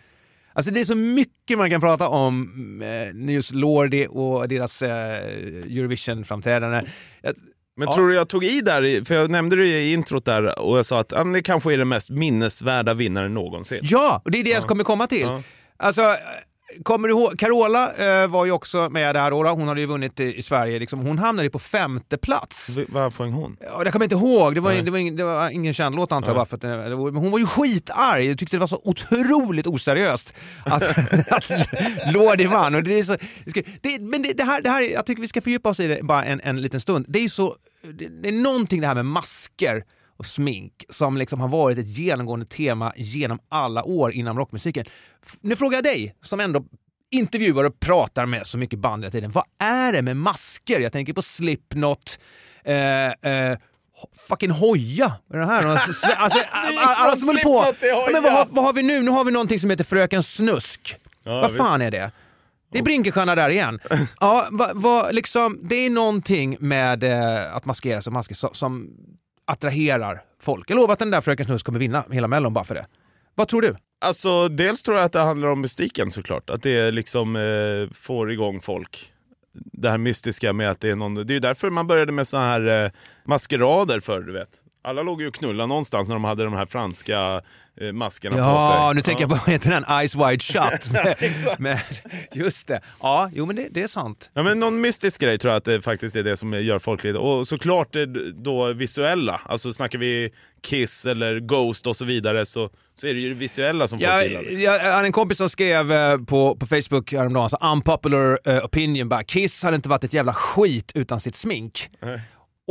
Alltså 0.52 0.72
det 0.72 0.80
är 0.80 0.84
så 0.84 0.96
mycket 0.96 1.58
man 1.58 1.70
kan 1.70 1.80
prata 1.80 2.08
om 2.08 2.82
eh, 2.82 3.34
just 3.34 3.50
Lordi 3.50 4.06
och 4.10 4.48
deras 4.48 4.82
eh, 4.82 5.16
Eurovision-framträdande. 5.66 6.86
Men 7.76 7.88
Ja. 7.88 7.94
tror 7.94 8.08
du 8.08 8.14
jag 8.14 8.28
tog 8.28 8.44
i 8.44 8.60
där, 8.60 9.04
för 9.04 9.14
jag 9.14 9.30
nämnde 9.30 9.56
det 9.56 9.64
i 9.66 9.92
introt 9.92 10.24
där 10.24 10.58
och 10.58 10.78
jag 10.78 10.86
sa 10.86 11.00
att 11.00 11.12
ja, 11.12 11.24
det 11.24 11.42
kanske 11.42 11.72
är 11.74 11.78
den 11.78 11.88
mest 11.88 12.10
minnesvärda 12.10 12.94
vinnaren 12.94 13.34
någonsin. 13.34 13.80
Ja, 13.82 14.22
och 14.24 14.30
det 14.30 14.38
är 14.38 14.44
det 14.44 14.50
jag 14.50 14.62
kommer 14.62 14.84
komma 14.84 15.06
till. 15.06 15.20
Ja. 15.20 15.42
Alltså, 15.76 16.02
kommer 16.82 17.08
du 17.08 17.14
ihåg, 17.14 17.38
Carola 17.38 17.92
eh, 17.94 18.28
var 18.28 18.44
ju 18.44 18.52
också 18.52 18.88
med 18.90 19.14
där 19.14 19.30
då, 19.30 19.48
hon 19.48 19.68
hade 19.68 19.80
ju 19.80 19.86
vunnit 19.86 20.20
i, 20.20 20.38
i 20.38 20.42
Sverige, 20.42 20.78
liksom. 20.78 21.00
hon 21.00 21.18
hamnade 21.18 21.46
ju 21.46 21.50
på 21.50 21.58
femte 21.58 22.16
plats. 22.18 22.68
V- 22.76 22.84
Vad 22.88 23.14
sjöng 23.14 23.32
hon? 23.32 23.56
Ja, 23.60 23.84
det 23.84 23.90
kommer 23.92 24.04
jag 24.04 24.12
inte 24.12 24.26
ihåg, 24.26 24.54
det 24.54 24.60
var, 24.60 24.72
det 24.74 24.90
var, 24.90 24.98
ingen, 24.98 25.16
det 25.16 25.24
var 25.24 25.50
ingen 25.50 25.74
känd 25.74 25.94
låt 25.96 26.12
antar 26.12 26.28
jag 26.28 26.36
bara 26.36 26.46
för 26.46 26.56
att 26.56 26.60
det, 26.60 26.96
var, 26.96 27.10
men 27.10 27.22
hon 27.22 27.30
var 27.30 27.38
ju 27.38 27.46
skitarg, 27.46 28.26
jag 28.26 28.38
tyckte 28.38 28.56
det 28.56 28.60
var 28.60 28.66
så 28.66 28.80
otroligt 28.84 29.66
oseriöst 29.66 30.34
att, 30.64 30.82
att 31.30 31.50
Lordi 32.12 32.44
vann. 32.46 32.74
Och 32.74 32.82
det 32.82 32.98
är 32.98 33.02
så, 33.02 33.16
det 33.80 33.98
men 33.98 34.22
det, 34.22 34.32
det, 34.32 34.44
här, 34.44 34.62
det 34.62 34.70
här, 34.70 34.82
jag 34.82 35.06
tycker 35.06 35.22
vi 35.22 35.28
ska 35.28 35.40
fördjupa 35.40 35.68
oss 35.68 35.80
i 35.80 35.86
det 35.86 36.02
bara 36.02 36.24
en, 36.24 36.40
en 36.44 36.62
liten 36.62 36.80
stund. 36.80 37.04
Det 37.08 37.18
är 37.24 37.28
så, 37.28 37.56
det, 37.82 38.08
det 38.22 38.28
är 38.28 38.32
någonting 38.32 38.80
det 38.80 38.86
här 38.86 38.94
med 38.94 39.06
masker 39.06 39.84
och 40.22 40.26
smink 40.26 40.84
som 40.90 41.16
liksom 41.16 41.40
har 41.40 41.48
varit 41.48 41.78
ett 41.78 41.88
genomgående 41.88 42.46
tema 42.46 42.92
genom 42.96 43.38
alla 43.48 43.84
år 43.84 44.12
inom 44.12 44.38
rockmusiken. 44.38 44.84
F- 45.26 45.32
Nu 45.40 45.56
frågar 45.56 45.76
jag 45.76 45.84
dig, 45.84 46.14
som 46.22 46.40
ändå 46.40 46.64
intervjuar 47.10 47.64
och 47.64 47.80
pratar 47.80 48.26
med 48.26 48.46
så 48.46 48.58
mycket 48.58 48.78
band 48.78 49.02
hela 49.04 49.10
tiden. 49.10 49.30
Vad 49.30 49.44
är 49.60 49.92
det 49.92 50.02
med 50.02 50.16
masker? 50.16 50.80
Jag 50.80 50.92
tänker 50.92 51.12
på 51.12 51.22
Slipknot, 51.22 52.18
eh, 52.64 53.06
eh, 53.06 53.58
fucking 54.28 54.50
Hoja. 54.50 55.12
Är 55.34 55.38
det 55.38 55.46
här? 55.46 55.66
Alltså, 55.66 56.06
alltså, 56.16 56.38
alla 56.86 57.16
som 57.16 57.28
håller 57.28 57.42
på. 57.42 57.74
Ja, 57.80 58.08
men 58.12 58.22
vad, 58.22 58.32
har- 58.32 58.46
vad 58.50 58.64
har 58.64 58.72
vi 58.72 58.82
nu? 58.82 59.02
Nu 59.02 59.10
har 59.10 59.24
vi 59.24 59.32
någonting 59.32 59.60
som 59.60 59.70
heter 59.70 59.84
Fröken 59.84 60.22
Snusk. 60.22 60.96
Ja, 61.24 61.32
vad 61.40 61.50
visst. 61.50 61.64
fan 61.64 61.82
är 61.82 61.90
det? 61.90 62.10
Det 62.72 62.78
är 62.78 62.82
Brinkestjärna 62.82 63.34
där 63.34 63.50
igen. 63.50 63.80
Ja, 64.20 64.48
va, 64.50 64.70
va, 64.74 65.08
liksom, 65.10 65.58
det 65.62 65.74
är 65.74 65.90
någonting 65.90 66.56
med 66.60 67.04
eh, 67.04 67.56
att 67.56 67.64
maskera 67.64 68.02
sig 68.02 68.12
masker 68.12 68.34
som, 68.34 68.50
som 68.52 68.90
attraherar 69.52 70.22
folk. 70.40 70.70
Jag 70.70 70.76
lovar 70.76 70.92
att 70.92 70.98
den 70.98 71.10
där 71.10 71.20
Fröken 71.20 71.46
Snusk 71.46 71.66
kommer 71.66 71.78
vinna 71.78 72.04
hela 72.10 72.28
Mellon 72.28 72.54
bara 72.54 72.64
för 72.64 72.74
det. 72.74 72.86
Vad 73.34 73.48
tror 73.48 73.62
du? 73.62 73.76
Alltså, 74.00 74.48
dels 74.48 74.82
tror 74.82 74.96
jag 74.96 75.04
att 75.04 75.12
det 75.12 75.20
handlar 75.20 75.48
om 75.48 75.60
mystiken 75.60 76.10
såklart. 76.10 76.50
Att 76.50 76.62
det 76.62 76.90
liksom 76.90 77.36
eh, 77.36 77.94
får 77.94 78.32
igång 78.32 78.60
folk. 78.60 79.12
Det 79.52 79.90
här 79.90 79.98
mystiska 79.98 80.52
med 80.52 80.70
att 80.70 80.80
det 80.80 80.90
är 80.90 80.96
någon... 80.96 81.14
Det 81.14 81.32
är 81.32 81.34
ju 81.34 81.40
därför 81.40 81.70
man 81.70 81.86
började 81.86 82.12
med 82.12 82.28
såna 82.28 82.44
här 82.44 82.84
eh, 82.84 82.90
maskerader 83.24 84.00
förr, 84.00 84.20
du 84.20 84.32
vet. 84.32 84.61
Alla 84.84 85.02
låg 85.02 85.20
ju 85.20 85.28
och 85.28 85.34
knullade 85.34 85.66
någonstans 85.66 86.08
när 86.08 86.14
de 86.14 86.24
hade 86.24 86.44
de 86.44 86.54
här 86.54 86.66
franska 86.66 87.42
eh, 87.80 87.92
maskerna 87.92 88.36
på 88.36 88.42
sig. 88.42 88.46
Ja, 88.46 88.92
nu 88.94 89.02
tänker 89.02 89.22
jag 89.22 89.30
på, 89.30 89.36
vad 89.36 89.48
heter 89.48 89.70
den? 89.70 89.84
Eyes 89.84 90.14
Wide 90.14 90.38
Shut. 90.38 90.90
med, 90.92 91.16
med, 91.58 91.80
just 92.32 92.68
det. 92.68 92.80
Ja, 93.00 93.30
jo 93.32 93.46
men 93.46 93.56
det, 93.56 93.68
det 93.70 93.82
är 93.82 93.86
sant. 93.86 94.30
Ja 94.34 94.42
men 94.42 94.60
någon 94.60 94.80
mystisk 94.80 95.20
grej 95.20 95.38
tror 95.38 95.50
jag 95.52 95.58
att 95.58 95.64
det 95.64 95.82
faktiskt 95.82 96.16
är 96.16 96.22
det 96.22 96.36
som 96.36 96.52
gör 96.52 96.78
folk 96.78 97.04
lite, 97.04 97.18
och 97.18 97.48
såklart 97.48 97.92
det 97.92 98.32
då 98.32 98.72
visuella, 98.72 99.40
alltså 99.44 99.72
snackar 99.72 99.98
vi 99.98 100.32
Kiss 100.62 101.06
eller 101.06 101.40
Ghost 101.40 101.86
och 101.86 101.96
så 101.96 102.04
vidare 102.04 102.46
så, 102.46 102.70
så 102.94 103.06
är 103.06 103.14
det 103.14 103.20
ju 103.20 103.28
det 103.28 103.34
visuella 103.34 103.88
som 103.88 103.98
folk 103.98 104.10
Jag, 104.10 104.24
gillar. 104.24 104.42
Liksom. 104.42 104.62
jag, 104.62 104.78
hade 104.78 105.06
en 105.06 105.12
kompis 105.12 105.38
som 105.38 105.50
skrev 105.50 105.92
eh, 105.92 106.18
på, 106.18 106.56
på 106.56 106.66
Facebook 106.66 107.12
häromdagen, 107.12 107.50
så 107.50 107.56
unpopular 107.56 108.38
eh, 108.44 108.64
opinion 108.64 109.08
bara, 109.08 109.22
Kiss 109.22 109.62
hade 109.62 109.76
inte 109.76 109.88
varit 109.88 110.04
ett 110.04 110.12
jävla 110.12 110.34
skit 110.34 110.92
utan 110.94 111.20
sitt 111.20 111.36
smink. 111.36 111.90
Nej. 112.00 112.20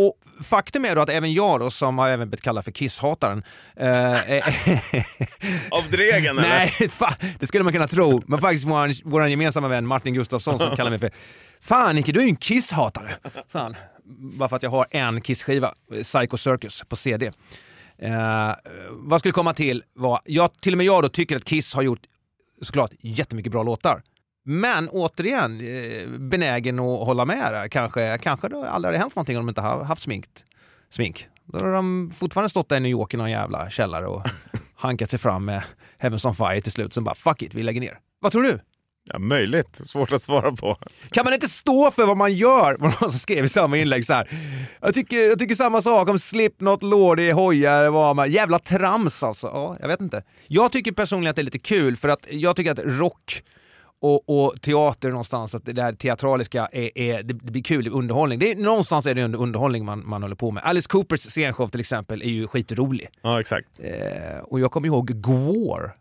Och 0.07 0.43
faktum 0.43 0.85
är 0.85 0.95
då 0.95 1.01
att 1.01 1.09
även 1.09 1.33
jag 1.33 1.59
då, 1.59 1.71
som 1.71 1.97
har 1.97 2.09
även 2.09 2.29
blivit 2.29 2.43
kallad 2.43 2.65
för 2.65 2.71
Kiss-hataren, 2.71 3.43
eh, 3.75 4.37
eh, 4.37 5.03
Av 5.71 5.83
Dregen 5.91 6.39
eller? 6.39 6.49
Nej, 6.49 6.89
fan, 6.89 7.13
det 7.39 7.47
skulle 7.47 7.63
man 7.63 7.73
kunna 7.73 7.87
tro. 7.87 8.23
Men 8.27 8.39
faktiskt 8.39 8.65
vår, 8.65 9.09
vår 9.09 9.27
gemensamma 9.27 9.67
vän 9.67 9.87
Martin 9.87 10.13
Gustafsson 10.13 10.59
som 10.59 10.75
kallar 10.75 10.89
mig 10.89 10.99
för 10.99 11.11
Fan 11.61 11.95
Nicke, 11.95 12.11
du 12.11 12.19
är 12.19 12.23
ju 12.23 12.29
en 12.29 12.37
Kiss-hatare, 12.37 13.15
sa 13.47 13.59
han. 13.59 13.75
Bara 14.37 14.49
för 14.49 14.55
att 14.55 14.63
jag 14.63 14.69
har 14.69 14.87
en 14.91 15.21
Kiss-skiva, 15.21 15.73
eh, 15.93 16.03
Psycho 16.03 16.37
Circus, 16.37 16.83
på 16.89 16.95
CD. 16.95 17.31
Eh, 17.97 18.53
vad 18.89 19.19
skulle 19.19 19.31
komma 19.31 19.53
till 19.53 19.83
var, 19.93 20.21
jag, 20.25 20.61
till 20.61 20.73
och 20.73 20.77
med 20.77 20.85
jag 20.85 21.03
då 21.03 21.09
tycker 21.09 21.35
att 21.35 21.45
Kiss 21.45 21.73
har 21.73 21.81
gjort 21.81 22.01
såklart 22.61 22.91
jättemycket 22.99 23.51
bra 23.51 23.63
låtar. 23.63 24.01
Men 24.43 24.89
återigen, 24.89 25.61
eh, 25.61 26.07
benägen 26.07 26.79
att 26.79 27.05
hålla 27.05 27.25
med 27.25 27.53
där. 27.53 27.67
Kanske, 27.67 28.17
kanske 28.17 28.49
det 28.49 28.69
aldrig 28.69 28.89
hade 28.89 28.97
hänt 28.97 29.15
någonting 29.15 29.37
om 29.37 29.45
de 29.45 29.49
inte 29.49 29.61
har 29.61 29.83
haft 29.83 30.01
sminkt. 30.01 30.45
smink. 30.89 31.27
Då 31.45 31.59
har 31.59 31.71
de 31.73 32.11
fortfarande 32.17 32.49
stått 32.49 32.69
där 32.69 32.77
i 32.77 32.79
New 32.79 32.91
York 32.91 33.13
i 33.13 33.17
någon 33.17 33.31
jävla 33.31 33.69
källare 33.69 34.05
och 34.05 34.27
hankat 34.75 35.09
sig 35.09 35.19
fram 35.19 35.45
med 35.45 35.63
Heavens 35.97 36.25
on 36.25 36.35
Fire 36.35 36.61
till 36.61 36.71
slut. 36.71 36.93
Sen 36.93 37.03
bara 37.03 37.15
fuck 37.15 37.41
it, 37.41 37.53
vi 37.53 37.63
lägger 37.63 37.81
ner. 37.81 37.99
Vad 38.19 38.31
tror 38.31 38.43
du? 38.43 38.59
Ja, 39.03 39.19
möjligt. 39.19 39.75
Svårt 39.75 40.11
att 40.11 40.21
svara 40.21 40.51
på. 40.51 40.77
Kan 41.11 41.25
man 41.25 41.33
inte 41.33 41.49
stå 41.49 41.91
för 41.91 42.05
vad 42.05 42.17
man 42.17 42.33
gör? 42.33 42.77
Var 42.79 42.87
någon 43.01 43.11
som 43.11 43.19
skrev 43.19 43.45
i 43.45 43.49
samma 43.49 43.77
inlägg 43.77 44.05
så 44.05 44.13
här. 44.13 44.29
Jag 44.81 44.93
tycker, 44.93 45.17
jag 45.17 45.39
tycker 45.39 45.55
samma 45.55 45.81
sak 45.81 46.09
om 46.09 46.19
Slipknot, 46.19 46.83
Lordi, 46.83 47.31
Hoja, 47.31 47.91
vad 47.91 48.15
man... 48.15 48.31
Jävla 48.31 48.59
trams 48.59 49.23
alltså. 49.23 49.47
Ja, 49.47 49.77
jag 49.79 49.87
vet 49.87 50.01
inte. 50.01 50.23
Jag 50.47 50.71
tycker 50.71 50.91
personligen 50.91 51.29
att 51.29 51.35
det 51.35 51.41
är 51.41 51.43
lite 51.43 51.59
kul 51.59 51.97
för 51.97 52.09
att 52.09 52.25
jag 52.29 52.55
tycker 52.55 52.71
att 52.71 52.79
rock 52.85 53.43
och, 54.01 54.29
och 54.45 54.61
teater 54.61 55.09
någonstans, 55.09 55.55
att 55.55 55.65
det 55.65 55.81
här 55.81 55.93
teatraliska 55.93 56.65
är, 56.71 56.97
är 56.97 57.13
det, 57.23 57.33
det 57.33 57.51
blir 57.51 57.63
kul, 57.63 57.87
underhållning. 57.91 58.39
Det 58.39 58.51
är, 58.51 58.55
någonstans 58.55 59.05
är 59.05 59.13
det 59.15 59.23
under 59.23 59.39
underhållning 59.39 59.85
man, 59.85 60.03
man 60.05 60.21
håller 60.21 60.35
på 60.35 60.51
med. 60.51 60.63
Alice 60.63 60.87
Coopers 60.89 61.19
scenshow 61.21 61.67
till 61.69 61.79
exempel 61.79 62.21
är 62.21 62.25
ju 62.25 62.47
skitrolig. 62.47 63.07
Ja, 63.21 63.39
exakt. 63.39 63.67
Eh, 63.79 64.39
och 64.43 64.59
jag 64.59 64.71
kommer 64.71 64.87
ihåg 64.87 65.07
Gwar. 65.23 65.95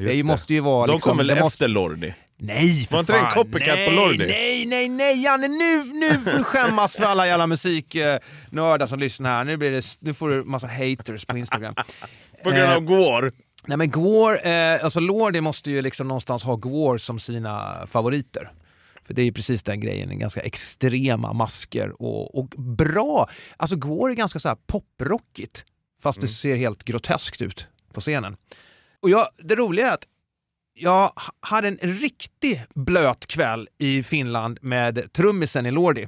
Just 0.00 0.12
Det 0.16 0.22
måste 0.26 0.54
ju 0.54 0.60
vara 0.60 0.86
De 0.86 0.92
liksom, 0.92 1.10
kom 1.10 1.16
väl 1.18 1.26
det 1.26 1.32
efter 1.32 1.44
måste- 1.44 1.66
Lordi? 1.66 2.14
Nej 2.40 2.84
för 2.86 2.92
Var 2.92 3.00
inte 3.00 3.12
det 3.12 3.18
en 3.18 3.24
fan. 3.24 3.34
copycat 3.44 3.74
nej, 3.76 3.88
på 3.88 3.94
Lordi? 3.94 4.26
Nej, 4.26 4.66
nej, 4.66 4.88
nej 4.88 5.22
Janne, 5.22 5.48
nu, 5.48 5.84
nu 5.84 6.12
får 6.12 6.38
du 6.38 6.44
skämmas 6.44 6.96
för 6.96 7.04
alla 7.04 7.26
jävla 7.26 7.46
musiknördar 7.46 8.86
som 8.86 8.98
lyssnar 8.98 9.30
här. 9.30 9.44
Nu, 9.44 9.56
blir 9.56 9.70
det, 9.70 9.84
nu 10.00 10.14
får 10.14 10.28
du 10.30 10.44
massa 10.44 10.66
haters 10.66 11.24
på 11.24 11.38
Instagram. 11.38 11.74
På 12.44 12.50
grund 12.50 12.62
av 12.72 12.72
Eh, 12.72 12.80
Gore? 12.80 13.30
Nej 13.66 13.76
men 13.76 13.90
Gwar, 13.90 14.46
eh, 14.46 14.84
alltså 14.84 15.00
Lordi 15.00 15.40
måste 15.40 15.70
ju 15.70 15.82
liksom 15.82 16.08
någonstans 16.08 16.42
ha 16.42 16.56
Gwar 16.56 16.98
som 16.98 17.20
sina 17.20 17.86
favoriter. 17.86 18.52
För 19.04 19.14
det 19.14 19.22
är 19.22 19.26
ju 19.26 19.32
precis 19.32 19.62
den 19.62 19.80
grejen, 19.80 20.18
ganska 20.18 20.40
extrema 20.40 21.32
masker 21.32 22.02
och, 22.02 22.38
och 22.38 22.48
bra. 22.56 23.28
Alltså 23.56 23.76
Gwar 23.76 24.10
är 24.10 24.14
ganska 24.14 24.38
så 24.38 24.48
här 24.48 24.56
poprockigt, 24.66 25.64
fast 26.02 26.20
det 26.20 26.28
ser 26.28 26.56
helt 26.56 26.84
groteskt 26.84 27.42
ut 27.42 27.66
på 27.92 28.00
scenen. 28.00 28.36
Och 29.00 29.10
jag, 29.10 29.28
det 29.44 29.54
roliga 29.54 29.90
är 29.90 29.94
att 29.94 30.04
jag 30.74 31.12
hade 31.40 31.68
en 31.68 31.76
riktigt 31.76 32.74
blöt 32.74 33.26
kväll 33.26 33.68
i 33.78 34.02
Finland 34.02 34.58
med 34.62 35.12
trummisen 35.12 35.66
i 35.66 35.70
Lordi. 35.70 36.06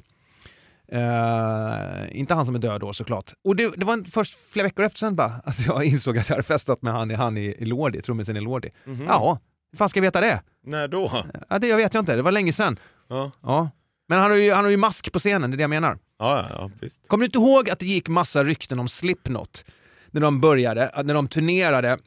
Eh, 0.93 2.19
inte 2.21 2.35
han 2.35 2.47
som 2.47 2.55
är 2.55 2.59
död 2.59 2.81
då 2.81 2.93
såklart. 2.93 3.33
Och 3.45 3.57
det, 3.57 3.73
det 3.77 3.85
var 3.85 3.93
en, 3.93 4.05
först 4.05 4.35
flera 4.53 4.67
veckor 4.67 4.85
efter 4.85 4.99
sen 4.99 5.17
bara, 5.17 5.41
alltså 5.45 5.63
jag 5.63 5.85
insåg 5.85 6.19
att 6.19 6.29
jag 6.29 6.37
hade 6.37 6.47
festat 6.47 6.83
med 6.83 6.93
han, 6.93 7.11
i- 7.11 7.15
han 7.15 7.37
i, 7.37 7.41
i 7.59 7.65
Lordi, 7.65 8.03
trummisen 8.03 8.37
i 8.37 8.41
Lordi. 8.41 8.71
Mhm. 8.85 9.05
Ja, 9.09 9.39
hur 9.73 9.77
fan 9.77 9.89
ska 9.89 9.99
jag 9.99 10.03
veta 10.03 10.21
det? 10.21 10.43
När 10.67 10.89
då? 10.89 11.25
Ja, 11.49 11.59
det 11.59 11.67
jag 11.67 11.77
vet 11.77 11.95
jag 11.95 12.03
inte, 12.03 12.17
det 12.17 12.23
var 12.23 12.33
länge 12.33 12.53
sedan. 12.53 12.79
Ja, 13.09 13.31
Ja. 13.43 13.71
Men 14.09 14.19
han 14.19 14.31
har, 14.31 14.39
ju, 14.39 14.53
han 14.53 14.65
har 14.65 14.71
ju 14.71 14.77
mask 14.77 15.13
på 15.13 15.19
scenen, 15.19 15.51
det 15.51 15.55
är 15.55 15.57
det 15.57 15.63
jag 15.63 15.71
menar. 15.71 15.99
ja, 16.19 16.47
ja 16.51 16.71
visst. 16.81 17.09
Kommer 17.09 17.23
du 17.23 17.27
inte 17.27 17.39
ihåg 17.39 17.71
att 17.71 17.79
det 17.79 17.87
gick 17.87 18.09
massa 18.09 18.45
rykten 18.45 18.79
om 18.79 18.89
Slipknot? 18.89 19.65
När 20.11 20.21
de 20.21 20.41
började, 20.41 21.03
när 21.05 21.15
de 21.15 21.29
turnerade 21.29 21.99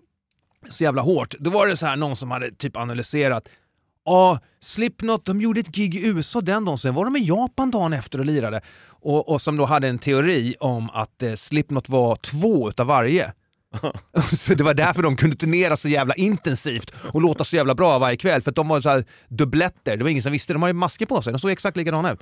så 0.70 0.84
jävla 0.84 1.02
hårt. 1.02 1.36
Då 1.40 1.50
var 1.50 1.68
det 1.68 1.78
så 1.78 1.86
här 1.86 1.96
någon 1.96 2.16
som 2.16 2.32
hade 2.32 2.52
typ 2.52 2.78
analyserat 2.78 3.50
Ja, 4.06 4.40
Slipknot, 4.60 5.26
de 5.26 5.42
gjorde 5.42 5.60
ett 5.60 5.76
gig 5.76 5.96
i 5.96 6.08
USA 6.08 6.42
den 6.42 6.66
dagen, 6.66 6.78
sen 6.78 6.94
var 6.94 7.06
de 7.06 7.16
i 7.16 7.28
Japan 7.28 7.72
dagen 7.72 7.94
efter 7.94 8.20
och 8.20 8.26
lirade. 8.26 8.62
Och, 8.86 9.30
och 9.30 9.42
som 9.42 9.58
då 9.58 9.66
hade 9.66 9.88
en 9.88 10.00
teori 10.00 10.56
om 10.60 10.90
att 10.90 11.24
eh, 11.24 11.34
Slipknot 11.34 11.90
var 11.90 12.16
två 12.16 12.70
utav 12.70 12.88
varje. 12.88 13.34
så 14.38 14.54
det 14.54 14.64
var 14.64 14.74
därför 14.74 15.04
de 15.04 15.16
kunde 15.16 15.36
turnera 15.36 15.78
så 15.78 15.90
jävla 15.90 16.16
intensivt 16.16 16.94
och 17.14 17.22
låta 17.22 17.44
så 17.44 17.56
jävla 17.56 17.76
bra 17.76 18.00
varje 18.00 18.18
kväll, 18.18 18.42
för 18.42 18.50
att 18.50 18.56
de 18.56 18.68
var 18.68 18.82
så 18.82 18.90
här 18.90 19.06
dubbletter. 19.28 19.98
Det 19.98 20.04
var 20.04 20.10
ingen 20.10 20.24
som 20.24 20.32
visste, 20.32 20.54
de 20.54 20.62
hade 20.62 20.70
ju 20.70 20.78
masker 20.78 21.06
på 21.06 21.22
sig, 21.22 21.34
de 21.34 21.40
såg 21.40 21.52
exakt 21.52 21.78
likadana 21.78 22.12
ut. 22.12 22.20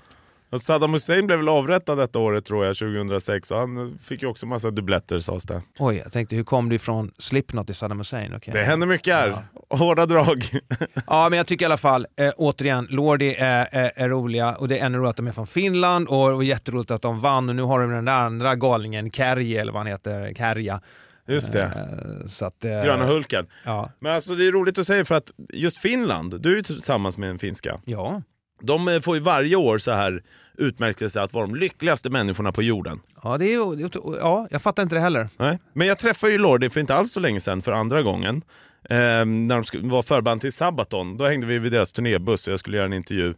Och 0.52 0.62
Saddam 0.62 0.94
Hussein 0.94 1.28
blev 1.28 1.40
väl 1.40 1.50
avrättad 1.50 1.98
detta 1.98 2.20
året 2.20 2.46
tror 2.46 2.66
jag, 2.66 2.76
2006. 2.78 3.52
Och 3.52 3.58
han 3.58 4.00
fick 4.04 4.22
ju 4.22 4.28
också 4.28 4.46
massa 4.46 4.72
dubbletter 4.72 5.20
sades 5.20 5.44
det. 5.44 5.62
Oj, 5.80 5.98
jag 6.04 6.12
tänkte 6.12 6.36
hur 6.36 6.44
kom 6.44 6.70
du 6.70 6.76
ifrån 6.76 7.12
Slipknot 7.18 7.66
till 7.66 7.76
Saddam 7.76 7.98
Hussein? 7.98 8.34
Okej. 8.36 8.54
Det 8.54 8.64
händer 8.64 8.88
mycket 8.88 9.14
här. 9.16 9.46
Hårda 9.70 10.06
drag. 10.06 10.46
Ja, 11.08 11.28
men 11.30 11.38
jag 11.38 11.48
tycker 11.48 11.66
i 11.66 11.68
alla 11.68 11.78
fall, 11.78 12.08
eh, 12.20 12.32
återigen, 12.38 12.88
Lordi 12.90 13.36
är, 13.40 13.68
är, 13.72 13.92
är 13.96 14.10
roliga 14.10 14.56
och 14.56 14.68
det 14.68 14.80
är 14.80 14.86
ännu 14.86 14.98
roligt 14.98 15.10
att 15.10 15.18
de 15.18 15.28
är 15.28 15.32
från 15.32 15.48
Finland 15.48 16.08
och, 16.08 16.36
och 16.36 16.44
jätteroligt 16.44 16.92
att 16.92 17.02
de 17.02 17.20
vann 17.20 17.50
och 17.50 17.56
nu 17.56 17.62
har 17.62 17.80
de 17.82 17.92
den 17.92 18.06
där 18.06 18.14
andra 18.14 18.56
galningen, 18.56 19.12
Kärje 19.12 19.62
eller 19.62 19.72
vad 19.72 19.80
han 19.80 19.88
heter, 19.88 20.34
Kärja. 20.38 20.82
Just 21.28 21.54
det. 21.54 21.64
Eh, 21.64 22.28
så 22.28 22.46
att, 22.46 22.66
eh, 22.66 22.84
Gröna 22.84 23.06
Hulken. 23.06 23.48
Ja. 23.66 23.90
Men 24.00 24.16
alltså 24.16 24.36
det 24.36 24.48
är 24.48 24.52
roligt 24.52 24.78
att 24.78 24.88
säga 24.88 25.06
för 25.06 25.16
att 25.16 25.32
just 25.54 25.78
Finland, 25.78 26.42
du 26.42 26.52
är 26.52 26.56
ju 26.56 26.62
tillsammans 26.64 27.18
med 27.18 27.30
en 27.30 27.40
finska. 27.40 27.80
ja. 27.86 28.22
De 28.64 28.88
eh, 28.88 29.00
får 29.00 29.16
ju 29.16 29.22
varje 29.22 29.56
år 29.56 29.78
så 29.78 29.92
här 29.92 30.24
utmärkelse 30.58 31.22
att 31.22 31.34
vara 31.34 31.46
de 31.46 31.56
lyckligaste 31.56 32.10
människorna 32.10 32.52
på 32.52 32.64
jorden. 32.64 33.00
Ja, 33.24 33.38
det 33.38 33.46
är, 33.46 33.50
ju- 33.52 33.76
det 33.76 33.96
är- 33.96 34.18
ja, 34.20 34.48
jag 34.52 34.62
fattar 34.62 34.84
inte 34.84 34.96
det 34.96 35.00
heller. 35.02 35.30
Nej. 35.38 35.60
Men 35.74 35.88
jag 35.88 36.00
träffade 36.00 36.32
ju 36.32 36.38
Lordi 36.38 36.70
för 36.70 36.80
inte 36.80 36.96
alls 36.96 37.12
så 37.12 37.20
länge 37.20 37.40
sedan 37.40 37.62
för 37.62 37.72
andra 37.72 38.02
gången. 38.02 38.42
Eh, 38.90 38.98
när 39.26 39.72
de 39.82 39.90
var 39.90 40.04
förband 40.04 40.42
till 40.42 40.54
Sabaton. 40.54 41.18
Då 41.18 41.26
hängde 41.28 41.48
vi 41.48 41.60
vid 41.60 41.72
deras 41.72 41.94
turnébuss 41.94 42.48
och 42.48 42.54
jag 42.54 42.60
skulle 42.60 42.78
göra 42.78 42.86
en 42.86 42.94
intervju. 42.94 43.34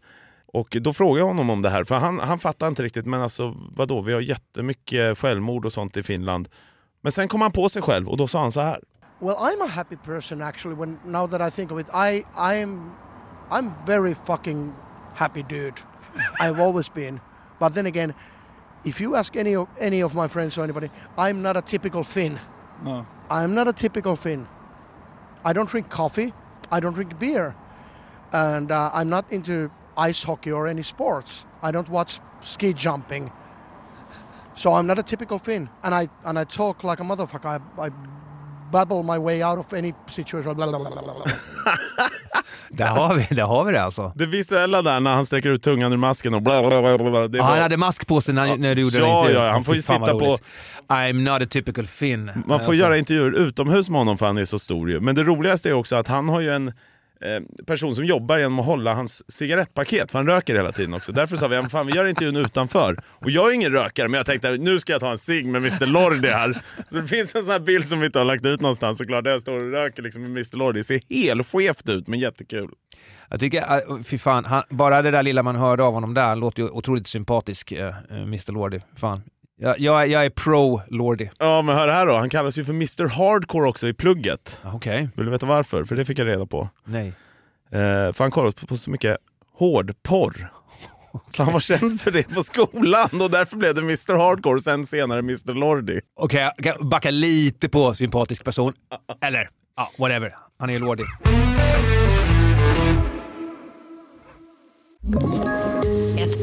Och 0.47 0.77
då 0.81 0.93
frågade 0.93 1.19
jag 1.19 1.27
honom 1.27 1.49
om 1.49 1.61
det 1.61 1.69
här, 1.69 1.83
för 1.83 1.95
han, 1.95 2.19
han 2.19 2.39
fattar 2.39 2.67
inte 2.67 2.83
riktigt, 2.83 3.05
men 3.05 3.21
alltså 3.21 3.55
vadå, 3.75 4.01
vi 4.01 4.13
har 4.13 4.21
jättemycket 4.21 5.17
självmord 5.17 5.65
och 5.65 5.73
sånt 5.73 5.97
i 5.97 6.03
Finland. 6.03 6.47
Men 7.01 7.11
sen 7.11 7.27
kom 7.27 7.41
han 7.41 7.51
på 7.51 7.69
sig 7.69 7.81
själv 7.81 8.09
och 8.09 8.17
då 8.17 8.27
sa 8.27 8.41
han 8.41 8.51
så 8.51 8.61
här. 8.61 8.79
Well, 9.19 9.35
I'm 9.35 9.63
a 9.65 9.69
happy 9.75 9.95
person 10.05 10.41
actually. 10.41 10.75
When 10.79 10.97
now 11.05 11.27
that 11.29 11.53
I 11.53 11.55
think 11.55 11.71
of 11.71 11.79
it, 11.79 11.87
I 11.87 12.23
I'm 12.37 12.89
I'm 13.49 13.71
very 13.87 14.15
fucking 14.25 14.73
happy 15.13 15.43
dude. 15.43 15.79
I've 16.39 16.59
always 16.59 16.89
been. 16.89 17.21
But 17.59 17.73
then 17.75 17.85
again, 17.85 18.13
if 18.83 18.99
you 18.99 19.15
ask 19.15 19.35
any 19.35 19.55
of 19.55 19.67
any 19.79 20.01
of 20.01 20.13
my 20.13 20.27
friends 20.27 20.57
or 20.57 20.63
anybody, 20.63 20.89
I'm 21.17 21.41
not 21.41 21.57
a 21.57 21.61
typical 21.61 22.03
Finn. 22.03 22.39
No. 22.83 23.07
I'm 23.29 23.53
not 23.53 23.67
a 23.67 23.73
typical 23.73 24.15
Finn. 24.15 24.47
I 25.45 25.53
don't 25.53 25.69
drink 25.69 25.89
coffee. 25.89 26.33
I 26.71 26.79
don't 26.79 26.93
drink 26.93 27.19
beer, 27.19 27.55
and 28.31 28.71
uh, 28.71 28.89
I'm 28.93 29.09
not 29.09 29.31
into 29.31 29.69
ice 29.97 30.23
hockey 30.23 30.51
or 30.51 30.67
any 30.67 30.83
sports. 30.83 31.45
I 31.61 31.71
don't 31.71 31.89
watch 31.89 32.19
ski 32.41 32.73
jumping. 32.73 33.31
So 34.55 34.73
I'm 34.73 34.85
not 34.87 34.99
a 34.99 35.03
typical 35.03 35.39
Finn, 35.39 35.69
and 35.83 35.95
I 35.95 36.09
and 36.25 36.37
I 36.37 36.43
talk 36.43 36.83
like 36.83 36.99
a 36.99 37.03
motherfucker. 37.03 37.45
I, 37.45 37.81
I 37.81 37.89
babble 38.71 39.03
my 39.03 39.17
way 39.17 39.41
out 39.41 39.57
of 39.57 39.73
any 39.73 39.93
situation. 40.07 40.55
Där 42.77 42.87
har 42.87 43.15
vi, 43.15 43.35
där 43.35 43.43
har 43.43 43.65
vi 43.65 43.71
det 43.71 43.83
alltså. 43.83 44.11
Det 44.15 44.25
visuella 44.25 44.81
där 44.81 44.99
när 44.99 45.13
han 45.13 45.25
sträcker 45.25 45.49
ut 45.49 45.63
tungan 45.63 45.93
ur 45.93 45.97
masken 45.97 46.33
och 46.33 46.41
bla 46.41 46.67
bla 46.69 46.81
bla. 46.81 46.97
bla 46.97 47.27
det 47.27 47.37
var- 47.39 47.45
han 47.45 47.59
hade 47.59 47.77
mask 47.77 48.07
på 48.07 48.21
sig 48.21 48.33
när, 48.33 48.45
Ja, 48.45 48.55
när 48.55 48.75
du 48.75 48.81
gjorde 48.81 48.97
ja, 48.97 49.05
den 49.05 49.17
intervjun. 49.17 49.43
ja, 49.43 49.51
han 49.51 49.63
får 49.63 49.75
ju 49.75 49.81
sitta 49.81 49.99
på-. 49.99 50.37
I'm 50.87 51.13
not 51.33 51.41
a 51.41 51.47
typical 51.49 51.85
Finn. 51.85 52.25
Man 52.25 52.43
får 52.45 52.53
Alltså, 52.53 52.73
göra 52.73 52.97
intervjuer 52.97 53.31
utomhus 53.31 53.89
med 53.89 53.99
honom 54.01 54.17
för 54.17 54.25
han 54.25 54.37
är 54.37 54.45
så 54.45 54.59
stor 54.59 54.89
ju. 54.89 54.99
Men 54.99 55.15
det 55.15 55.23
roligaste 55.23 55.69
är 55.69 55.73
också 55.73 55.95
att 55.95 56.07
han 56.07 56.29
har 56.29 56.39
ju 56.39 56.55
en 56.55 56.73
eh, 57.23 57.65
person 57.65 57.95
som 57.95 58.05
jobbar 58.05 58.37
genom 58.37 58.59
att 58.59 58.65
hålla 58.65 58.93
hans 58.93 59.31
cigarettpaket, 59.31 60.11
för 60.11 60.19
han 60.19 60.27
röker 60.27 60.55
hela 60.55 60.71
tiden 60.71 60.93
också. 60.93 61.11
Därför 61.11 61.37
sa 61.37 61.47
vi, 61.47 61.63
fan 61.69 61.87
vi 61.87 61.93
gör 61.93 62.05
intervjun 62.05 62.35
utanför. 62.35 62.97
Och 63.07 63.31
jag 63.31 63.49
är 63.49 63.53
ingen 63.53 63.71
rökare, 63.71 64.07
men 64.07 64.17
jag 64.17 64.25
tänkte 64.25 64.57
nu 64.57 64.79
ska 64.79 64.91
jag 64.91 65.01
ta 65.01 65.11
en 65.11 65.17
cigg 65.17 65.45
med 65.45 65.61
Mr 65.61 65.85
Lordi 65.85 66.27
här. 66.27 66.61
Så 66.89 66.95
det 66.95 67.07
finns 67.07 67.35
en 67.35 67.43
sån 67.43 67.51
här 67.51 67.59
bild 67.59 67.87
som 67.87 67.99
vi 67.99 68.05
inte 68.05 68.19
har 68.19 68.25
lagt 68.25 68.45
ut 68.45 68.61
någonstans 68.61 68.97
såklart, 68.97 69.23
där 69.23 69.31
jag 69.31 69.41
står 69.41 69.63
och 69.63 69.71
röker 69.71 70.03
liksom 70.03 70.21
med 70.21 70.31
Mr 70.31 70.57
Lordi. 70.57 70.79
Det 70.79 70.83
ser 70.83 71.01
helt 71.09 71.47
skevt 71.47 71.89
ut, 71.89 72.07
men 72.07 72.19
jättekul. 72.19 72.69
Jag 73.29 73.39
tycker, 73.39 73.61
eh, 73.61 74.03
fy 74.03 74.17
fan, 74.17 74.45
han, 74.45 74.63
bara 74.69 75.01
det 75.01 75.11
där 75.11 75.23
lilla 75.23 75.43
man 75.43 75.55
hörde 75.55 75.83
av 75.83 75.93
honom 75.93 76.13
där, 76.13 76.27
han 76.27 76.39
låter 76.39 76.63
ju 76.63 76.69
otroligt 76.69 77.07
sympatisk, 77.07 77.71
eh, 77.71 77.87
eh, 77.87 78.17
äh, 78.17 78.21
Mr 78.21 78.51
Lordi. 78.51 78.81
Fan. 78.95 79.21
Jag, 79.55 79.79
jag, 79.79 80.01
är- 80.01 80.05
jag 80.05 80.25
är 80.25 80.29
pro 80.29 80.81
Lordi. 80.87 81.29
Ja, 81.39 81.61
men 81.61 81.75
hör 81.75 81.87
här 81.87 82.05
då, 82.05 82.17
han 82.17 82.29
kallas 82.29 82.57
ju 82.57 82.65
för 82.65 82.73
Mr 82.73 83.07
Hardcore 83.07 83.69
också 83.69 83.87
i 83.87 83.93
plugget. 83.93 84.59
Ah, 84.63 84.71
Okej, 84.73 85.09
Vill 85.15 85.25
du 85.25 85.31
veta 85.31 85.45
varför? 85.45 85.83
För 85.83 85.95
det 85.95 86.05
fick 86.05 86.19
jag 86.19 86.27
reda 86.27 86.45
på. 86.45 86.69
nej. 86.85 87.13
Eh, 87.71 87.79
för 88.13 88.19
han 88.19 88.31
kollade 88.31 88.55
på, 88.55 88.67
på 88.67 88.77
så 88.77 88.89
mycket 88.91 89.17
hårdporr. 89.57 90.49
Så 91.35 91.43
han 91.43 91.53
var 91.53 91.59
känd 91.59 92.01
för 92.01 92.11
det 92.11 92.23
på 92.35 92.43
skolan 92.43 93.09
och 93.21 93.31
därför 93.31 93.57
blev 93.57 93.75
det 93.75 93.81
Mr 93.81 94.13
Hardcore 94.17 94.55
och 94.55 94.63
sen 94.63 94.85
senare 94.85 95.19
Mr 95.19 95.53
Lordi. 95.53 95.99
Okej, 96.15 96.51
jag 96.57 96.75
kan 96.75 96.89
backa 96.89 97.11
lite 97.11 97.69
på 97.69 97.93
sympatisk 97.93 98.43
person. 98.43 98.73
Eller, 99.21 99.49
ja, 99.77 99.91
whatever. 99.97 100.35
Han 100.59 100.69
är 100.69 100.79
Lordi. 100.79 101.03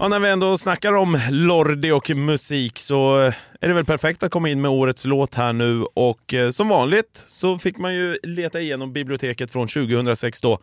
Ja, 0.00 0.08
när 0.08 0.18
vi 0.18 0.28
ändå 0.28 0.58
snackar 0.58 0.92
om 0.96 1.20
Lordi 1.30 1.90
och 1.90 2.10
musik 2.10 2.78
så 2.78 3.16
är 3.60 3.68
det 3.68 3.72
väl 3.72 3.84
perfekt 3.84 4.22
att 4.22 4.30
komma 4.32 4.48
in 4.48 4.60
med 4.60 4.70
årets 4.70 5.04
låt 5.04 5.34
här 5.34 5.52
nu 5.52 5.84
och 5.94 6.34
eh, 6.34 6.50
som 6.50 6.68
vanligt 6.68 7.24
så 7.28 7.58
fick 7.58 7.78
man 7.78 7.94
ju 7.94 8.18
leta 8.22 8.60
igenom 8.60 8.92
biblioteket 8.92 9.50
från 9.52 9.68
2006 9.68 10.40
då. 10.40 10.58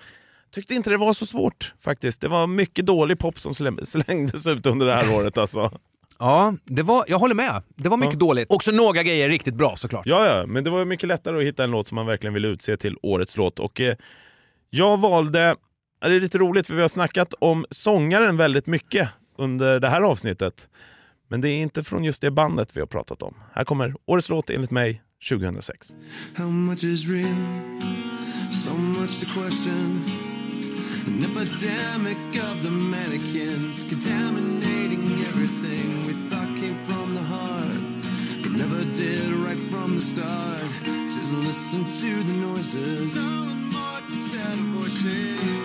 Tyckte 0.51 0.73
inte 0.73 0.89
det 0.89 0.97
var 0.97 1.13
så 1.13 1.25
svårt 1.25 1.73
faktiskt. 1.83 2.21
Det 2.21 2.27
var 2.27 2.47
mycket 2.47 2.86
dålig 2.86 3.19
pop 3.19 3.39
som 3.39 3.51
slä- 3.53 3.86
slängdes 4.03 4.47
ut 4.47 4.65
under 4.65 4.86
det 4.86 4.93
här 4.93 5.15
året 5.15 5.38
alltså. 5.38 5.71
Ja, 6.19 6.53
det 6.65 6.83
var, 6.83 7.05
jag 7.07 7.19
håller 7.19 7.36
med. 7.36 7.63
Det 7.75 7.89
var 7.89 7.97
mycket 7.97 8.13
Ja. 8.13 8.19
dåligt. 8.19 8.51
Också 8.51 8.71
några 8.71 9.03
grejer 9.03 9.29
riktigt 9.29 9.55
bra 9.55 9.75
såklart. 9.75 10.05
Ja, 10.05 10.25
ja, 10.25 10.45
men 10.45 10.63
det 10.63 10.69
var 10.69 10.86
mycket 10.86 11.07
lättare 11.07 11.38
att 11.38 11.43
hitta 11.43 11.63
en 11.63 11.71
låt 11.71 11.88
som 11.88 11.95
man 11.95 12.05
verkligen 12.05 12.33
vill 12.33 12.45
utse 12.45 12.77
till 12.77 12.97
årets 13.01 13.38
låt. 13.38 13.59
Och 13.59 13.81
eh, 13.81 13.95
jag 14.69 14.97
valde, 14.99 15.55
det 16.01 16.07
är 16.15 16.19
lite 16.19 16.38
roligt 16.38 16.67
för 16.67 16.75
vi 16.75 16.81
har 16.81 16.89
snackat 16.89 17.33
om 17.39 17.65
sångaren 17.69 18.38
väldigt 18.38 18.67
mycket 18.67 19.09
under 19.36 19.79
det 19.79 19.89
här 19.89 20.01
avsnittet. 20.01 20.69
Men 21.27 21.41
det 21.41 21.49
är 21.49 21.61
inte 21.61 21.83
från 21.83 22.03
just 22.03 22.21
det 22.21 22.31
bandet 22.31 22.75
vi 22.77 22.79
har 22.79 22.88
pratat 22.88 23.21
om. 23.21 23.36
Här 23.53 23.63
kommer 23.63 23.95
årets 24.05 24.29
låt 24.29 24.49
enligt 24.49 24.71
mig 24.71 25.01
2006. 25.29 25.93
How 26.38 26.49
much 26.49 26.83
is 26.83 27.07
real? 27.07 27.36
So 28.51 28.73
much 28.73 29.19
to 29.19 29.25
question. 29.39 30.01
An 31.07 31.23
epidemic 31.23 32.17
of 32.39 32.63
the 32.63 32.71
mannequins 32.71 33.83
contaminating 33.89 35.03
everything 35.29 36.07
we 36.07 36.13
thought 36.29 36.61
came 36.61 36.75
from 36.86 37.15
the 37.15 37.21
heart, 37.21 37.81
but 38.43 38.51
never 38.51 38.83
did 38.83 39.31
right 39.45 39.59
from 39.71 39.95
the 39.95 40.01
start. 40.01 41.05
Just 41.26 41.47
listen 41.47 41.84
to 42.01 42.23
the 42.23 42.34
noises. 42.34 43.13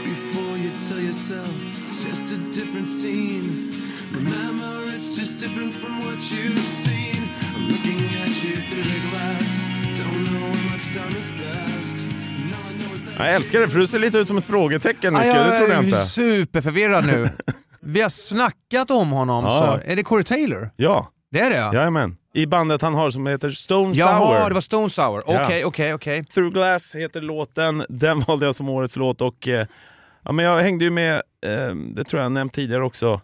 Before 0.04 0.56
you 0.56 0.70
tell 0.88 1.00
yourself 1.00 1.52
it's 1.90 2.02
just 2.04 2.32
a 2.32 2.38
different 2.58 2.88
scene. 2.88 3.70
Remember, 4.14 4.84
it's 4.96 5.18
just 5.18 5.38
different 5.38 5.74
from 5.74 5.98
what 6.06 6.18
you've 6.32 6.58
seen. 6.58 7.28
I'm 7.56 7.68
looking 7.68 8.00
at 8.22 8.44
you 8.44 8.56
through 8.56 8.84
the 8.94 9.00
glass. 9.10 9.68
Don't 9.98 10.24
know 10.32 10.48
how 10.48 10.70
much 10.72 10.94
time 10.94 11.14
has 11.14 11.30
passed. 11.30 12.06
Jag 13.18 13.34
älskar 13.34 13.60
det 13.60 13.68
för 13.68 13.78
du 13.78 13.86
ser 13.86 13.98
lite 13.98 14.18
ut 14.18 14.28
som 14.28 14.38
ett 14.38 14.44
frågetecken 14.44 15.14
Nicke, 15.14 15.26
det 15.26 15.32
trodde 15.58 15.72
jag 15.74 15.80
är 15.80 15.84
inte. 15.84 16.04
superförvirrad 16.06 17.06
nu. 17.06 17.28
Vi 17.80 18.00
har 18.00 18.10
snackat 18.10 18.90
om 18.90 19.10
honom, 19.10 19.44
Ja. 19.44 19.80
så 19.84 19.90
är 19.90 19.96
det 19.96 20.02
Corey 20.02 20.24
Taylor? 20.24 20.70
Ja, 20.76 21.08
Det 21.30 21.40
är 21.40 21.50
det 21.50 21.56
ja. 21.56 21.74
jajamän. 21.74 22.16
I 22.34 22.46
bandet 22.46 22.82
han 22.82 22.94
har 22.94 23.10
som 23.10 23.26
heter 23.26 23.50
Stone 23.50 23.94
Jaha, 23.94 24.38
Sour. 24.38 24.48
det 24.48 24.54
var 24.54 24.60
Stone 24.60 24.90
Sour. 24.90 25.22
Ja. 25.26 25.44
Okej, 25.44 25.64
okej, 25.64 25.94
okej. 25.94 26.24
Through 26.24 26.52
Glass 26.54 26.94
heter 26.94 27.20
låten, 27.20 27.84
den 27.88 28.20
valde 28.20 28.46
jag 28.46 28.54
som 28.54 28.68
årets 28.68 28.96
låt 28.96 29.20
och 29.20 29.48
eh, 29.48 29.66
ja, 30.22 30.32
men 30.32 30.44
jag 30.44 30.60
hängde 30.60 30.84
ju 30.84 30.90
med, 30.90 31.14
eh, 31.46 31.74
det 31.74 32.04
tror 32.04 32.20
jag 32.20 32.24
jag 32.24 32.32
nämnt 32.32 32.52
tidigare 32.54 32.84
också, 32.84 33.20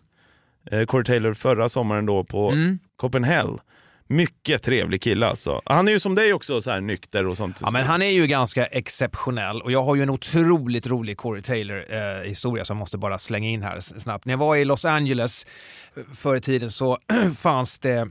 eh, 0.71 0.85
Corey 0.85 1.05
Taylor 1.05 1.35
förra 1.35 1.69
sommaren 1.69 2.07
då 2.07 2.25
på 2.25 2.51
Mm. 2.51 2.79
Copenhagen. 2.97 3.59
Mycket 4.09 4.63
trevlig 4.63 5.03
kille 5.03 5.27
alltså. 5.27 5.63
Han 5.65 5.89
är 5.89 5.93
ju 5.93 6.01
som 6.01 6.15
dig 6.15 6.33
också 6.33 6.63
så 6.63 6.71
här 6.71 6.81
nykter 6.81 7.27
och 7.27 7.37
sånt. 7.37 7.59
Ja, 7.63 7.71
men 7.71 7.85
han 7.85 8.03
är 8.03 8.11
ju 8.11 8.27
ganska 8.27 8.67
exceptionell 8.67 9.63
och 9.63 9.73
jag 9.73 9.83
har 9.83 9.95
ju 9.95 10.03
en 10.03 10.11
otroligt 10.11 10.87
rolig 10.87 11.17
Corey 11.17 11.43
Taylor-historia 11.43 12.65
som 12.65 12.77
jag 12.77 12.79
måste 12.79 12.99
bara 12.99 13.19
slänga 13.19 13.49
in 13.49 13.63
här 13.63 13.81
snabbt. 13.81 14.25
När 14.25 14.33
jag 14.33 14.39
var 14.39 14.57
i 14.57 14.65
Los 14.65 14.85
Angeles 14.85 15.47
eh, 15.97 16.03
förr 16.15 16.37
i 16.37 16.41
tiden 16.41 16.71
så 16.71 16.99
fanns 17.37 17.79
det 17.79 18.09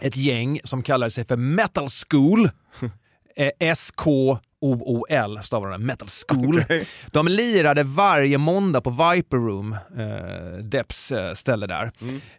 ett 0.00 0.16
gäng 0.16 0.60
som 0.64 0.82
kallade 0.82 1.10
sig 1.10 1.24
för 1.24 1.36
Metal 1.36 1.88
School. 1.88 2.50
Eh, 3.38 3.50
S-K-O-O-L 3.60 5.38
stavar 5.42 5.70
de, 5.70 5.86
Metal 5.86 6.08
School. 6.08 6.60
Okej. 6.64 6.88
De 7.06 7.28
lirade 7.28 7.82
varje 7.82 8.38
måndag 8.38 8.80
på 8.80 8.90
Viper 8.90 9.36
Room, 9.36 9.72
eh, 9.72 10.58
Depps 10.62 11.12
eh, 11.12 11.34
ställe 11.34 11.66
där. 11.66 11.92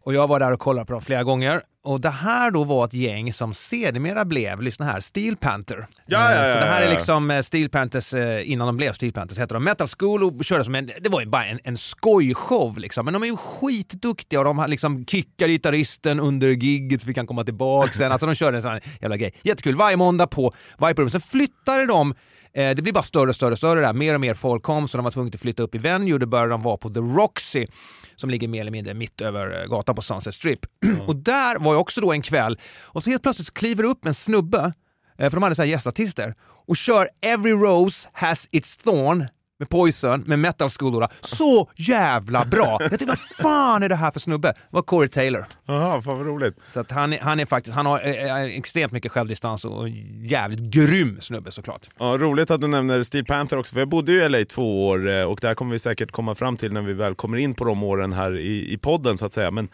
Och 0.03 0.13
jag 0.13 0.27
var 0.27 0.39
där 0.39 0.51
och 0.51 0.59
kollade 0.59 0.85
på 0.85 0.93
dem 0.93 1.01
flera 1.01 1.23
gånger. 1.23 1.61
Och 1.87 2.01
det 2.01 2.09
här 2.09 2.51
då 2.51 2.63
var 2.63 2.85
ett 2.85 2.93
gäng 2.93 3.33
som 3.33 3.53
sedermera 3.53 4.25
blev, 4.25 4.61
lyssna 4.61 4.85
här, 4.85 4.99
Steel 4.99 5.35
Panther. 5.35 5.87
Ja, 6.05 6.33
ja, 6.33 6.41
Eh, 6.41 6.47
ja, 6.47 6.53
Så 6.53 6.59
det 6.59 6.65
här 6.65 6.81
är 6.81 6.89
liksom 6.89 7.31
eh, 7.31 7.41
Steel 7.41 7.69
Panthers, 7.69 8.13
eh, 8.13 8.51
innan 8.51 8.67
de 8.67 8.77
blev 8.77 8.93
Steel 8.93 9.13
Panthers 9.13 9.37
hette 9.37 9.53
de. 9.53 9.63
Metal 9.63 9.87
School 9.87 10.23
och 10.23 10.45
körde 10.45 10.63
som 10.63 10.75
en, 10.75 10.89
det 11.01 11.09
var 11.09 11.19
ju 11.21 11.27
bara 11.27 11.45
en, 11.45 11.59
en 11.63 11.77
skojshow 11.77 12.77
liksom. 12.77 13.05
Men 13.05 13.13
de 13.13 13.23
är 13.23 13.27
ju 13.27 13.37
skitduktiga 13.37 14.39
och 14.39 14.45
de 14.45 14.57
har 14.57 14.67
liksom 14.67 15.05
kickade 15.05 15.51
gitarristen 15.51 16.19
under 16.19 16.47
gigget 16.47 17.01
så 17.01 17.07
vi 17.07 17.13
kan 17.13 17.27
komma 17.27 17.43
tillbaka 17.43 17.93
sen. 17.93 18.11
Alltså 18.11 18.27
de 18.27 18.35
körde 18.35 18.57
en 18.57 18.63
sån 18.63 18.71
här 18.71 18.83
jävla 19.01 19.17
grej. 19.17 19.33
Jättekul, 19.41 19.75
varje 19.75 19.97
måndag 19.97 20.27
på 20.27 20.53
Viper 20.77 21.01
Room. 21.01 21.09
Sen 21.09 21.21
flyttade 21.21 21.85
de 21.85 22.13
Eh, 22.53 22.75
det 22.75 22.81
blir 22.81 22.93
bara 22.93 23.03
större 23.03 23.29
och 23.29 23.35
större 23.35 23.51
och 23.51 23.57
större 23.57 23.81
där. 23.81 23.93
Mer 23.93 24.13
och 24.13 24.21
mer 24.21 24.33
folk 24.33 24.63
kom 24.63 24.87
så 24.87 24.97
de 24.97 25.03
var 25.03 25.11
tvungna 25.11 25.31
att 25.33 25.41
flytta 25.41 25.63
upp 25.63 25.75
i 25.75 25.77
venue. 25.77 26.17
Då 26.17 26.25
började 26.25 26.49
de 26.49 26.61
vara 26.61 26.77
på 26.77 26.89
The 26.89 26.99
Roxy 26.99 27.67
som 28.15 28.29
ligger 28.29 28.47
mer 28.47 28.61
eller 28.61 28.71
mindre 28.71 28.93
mitt 28.93 29.21
över 29.21 29.61
eh, 29.61 29.67
gatan 29.67 29.95
på 29.95 30.01
Sunset 30.01 30.35
Strip. 30.35 30.59
och 31.07 31.15
där 31.15 31.59
var 31.59 31.73
jag 31.73 31.81
också 31.81 32.01
då 32.01 32.11
en 32.11 32.21
kväll 32.21 32.59
och 32.81 33.03
så 33.03 33.09
helt 33.09 33.23
plötsligt 33.23 33.53
kliver 33.53 33.83
det 33.83 33.89
upp 33.89 34.05
en 34.05 34.13
snubbe, 34.13 34.73
eh, 35.17 35.29
för 35.29 35.37
de 35.37 35.43
hade 35.43 35.55
så 35.55 35.61
här 35.61 35.69
gästartister, 35.69 36.35
och 36.67 36.77
kör 36.77 37.09
Every 37.21 37.51
Rose 37.51 38.09
Has 38.13 38.47
Its 38.51 38.77
Thorn 38.77 39.27
med 39.59 39.69
Poison, 39.69 40.23
med 40.27 40.39
Metal 40.39 40.69
School 40.69 40.93
då. 40.93 41.07
Så 41.21 41.69
jävla 41.75 42.45
bra! 42.45 42.77
Jag 42.79 42.89
tänkte, 42.89 43.05
vad 43.05 43.19
fan 43.19 43.83
är 43.83 43.89
det 43.89 43.95
här 43.95 44.11
för 44.11 44.19
snubbe? 44.19 44.47
Det 44.47 44.55
var 44.69 44.81
Corey 44.81 45.07
Taylor. 45.07 45.45
Jaha, 45.65 46.01
fan 46.01 46.17
vad 46.17 46.27
roligt. 46.27 46.55
Så 46.63 46.79
att 46.79 46.91
han, 46.91 47.13
han 47.21 47.39
är 47.39 47.45
faktiskt, 47.45 47.75
han 47.75 47.85
har 47.85 48.07
eh, 48.07 48.41
eh, 48.41 48.57
extremt 48.57 48.91
mycket 48.91 49.11
självdistans 49.11 49.65
och 49.65 49.89
jävligt 50.23 50.59
grym 50.59 51.21
snubbe 51.21 51.51
såklart. 51.51 51.89
Ja, 51.99 52.17
roligt 52.19 52.51
att 52.51 52.61
du 52.61 52.67
nämner 52.67 53.03
Steel 53.03 53.25
Panther 53.25 53.57
också, 53.57 53.73
för 53.73 53.81
jag 53.81 53.89
bodde 53.89 54.11
ju 54.11 54.23
i 54.23 54.29
LA 54.29 54.45
två 54.45 54.87
år 54.87 55.09
eh, 55.09 55.23
och 55.23 55.39
där 55.41 55.53
kommer 55.53 55.71
vi 55.71 55.79
säkert 55.79 56.11
komma 56.11 56.35
fram 56.35 56.57
till 56.57 56.73
när 56.73 56.81
vi 56.81 56.93
väl 56.93 57.15
kommer 57.15 57.37
in 57.37 57.53
på 57.53 57.65
de 57.65 57.83
åren 57.83 58.13
här 58.13 58.37
i, 58.37 58.73
i 58.73 58.77
podden 58.77 59.17
så 59.17 59.25
att 59.25 59.33
säga. 59.33 59.51
Men 59.51 59.69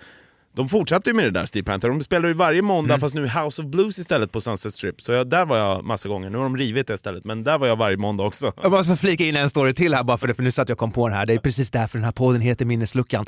de 0.55 0.69
fortsatte 0.69 1.09
ju 1.09 1.15
med 1.15 1.25
det 1.25 1.31
där 1.31 1.45
Steel 1.45 1.65
Panther. 1.65 1.89
De 1.89 2.03
spelar 2.03 2.27
ju 2.29 2.33
varje 2.33 2.61
måndag 2.61 2.99
fast 2.99 3.15
nu 3.15 3.27
House 3.27 3.61
of 3.61 3.67
Blues 3.67 3.99
istället 3.99 4.31
på 4.31 4.41
Sunset 4.41 4.73
Strip. 4.73 5.01
Så 5.01 5.11
jag, 5.11 5.29
där 5.29 5.45
var 5.45 5.57
jag 5.57 5.83
massa 5.83 6.09
gånger. 6.09 6.29
Nu 6.29 6.37
har 6.37 6.43
de 6.43 6.57
rivit 6.57 6.87
det 6.87 6.97
stället, 6.97 7.25
men 7.25 7.43
där 7.43 7.57
var 7.57 7.67
jag 7.67 7.75
varje 7.75 7.97
måndag 7.97 8.23
också. 8.23 8.53
Jag 8.61 8.71
måste 8.71 8.97
flika 8.97 9.23
in 9.23 9.35
en 9.35 9.49
story 9.49 9.73
till 9.73 9.93
här 9.93 10.03
bara 10.03 10.17
för 10.17 10.27
det, 10.27 10.33
för 10.33 10.43
nu 10.43 10.51
satt 10.51 10.69
jag 10.69 10.77
kom 10.77 10.91
på 10.91 11.07
den 11.07 11.17
här. 11.17 11.25
Det 11.25 11.33
är 11.33 11.37
precis 11.37 11.71
därför 11.71 11.97
den 11.97 12.05
här 12.05 12.11
podden 12.11 12.41
heter 12.41 12.65
Minnesluckan. 12.65 13.25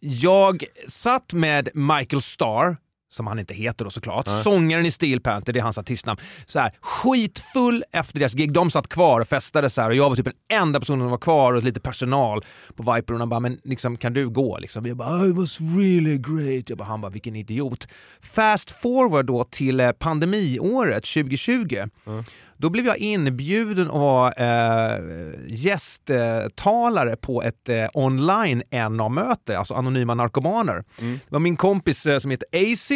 Jag 0.00 0.64
satt 0.88 1.32
med 1.32 1.68
Michael 1.74 2.22
Starr, 2.22 2.76
som 3.14 3.26
han 3.26 3.38
inte 3.38 3.54
heter 3.54 3.84
då 3.84 3.90
såklart, 3.90 4.28
sångaren 4.42 4.86
i 4.86 4.90
Steel 4.90 5.20
Panther, 5.20 5.52
det 5.52 5.58
är 5.58 5.62
hans 5.62 5.78
artistnamn, 5.78 6.20
så 6.46 6.58
här, 6.58 6.72
skitfull 6.80 7.84
efter 7.92 8.18
deras 8.18 8.32
gig. 8.32 8.52
De 8.52 8.70
satt 8.70 8.88
kvar 8.88 9.20
och 9.20 9.28
festade 9.28 9.70
så 9.70 9.82
här, 9.82 9.90
och 9.90 9.96
jag 9.96 10.08
var 10.08 10.16
typ 10.16 10.24
den 10.48 10.60
enda 10.62 10.80
personen 10.80 11.00
som 11.00 11.10
var 11.10 11.18
kvar 11.18 11.52
och 11.52 11.62
lite 11.62 11.80
personal 11.80 12.44
på 12.76 12.92
Viper 12.92 13.12
och 13.14 13.18
de 13.20 13.28
bara, 13.28 13.40
men 13.40 13.60
liksom, 13.64 13.96
kan 13.96 14.12
du 14.12 14.28
gå? 14.28 14.58
Liksom. 14.58 14.84
Vi 14.84 14.94
bara, 14.94 15.08
"Oh, 15.22 15.28
it 15.30 15.36
was 15.36 15.60
really 15.60 16.18
great. 16.18 16.68
Jag 16.68 16.78
bara, 16.78 16.84
han 16.84 17.00
bara, 17.00 17.10
vilken 17.10 17.36
idiot. 17.36 17.88
Fast 18.22 18.70
forward 18.70 19.26
då 19.26 19.44
till 19.44 19.80
eh, 19.80 19.92
pandemiåret 19.92 21.04
2020. 21.04 21.82
Då 22.56 22.70
blev 22.70 22.86
jag 22.86 22.98
inbjuden 22.98 23.86
att 23.86 23.92
vara 23.94 24.32
eh, 24.32 25.00
gästtalare 25.48 27.16
på 27.16 27.42
ett 27.42 27.68
eh, 27.68 27.86
online 27.94 28.62
NA-möte, 28.90 29.58
alltså 29.58 29.74
anonyma 29.74 30.14
narkomaner. 30.14 30.84
Det 30.98 31.30
var 31.32 31.40
min 31.40 31.56
kompis 31.56 32.06
eh, 32.06 32.18
som 32.18 32.30
heter 32.30 32.48
AC. 32.52 32.92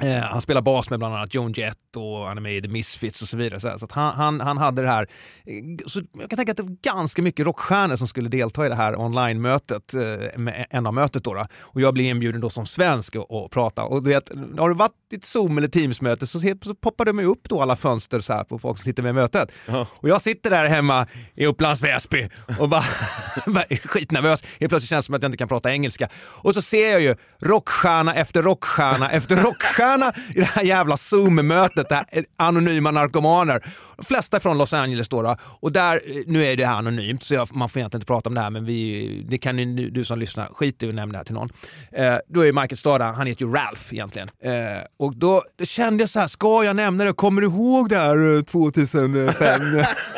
Eh, 0.00 0.16
han 0.18 0.40
spelar 0.40 0.62
bas 0.62 0.90
med 0.90 0.98
bland 0.98 1.14
annat 1.14 1.34
Joan 1.34 1.52
Jett 1.52 1.76
och 1.96 2.26
han 2.28 2.36
är 2.36 2.40
med 2.40 2.56
i 2.56 2.62
The 2.62 2.68
Misfits 2.68 3.22
och 3.22 3.28
så 3.28 3.36
vidare. 3.36 3.60
Så, 3.60 3.68
att 3.68 3.92
han, 3.92 4.14
han, 4.14 4.40
han 4.40 4.58
hade 4.58 4.82
det 4.82 4.88
här. 4.88 5.02
eh, 5.46 5.54
Så 5.86 6.00
jag 6.20 6.30
kan 6.30 6.36
tänka 6.36 6.50
att 6.52 6.56
det 6.56 6.62
var 6.62 6.76
ganska 6.82 7.22
mycket 7.22 7.46
rockstjärnor 7.46 7.96
som 7.96 8.08
skulle 8.08 8.28
delta 8.28 8.66
i 8.66 8.68
det 8.68 8.74
här 8.74 9.00
online-mötet, 9.00 9.94
eh, 9.94 10.38
med 10.38 10.66
NA-mötet 10.82 11.24
då, 11.24 11.34
då. 11.34 11.46
Och 11.60 11.80
jag 11.80 11.94
blev 11.94 12.06
inbjuden 12.06 12.40
då 12.40 12.50
som 12.50 12.66
svensk 12.66 13.14
och, 13.16 13.44
och 13.44 13.50
prata. 13.50 13.82
Och 13.84 14.02
du 14.02 14.10
vet, 14.10 14.28
har 14.58 14.68
det 14.68 14.74
varit 14.74 14.92
ett 15.14 15.24
Zoom 15.24 15.58
eller 15.58 15.68
Teams-möte 15.68 16.26
så, 16.26 16.40
så 16.40 16.74
poppar 16.74 17.04
det 17.04 17.12
mig 17.12 17.24
upp 17.24 17.48
då 17.48 17.62
alla 17.62 17.76
fönster 17.76 18.20
så 18.20 18.32
här 18.32 18.44
på 18.44 18.58
folk 18.58 18.78
som 18.78 18.84
sitter 18.84 19.02
med 19.02 19.10
i 19.10 19.12
mötet. 19.12 19.50
Och 19.84 20.08
jag 20.08 20.22
sitter 20.22 20.50
där 20.50 20.68
hemma 20.68 21.06
i 21.34 21.46
Upplands 21.46 21.82
Väsby 21.82 22.28
och 22.58 22.68
bara, 22.68 22.84
bara 23.46 23.64
skitnervös. 23.84 24.42
Helt 24.60 24.70
plötsligt 24.70 24.88
känns 24.90 25.04
det 25.04 25.06
som 25.06 25.14
att 25.14 25.22
jag 25.22 25.28
inte 25.28 25.38
kan 25.38 25.48
prata 25.48 25.72
engelska. 25.72 26.08
Och 26.16 26.54
så 26.54 26.62
ser 26.62 26.92
jag 26.92 27.00
ju 27.00 27.16
rockstjärna 27.40 28.14
efter 28.14 28.42
rockstjärna 28.42 29.10
efter 29.10 29.36
rockstjärna 29.36 29.91
i 30.34 30.38
det 30.40 30.44
här 30.44 30.62
jävla 30.62 30.96
Zoom-mötet, 30.96 31.88
det 31.88 31.94
här 31.94 32.24
anonyma 32.36 32.90
narkomaner. 32.90 33.62
Flesta 34.04 34.40
från 34.40 34.58
Los 34.58 34.72
Angeles 34.72 35.08
då, 35.08 35.22
då. 35.22 35.36
och 35.42 35.72
där, 35.72 36.02
eh, 36.06 36.22
nu 36.26 36.44
är 36.44 36.56
det 36.56 36.66
här 36.66 36.74
anonymt 36.74 37.22
så 37.22 37.34
jag, 37.34 37.54
man 37.54 37.68
får 37.68 37.80
egentligen 37.80 38.00
inte 38.00 38.06
prata 38.06 38.28
om 38.28 38.34
det 38.34 38.40
här 38.40 38.50
men 38.50 38.64
vi, 38.64 39.24
det 39.28 39.38
kan 39.38 39.58
ju 39.58 39.90
du 39.90 40.04
som 40.04 40.18
lyssnar, 40.18 40.46
skit 40.46 40.82
i 40.82 40.88
att 40.88 40.94
nämna 40.94 41.12
det 41.12 41.18
här 41.18 41.24
till 41.24 41.34
någon. 41.34 41.48
Eh, 41.92 42.16
då 42.28 42.40
är 42.40 42.44
ju 42.44 42.52
Michael 42.52 42.76
Stada, 42.76 43.04
han 43.04 43.26
heter 43.26 43.44
ju 43.44 43.52
Ralph 43.52 43.94
egentligen. 43.94 44.30
Eh, 44.42 44.52
och 44.98 45.16
då, 45.16 45.44
då 45.56 45.64
kände 45.64 46.02
jag 46.02 46.10
så 46.10 46.20
här, 46.20 46.28
ska 46.28 46.64
jag 46.64 46.76
nämna 46.76 47.04
det? 47.04 47.12
Kommer 47.12 47.40
du 47.40 47.46
ihåg 47.46 47.88
det 47.88 47.98
här 47.98 48.36
eh, 48.36 48.42
2005? 48.42 49.60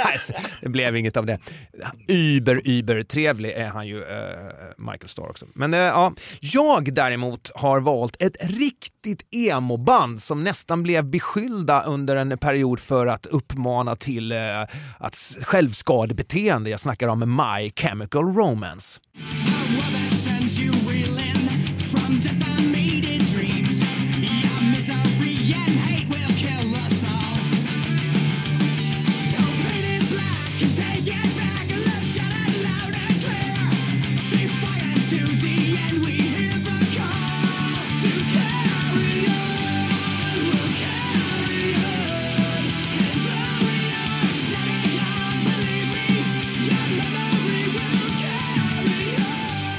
Nej, 0.05 0.19
så 0.19 0.33
det 0.61 0.69
blev 0.69 0.97
inget 0.97 1.17
av 1.17 1.27
det. 1.27 1.39
Uber, 2.09 2.61
uber 2.65 3.03
trevlig 3.03 3.51
är 3.51 3.69
han 3.69 3.87
ju, 3.87 4.03
eh, 4.03 4.29
Michael 4.79 5.09
Starr 5.09 5.31
också. 5.31 5.47
Men 5.55 5.75
eh, 5.75 5.81
ja, 5.81 6.13
jag 6.41 6.95
däremot 6.95 7.51
har 7.55 7.81
valt 7.81 8.23
ett 8.23 8.37
riktigt 8.41 9.27
emo-band 9.31 10.23
som 10.23 10.45
nästan 10.45 10.83
blev 10.83 11.05
beskyllda 11.05 11.83
under 11.83 12.17
en 12.17 12.39
period 12.39 12.81
för 12.81 13.07
att 13.07 13.27
uppmana 13.27 13.74
till 13.97 14.33
eh, 14.33 14.39
att 14.99 15.37
självskadebeteende. 15.43 16.71
Jag 16.71 16.81
snackar 16.81 17.09
om 17.09 17.19
My 17.19 17.73
Chemical 17.77 18.25
Romance. 18.35 19.01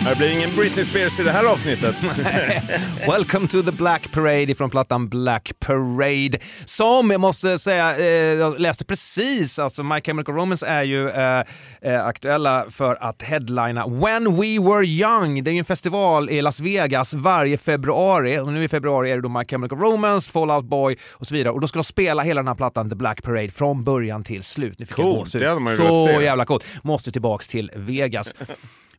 Det 0.09 0.15
blir 0.17 0.37
ingen 0.37 0.55
Britney 0.55 0.85
Spears 0.85 1.19
i 1.19 1.23
det 1.23 1.31
här 1.31 1.45
avsnittet. 1.45 1.95
Welcome 3.07 3.47
to 3.47 3.61
the 3.63 3.71
Black 3.71 4.11
Parade 4.11 4.55
från 4.55 4.69
plattan 4.69 5.09
Black 5.09 5.51
Parade. 5.59 6.39
Som 6.65 7.11
jag 7.11 7.21
måste 7.21 7.59
säga, 7.59 7.97
eh, 7.97 8.05
jag 8.39 8.59
läste 8.59 8.85
precis, 8.85 9.59
alltså 9.59 9.83
My 9.83 10.01
Chemical 10.01 10.35
Romance 10.35 10.65
är 10.65 10.83
ju 10.83 11.09
eh, 11.09 11.43
eh, 11.81 12.05
aktuella 12.05 12.65
för 12.69 12.95
att 12.95 13.21
headlina 13.21 13.87
When 13.87 14.35
We 14.35 14.59
Were 14.59 14.85
Young. 14.85 15.43
Det 15.43 15.51
är 15.51 15.53
ju 15.53 15.59
en 15.59 15.65
festival 15.65 16.29
i 16.29 16.41
Las 16.41 16.59
Vegas 16.59 17.13
varje 17.13 17.57
februari. 17.57 18.39
Och 18.39 18.53
nu 18.53 18.63
i 18.63 18.67
februari 18.69 19.11
är 19.11 19.15
det 19.15 19.21
då 19.21 19.29
My 19.29 19.45
Chemical 19.45 19.79
Romance, 19.79 20.31
Fall 20.31 20.51
Out 20.51 20.65
Boy 20.65 20.97
och 21.11 21.27
så 21.27 21.35
vidare. 21.35 21.53
Och 21.53 21.61
då 21.61 21.67
ska 21.67 21.79
de 21.79 21.83
spela 21.83 22.23
hela 22.23 22.41
den 22.41 22.47
här 22.47 22.55
plattan 22.55 22.89
The 22.89 22.95
Black 22.95 23.23
Parade 23.23 23.49
från 23.49 23.83
början 23.83 24.23
till 24.23 24.43
slut. 24.43 24.79
Nu 24.79 24.85
fick 24.85 24.99
jag 24.99 25.05
Coolt, 25.05 25.33
gåshud. 25.33 25.61
man 25.61 25.73
ju 25.73 25.77
Så 25.77 26.21
jävla 26.21 26.45
coolt. 26.45 26.63
Måste 26.83 27.11
tillbaks 27.11 27.47
till 27.47 27.71
Vegas. 27.75 28.33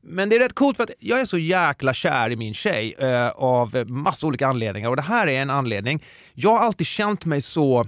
Men 0.09 0.29
det 0.29 0.37
är 0.37 0.41
rätt 0.41 0.55
coolt 0.55 0.77
för 0.77 0.85
att 0.85 0.91
jag 0.99 1.21
är 1.21 1.25
så 1.25 1.39
jäkla 1.39 1.95
kär 1.95 2.31
i 2.31 2.37
min 2.37 2.55
tjej 2.55 2.95
eh, 2.99 3.29
av 3.29 3.85
massa 3.87 4.27
olika 4.27 4.47
anledningar 4.47 4.89
och 4.89 4.97
det 4.97 5.03
här 5.03 5.27
är 5.27 5.43
en 5.43 5.51
anledning. 5.51 6.05
Jag 6.35 6.51
har 6.51 6.59
alltid 6.59 6.87
känt 6.87 7.25
mig 7.25 7.43
så 7.43 7.87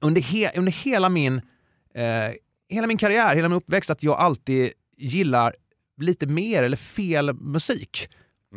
under, 0.00 0.20
he 0.20 0.52
under 0.56 0.72
hela, 0.72 1.08
min, 1.08 1.36
eh, 1.94 2.34
hela 2.68 2.86
min 2.86 2.98
karriär, 2.98 3.34
hela 3.34 3.48
min 3.48 3.56
uppväxt, 3.56 3.90
att 3.90 4.02
jag 4.02 4.18
alltid 4.18 4.72
gillar 4.96 5.54
lite 6.00 6.26
mer 6.26 6.62
eller 6.62 6.76
fel 6.76 7.32
musik. 7.32 8.08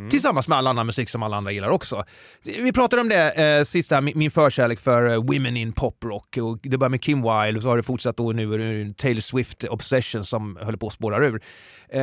Tillsammans 0.10 0.48
med 0.48 0.58
all 0.58 0.68
annan 0.68 0.86
musik 0.86 1.10
som 1.10 1.24
alla 1.24 1.38
andra 1.38 1.52
gillar 1.52 1.70
också. 1.70 2.04
Vi 2.44 2.74
pratade 2.74 3.02
om 3.02 3.10
det 3.10 3.32
eh, 3.32 3.64
sist, 3.64 3.92
här, 3.92 4.02
min, 4.02 4.18
min 4.18 4.32
förkärlek 4.32 4.80
för 4.80 5.10
eh, 5.10 5.24
Women 5.24 5.58
in 5.58 5.74
Poprock. 5.74 6.38
Och 6.38 6.60
det 6.62 6.78
började 6.78 6.90
med 6.90 7.02
Kim 7.02 7.22
Wilde 7.22 7.58
och 7.58 7.64
så 7.64 7.70
har 7.70 7.78
det 7.78 7.84
fortsatt 7.84 8.20
och 8.20 8.36
nu 8.36 8.94
Taylor 8.98 9.22
Swift 9.22 9.64
Obsession 9.64 10.26
som 10.26 10.58
höll 10.62 10.78
på 10.78 10.88
att 10.88 10.94
spåra 10.94 11.26
ur. 11.28 11.42
Eh, 11.90 12.00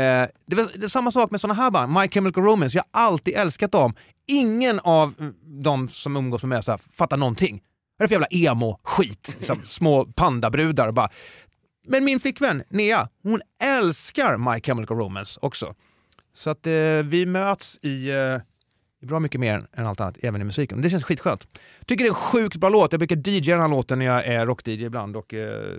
det, 0.47 0.57
var, 0.57 0.78
det 0.78 0.89
samma 0.89 1.12
sak 1.12 1.30
med 1.30 1.41
såna 1.41 1.55
här 1.55 1.70
band, 1.70 1.93
My 1.93 2.09
Chemical 2.09 2.45
Romance. 2.45 2.76
Jag 2.76 2.84
har 2.93 3.07
alltid 3.07 3.34
älskat 3.34 3.72
dem. 3.72 3.95
Ingen 4.26 4.80
av 4.80 5.14
mm, 5.18 5.34
de 5.62 5.89
som 5.89 6.16
umgås 6.16 6.43
med 6.43 6.49
mig 6.49 6.62
så 6.62 6.70
här, 6.70 6.80
fattar 6.93 7.16
någonting. 7.16 7.62
Vad 7.99 8.05
är 8.05 8.09
det 8.09 8.09
för 8.09 8.14
jävla 8.14 8.51
emo-skit? 8.51 9.34
Liksom, 9.39 9.62
små 9.66 10.05
pandabrudar 10.05 10.93
bara. 10.93 11.09
Men 11.86 12.05
min 12.05 12.20
flickvän 12.20 12.62
Nea, 12.68 13.09
hon 13.22 13.41
älskar 13.62 14.36
My 14.36 14.61
Chemical 14.61 14.97
Romance 14.97 15.41
också. 15.43 15.74
Så 16.32 16.50
att 16.50 16.66
eh, 16.66 16.72
vi 17.04 17.26
möts 17.26 17.78
i, 17.82 18.10
eh, 18.10 18.38
Bra 19.00 19.20
mycket 19.20 19.40
mer 19.40 19.66
än 19.76 19.86
allt 19.86 20.00
annat, 20.00 20.16
även 20.22 20.40
i 20.40 20.44
musiken. 20.44 20.82
Det 20.82 20.90
känns 20.90 21.04
skitskönt. 21.04 21.46
Tycker 21.86 22.04
det 22.04 22.08
är 22.08 22.10
en 22.10 22.14
sjukt 22.14 22.56
bra 22.56 22.68
låt. 22.68 22.92
Jag 22.92 22.98
brukar 22.98 23.16
DJa 23.16 23.52
den 23.54 23.60
här 23.60 23.68
låten 23.68 23.98
när 23.98 24.06
jag 24.06 24.26
är 24.26 24.46
rock-DJ 24.46 24.84
ibland 24.84 25.16
och 25.16 25.34
eh, 25.34 25.72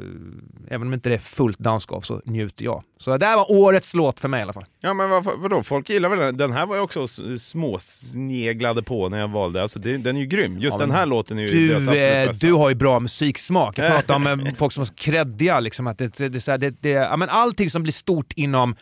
även 0.69 0.87
om 0.87 0.93
inte 0.93 1.09
det 1.09 1.15
är 1.15 1.19
fullt 1.19 1.59
dansgolv 1.59 2.01
så 2.01 2.21
njuter 2.25 2.65
jag. 2.65 2.83
Så 2.97 3.17
det 3.17 3.25
här 3.25 3.35
var 3.35 3.51
årets 3.51 3.93
låt 3.93 4.19
för 4.19 4.27
mig 4.27 4.39
i 4.39 4.43
alla 4.43 4.53
fall. 4.53 4.65
Ja 4.79 4.93
men 4.93 5.09
vad, 5.09 5.23
vadå, 5.23 5.63
folk 5.63 5.89
gillar 5.89 6.09
väl 6.09 6.19
den? 6.19 6.37
Den 6.37 6.51
här 6.51 6.65
var 6.65 6.75
jag 6.75 6.83
också 6.83 7.07
småsneglade 7.39 8.83
på 8.83 9.09
när 9.09 9.19
jag 9.19 9.27
valde. 9.27 9.61
Alltså, 9.61 9.79
det, 9.79 9.97
den 9.97 10.15
är 10.15 10.19
ju 10.19 10.27
grym. 10.27 10.57
Just 10.57 10.73
Ja, 10.73 10.85
den 10.85 10.91
här 10.91 11.05
låten 11.05 11.39
är 11.39 11.47
ju 11.47 11.67
deras 11.67 11.83
Du, 11.83 11.89
absolut 11.89 12.03
eh, 12.03 12.27
bästa. 12.27 12.47
du 12.47 12.53
har 12.53 12.69
ju 12.69 12.75
bra 12.75 12.99
musiksmak. 12.99 13.77
Jag 13.77 13.91
pratar 13.91 14.15
om 14.15 14.27
eh, 14.27 14.53
folk 14.55 14.73
som 14.73 14.83
är 14.83 14.87
kreddiga. 14.87 15.59
Liksom, 15.59 15.87
att 15.87 15.97
det, 15.97 16.17
det, 16.17 16.29
det, 16.29 16.57
det, 16.57 16.75
det, 16.81 16.89
ja, 16.89 17.17
men 17.17 17.29
allting 17.29 17.69
som 17.69 17.83
blir 17.83 17.93
stort 17.93 18.33
inom 18.33 18.75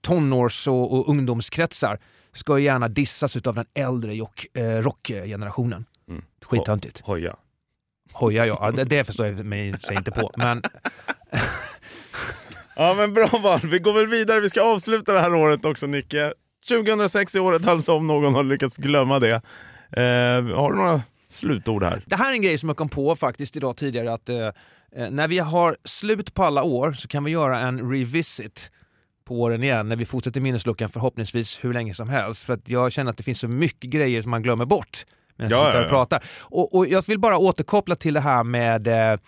tonårs 0.00 0.68
och, 0.68 0.98
och 0.98 1.08
ungdomskretsar 1.08 1.98
ska 2.32 2.58
ju 2.58 2.64
gärna 2.64 2.88
dissas 2.88 3.36
av 3.36 3.54
den 3.54 3.66
äldre 3.74 4.14
jock, 4.14 4.46
eh, 4.56 4.62
rockgenerationen. 4.62 5.84
Mm. 6.08 6.24
Skittöntigt. 6.44 7.00
Hoja. 7.00 7.36
Hoja 8.12 8.46
ja, 8.46 8.58
ja 8.60 8.70
det, 8.70 8.84
det 8.84 9.04
förstår 9.04 9.26
jag 9.26 9.44
mig 9.44 9.80
sig 9.80 9.96
inte 9.96 10.10
på. 10.10 10.32
Men 10.36 10.62
Ja 12.76 12.94
men 12.94 13.14
bra 13.14 13.28
val, 13.42 13.60
vi 13.62 13.78
går 13.78 13.92
väl 13.92 14.06
vidare. 14.06 14.40
Vi 14.40 14.50
ska 14.50 14.62
avsluta 14.62 15.12
det 15.12 15.20
här 15.20 15.34
året 15.34 15.64
också 15.64 15.86
Nicke. 15.86 16.32
2006 16.68 17.34
är 17.34 17.40
året 17.40 17.66
alltså 17.66 17.92
om 17.92 18.06
någon 18.06 18.34
har 18.34 18.44
lyckats 18.44 18.76
glömma 18.76 19.18
det. 19.18 19.34
Eh, 19.92 20.56
har 20.56 20.70
du 20.70 20.76
några 20.76 21.02
slutord 21.28 21.82
här? 21.82 22.02
Det 22.06 22.16
här 22.16 22.30
är 22.30 22.34
en 22.34 22.42
grej 22.42 22.58
som 22.58 22.68
jag 22.68 22.76
kom 22.76 22.88
på 22.88 23.16
faktiskt 23.16 23.56
idag 23.56 23.76
tidigare 23.76 24.12
att 24.12 24.28
eh, 24.28 24.46
eh, 24.96 25.10
när 25.10 25.28
vi 25.28 25.38
har 25.38 25.76
slut 25.84 26.34
på 26.34 26.44
alla 26.44 26.62
år 26.62 26.92
så 26.92 27.08
kan 27.08 27.24
vi 27.24 27.30
göra 27.30 27.58
en 27.58 27.90
revisit 27.90 28.70
på 29.30 29.40
åren 29.40 29.62
igen 29.62 29.88
när 29.88 29.96
vi 29.96 30.04
fortsätter 30.04 30.40
minnesluckan 30.40 30.90
förhoppningsvis 30.90 31.64
hur 31.64 31.72
länge 31.72 31.94
som 31.94 32.08
helst. 32.08 32.44
För 32.44 32.52
att 32.52 32.68
jag 32.68 32.92
känner 32.92 33.10
att 33.10 33.16
det 33.16 33.22
finns 33.22 33.38
så 33.38 33.48
mycket 33.48 33.90
grejer 33.90 34.22
som 34.22 34.30
man 34.30 34.42
glömmer 34.42 34.64
bort 34.64 35.06
medan 35.36 35.50
Ja, 35.50 35.56
jag 35.56 35.66
sitter 35.66 35.84
och 35.84 35.90
pratar. 35.90 36.24
Och, 36.38 36.74
och 36.74 36.86
jag 36.86 37.06
vill 37.06 37.18
bara 37.18 37.38
återkoppla 37.38 37.96
till 37.96 38.14
det 38.14 38.20
här 38.20 38.44
med 38.44 38.88
eh, 38.88 39.18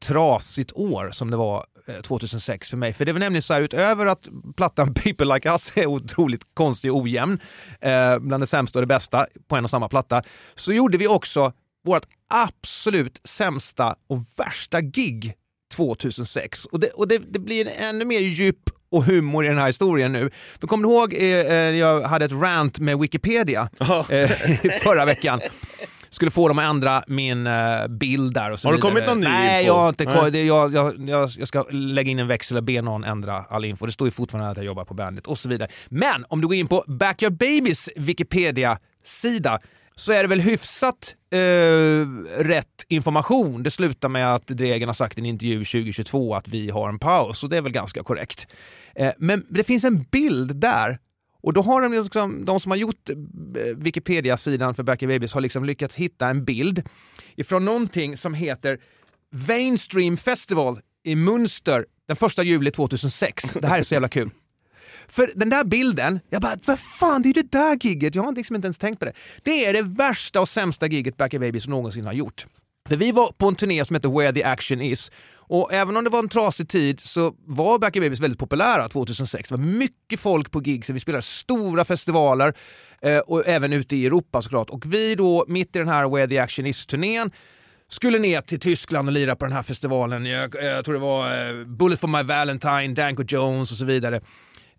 trasigt 0.00 0.72
år 0.72 1.10
som 1.12 1.30
det 1.30 1.36
var 1.36 1.64
eh, 1.88 2.00
2006 2.00 2.70
för 2.70 2.76
mig. 2.76 2.92
För 2.92 3.04
det 3.04 3.12
var 3.12 3.20
nämligen 3.20 3.42
så 3.42 3.54
här, 3.54 3.60
utöver 3.60 4.06
att 4.06 4.28
plattan 4.56 4.94
People 5.04 5.34
Like 5.34 5.50
Us 5.50 5.72
är 5.74 5.86
otroligt 5.86 6.42
konstig 6.54 6.92
och 6.92 6.98
ojämn, 6.98 7.38
eh, 7.80 8.18
bland 8.18 8.42
det 8.42 8.46
sämsta 8.46 8.78
och 8.78 8.82
det 8.82 8.86
bästa 8.86 9.26
på 9.48 9.56
en 9.56 9.64
och 9.64 9.70
samma 9.70 9.88
platta, 9.88 10.22
så 10.54 10.72
gjorde 10.72 10.98
vi 10.98 11.08
också 11.08 11.52
vårt 11.84 12.06
absolut 12.28 13.20
sämsta 13.24 13.96
och 14.08 14.18
värsta 14.36 14.80
gig 14.80 15.34
2006. 15.74 16.64
Och 16.64 16.80
det, 16.80 16.90
och 16.90 17.08
det, 17.08 17.18
det 17.18 17.38
blir 17.38 17.68
ännu 17.78 18.04
mer 18.04 18.20
djup 18.20 18.70
och 18.90 19.04
humor 19.04 19.44
i 19.44 19.48
den 19.48 19.58
här 19.58 19.66
historien 19.66 20.12
nu. 20.12 20.30
För 20.60 20.66
kommer 20.66 20.88
du 20.88 20.94
ihåg, 20.94 21.14
eh, 21.14 21.20
eh, 21.22 21.54
jag 21.54 22.00
hade 22.00 22.24
ett 22.24 22.32
rant 22.32 22.78
med 22.78 22.98
Wikipedia 22.98 23.68
eh, 23.80 24.30
förra 24.82 25.04
veckan. 25.04 25.40
Skulle 26.10 26.30
få 26.30 26.48
dem 26.48 26.58
att 26.58 26.64
ändra 26.70 27.04
min 27.06 27.46
eh, 27.46 27.88
bild 27.88 28.34
där 28.34 28.50
och 28.50 28.58
så 28.58 28.68
Har 28.68 28.74
det 28.74 28.80
kommit 28.80 29.06
någon 29.06 29.20
ny 29.20 29.26
Nej, 29.26 29.60
info? 29.60 29.66
jag 29.66 29.80
har 29.80 29.88
inte 29.88 30.04
Nej. 30.04 30.46
Jag, 30.46 30.74
jag, 30.74 31.08
jag, 31.08 31.30
jag 31.38 31.48
ska 31.48 31.64
lägga 31.70 32.10
in 32.10 32.18
en 32.18 32.26
växel 32.26 32.56
och 32.56 32.64
be 32.64 32.82
någon 32.82 33.04
ändra 33.04 33.44
all 33.48 33.64
info. 33.64 33.86
Det 33.86 33.92
står 33.92 34.06
ju 34.06 34.12
fortfarande 34.12 34.50
att 34.50 34.56
jag 34.56 34.66
jobbar 34.66 34.84
på 34.84 34.94
bandet 34.94 35.26
och 35.26 35.38
så 35.38 35.48
vidare. 35.48 35.68
Men 35.88 36.24
om 36.28 36.40
du 36.40 36.46
går 36.46 36.56
in 36.56 36.68
på 36.68 36.84
Backyard 36.86 37.32
Babies 37.32 37.88
Wikipedia-sida 37.96 39.60
så 39.98 40.12
är 40.12 40.22
det 40.22 40.28
väl 40.28 40.40
hyfsat 40.40 41.14
eh, 41.30 41.38
rätt 42.38 42.84
information. 42.88 43.62
Det 43.62 43.70
slutar 43.70 44.08
med 44.08 44.34
att 44.34 44.46
Dregen 44.46 44.88
har 44.88 44.94
sagt 44.94 45.18
i 45.18 45.20
en 45.20 45.26
intervju 45.26 45.64
2022 45.64 46.34
att 46.34 46.48
vi 46.48 46.70
har 46.70 46.88
en 46.88 46.98
paus 46.98 47.44
och 47.44 47.50
det 47.50 47.56
är 47.56 47.62
väl 47.62 47.72
ganska 47.72 48.02
korrekt. 48.02 48.46
Eh, 48.94 49.12
men 49.18 49.46
det 49.48 49.64
finns 49.64 49.84
en 49.84 50.02
bild 50.02 50.56
där 50.56 50.98
och 51.42 51.52
då 51.52 51.62
har 51.62 51.82
de, 51.82 52.02
liksom, 52.02 52.44
de 52.44 52.60
som 52.60 52.70
har 52.70 52.76
gjort 52.76 53.10
eh, 53.10 53.16
Wikipedia-sidan 53.76 54.74
för 54.74 54.82
Backyard 54.82 55.10
Babies 55.10 55.32
har 55.32 55.40
liksom 55.40 55.64
lyckats 55.64 55.96
hitta 55.96 56.28
en 56.28 56.44
bild 56.44 56.82
ifrån 57.36 57.64
någonting 57.64 58.16
som 58.16 58.34
heter 58.34 58.78
Vainstream 59.30 60.16
Festival 60.16 60.80
i 61.04 61.14
Münster 61.14 61.84
den 62.08 62.16
1 62.26 62.44
juli 62.44 62.70
2006. 62.70 63.54
Det 63.54 63.66
här 63.66 63.78
är 63.78 63.82
så 63.82 63.94
jävla 63.94 64.08
kul. 64.08 64.30
För 65.08 65.30
den 65.34 65.50
där 65.50 65.64
bilden, 65.64 66.20
jag 66.30 66.42
bara, 66.42 66.58
vad 66.64 66.78
fan, 66.78 67.22
det 67.22 67.26
är 67.26 67.34
ju 67.34 67.42
det 67.42 67.58
där 67.58 67.78
gigget. 67.80 68.14
Jag 68.14 68.22
har 68.22 68.32
liksom 68.32 68.56
inte 68.56 68.66
ens 68.66 68.78
tänkt 68.78 68.98
på 68.98 69.04
det. 69.04 69.12
Det 69.42 69.66
är 69.66 69.72
det 69.72 69.82
värsta 69.82 70.40
och 70.40 70.48
sämsta 70.48 70.86
gigget 70.86 71.16
Backyard 71.16 71.40
Babies 71.40 71.68
någonsin 71.68 72.04
har 72.04 72.12
gjort. 72.12 72.46
För 72.88 72.96
vi 72.96 73.12
var 73.12 73.32
på 73.32 73.48
en 73.48 73.54
turné 73.54 73.84
som 73.84 73.96
heter 73.96 74.08
Where 74.08 74.32
the 74.32 74.44
Action 74.44 74.80
Is. 74.80 75.10
Och 75.34 75.72
även 75.72 75.96
om 75.96 76.04
det 76.04 76.10
var 76.10 76.18
en 76.18 76.28
trasig 76.28 76.68
tid 76.68 77.00
så 77.00 77.34
var 77.46 77.78
Backyard 77.78 78.04
Babies 78.04 78.20
väldigt 78.20 78.38
populära 78.38 78.88
2006. 78.88 79.48
Det 79.48 79.56
var 79.56 79.64
mycket 79.64 80.20
folk 80.20 80.50
på 80.50 80.62
gigs, 80.62 80.90
vi 80.90 81.00
spelade 81.00 81.22
stora 81.22 81.84
festivaler 81.84 82.54
eh, 83.02 83.18
och 83.18 83.48
även 83.48 83.72
ute 83.72 83.96
i 83.96 84.06
Europa 84.06 84.42
såklart. 84.42 84.70
Och 84.70 84.94
vi 84.94 85.14
då, 85.14 85.44
mitt 85.48 85.76
i 85.76 85.78
den 85.78 85.88
här 85.88 86.08
Where 86.08 86.28
the 86.28 86.38
Action 86.38 86.66
Is-turnén, 86.66 87.30
skulle 87.88 88.18
ner 88.18 88.40
till 88.40 88.60
Tyskland 88.60 89.08
och 89.08 89.12
lira 89.12 89.36
på 89.36 89.44
den 89.44 89.54
här 89.54 89.62
festivalen. 89.62 90.26
Jag, 90.26 90.54
jag 90.54 90.84
tror 90.84 90.94
det 90.94 91.00
var 91.00 91.48
eh, 91.48 91.64
Bullet 91.64 92.00
for 92.00 92.08
my 92.08 92.22
Valentine, 92.22 92.88
Danko 92.88 93.22
Jones 93.28 93.70
och 93.70 93.76
så 93.76 93.84
vidare. 93.84 94.20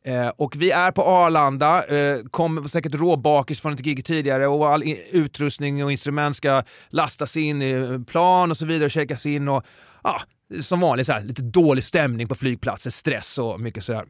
Eh, 0.04 0.28
och 0.28 0.56
vi 0.56 0.72
är 0.72 0.92
på 0.92 1.04
Arlanda, 1.04 1.86
eh, 1.86 2.20
kommer 2.32 2.68
säkert 2.68 2.96
råbakis 2.96 3.62
från 3.62 3.74
ett 3.74 3.80
gig 3.80 4.06
tidigare 4.06 4.48
och 4.48 4.70
all 4.70 4.84
utrustning 5.12 5.84
och 5.84 5.92
instrument 5.92 6.36
ska 6.36 6.64
lastas 6.90 7.38
in 7.38 7.62
i 7.62 8.04
plan 8.08 8.52
och 8.52 8.58
så 8.58 8.66
vidare 8.66 8.86
och 8.86 8.92
checkas 8.92 9.26
in. 9.26 9.48
Och, 9.48 9.64
ja, 10.04 10.22
som 10.62 10.80
vanligt 10.80 11.06
så 11.08 11.14
här, 11.14 11.24
lite 11.24 11.42
dålig 11.42 11.84
stämning 11.84 12.28
på 12.28 12.36
flygplatsen, 12.36 12.92
stress 12.92 13.38
och 13.38 13.60
mycket 13.60 13.84
sådär. 13.84 14.06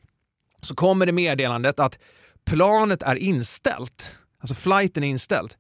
Så 0.62 0.76
kommer 0.76 1.06
det 1.06 1.12
meddelandet 1.12 1.80
att 1.80 2.00
planet 2.46 3.04
är 3.04 3.16
inställt. 3.16 4.12
Alltså 4.42 4.56
flighten 4.56 5.04
är 5.04 5.08
inställd. 5.08 5.54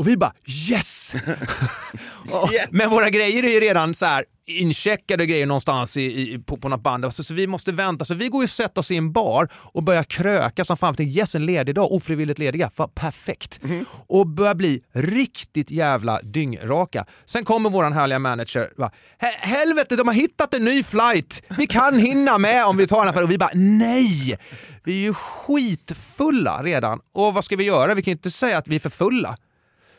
Och 0.00 0.08
vi 0.08 0.16
bara 0.16 0.32
yes! 0.70 1.14
Och- 2.32 2.50
Men 2.70 2.90
våra 2.90 3.10
grejer 3.10 3.42
är 3.44 3.48
ju 3.48 3.60
redan 3.60 3.94
så 3.94 4.06
här 4.06 4.24
incheckade 4.46 5.26
grejer 5.26 5.46
någonstans 5.46 5.96
i, 5.96 6.02
i, 6.02 6.38
på, 6.38 6.56
på 6.56 6.68
något 6.68 6.82
band. 6.82 7.14
Så, 7.14 7.24
så 7.24 7.34
vi 7.34 7.46
måste 7.46 7.72
vänta. 7.72 8.04
Så 8.04 8.14
vi 8.14 8.28
går 8.28 8.42
ju 8.42 8.44
och 8.44 8.50
sätter 8.50 8.80
oss 8.80 8.90
i 8.90 8.96
en 8.96 9.12
bar 9.12 9.48
och 9.54 9.82
börjar 9.82 10.02
kröka 10.04 10.64
som 10.64 10.76
fan. 10.76 10.94
tänkte, 10.94 11.18
Yes, 11.20 11.34
en 11.34 11.46
ledig 11.46 11.74
dag, 11.74 11.92
ofrivilligt 11.92 12.38
lediga. 12.38 12.70
Fan, 12.76 12.90
perfekt. 12.94 13.60
Och 14.06 14.26
börjar 14.26 14.54
bli 14.54 14.82
riktigt 14.94 15.70
jävla 15.70 16.20
dyngraka. 16.22 17.06
Sen 17.26 17.44
kommer 17.44 17.70
våran 17.70 17.92
härliga 17.92 18.18
manager. 18.18 18.70
Va, 18.76 18.90
"He- 19.22 19.46
Helvete, 19.48 19.96
de 19.96 20.08
har 20.08 20.14
hittat 20.14 20.54
en 20.54 20.64
ny 20.64 20.82
flight! 20.82 21.42
Vi 21.58 21.66
kan 21.66 21.98
hinna 21.98 22.38
med 22.38 22.64
om 22.66 22.76
vi 22.76 22.86
tar 22.86 23.04
den 23.04 23.14
här. 23.14 23.22
Och 23.22 23.30
vi 23.30 23.38
bara 23.38 23.50
nej! 23.54 24.38
Vi 24.84 24.92
är 24.92 25.02
ju 25.02 25.14
skitfulla 25.14 26.62
redan. 26.62 27.00
Och 27.14 27.34
vad 27.34 27.44
ska 27.44 27.56
vi 27.56 27.64
göra? 27.64 27.94
Vi 27.94 28.02
kan 28.02 28.10
ju 28.10 28.16
inte 28.16 28.30
säga 28.30 28.58
att 28.58 28.68
vi 28.68 28.76
är 28.76 28.80
för 28.80 28.90
fulla. 28.90 29.36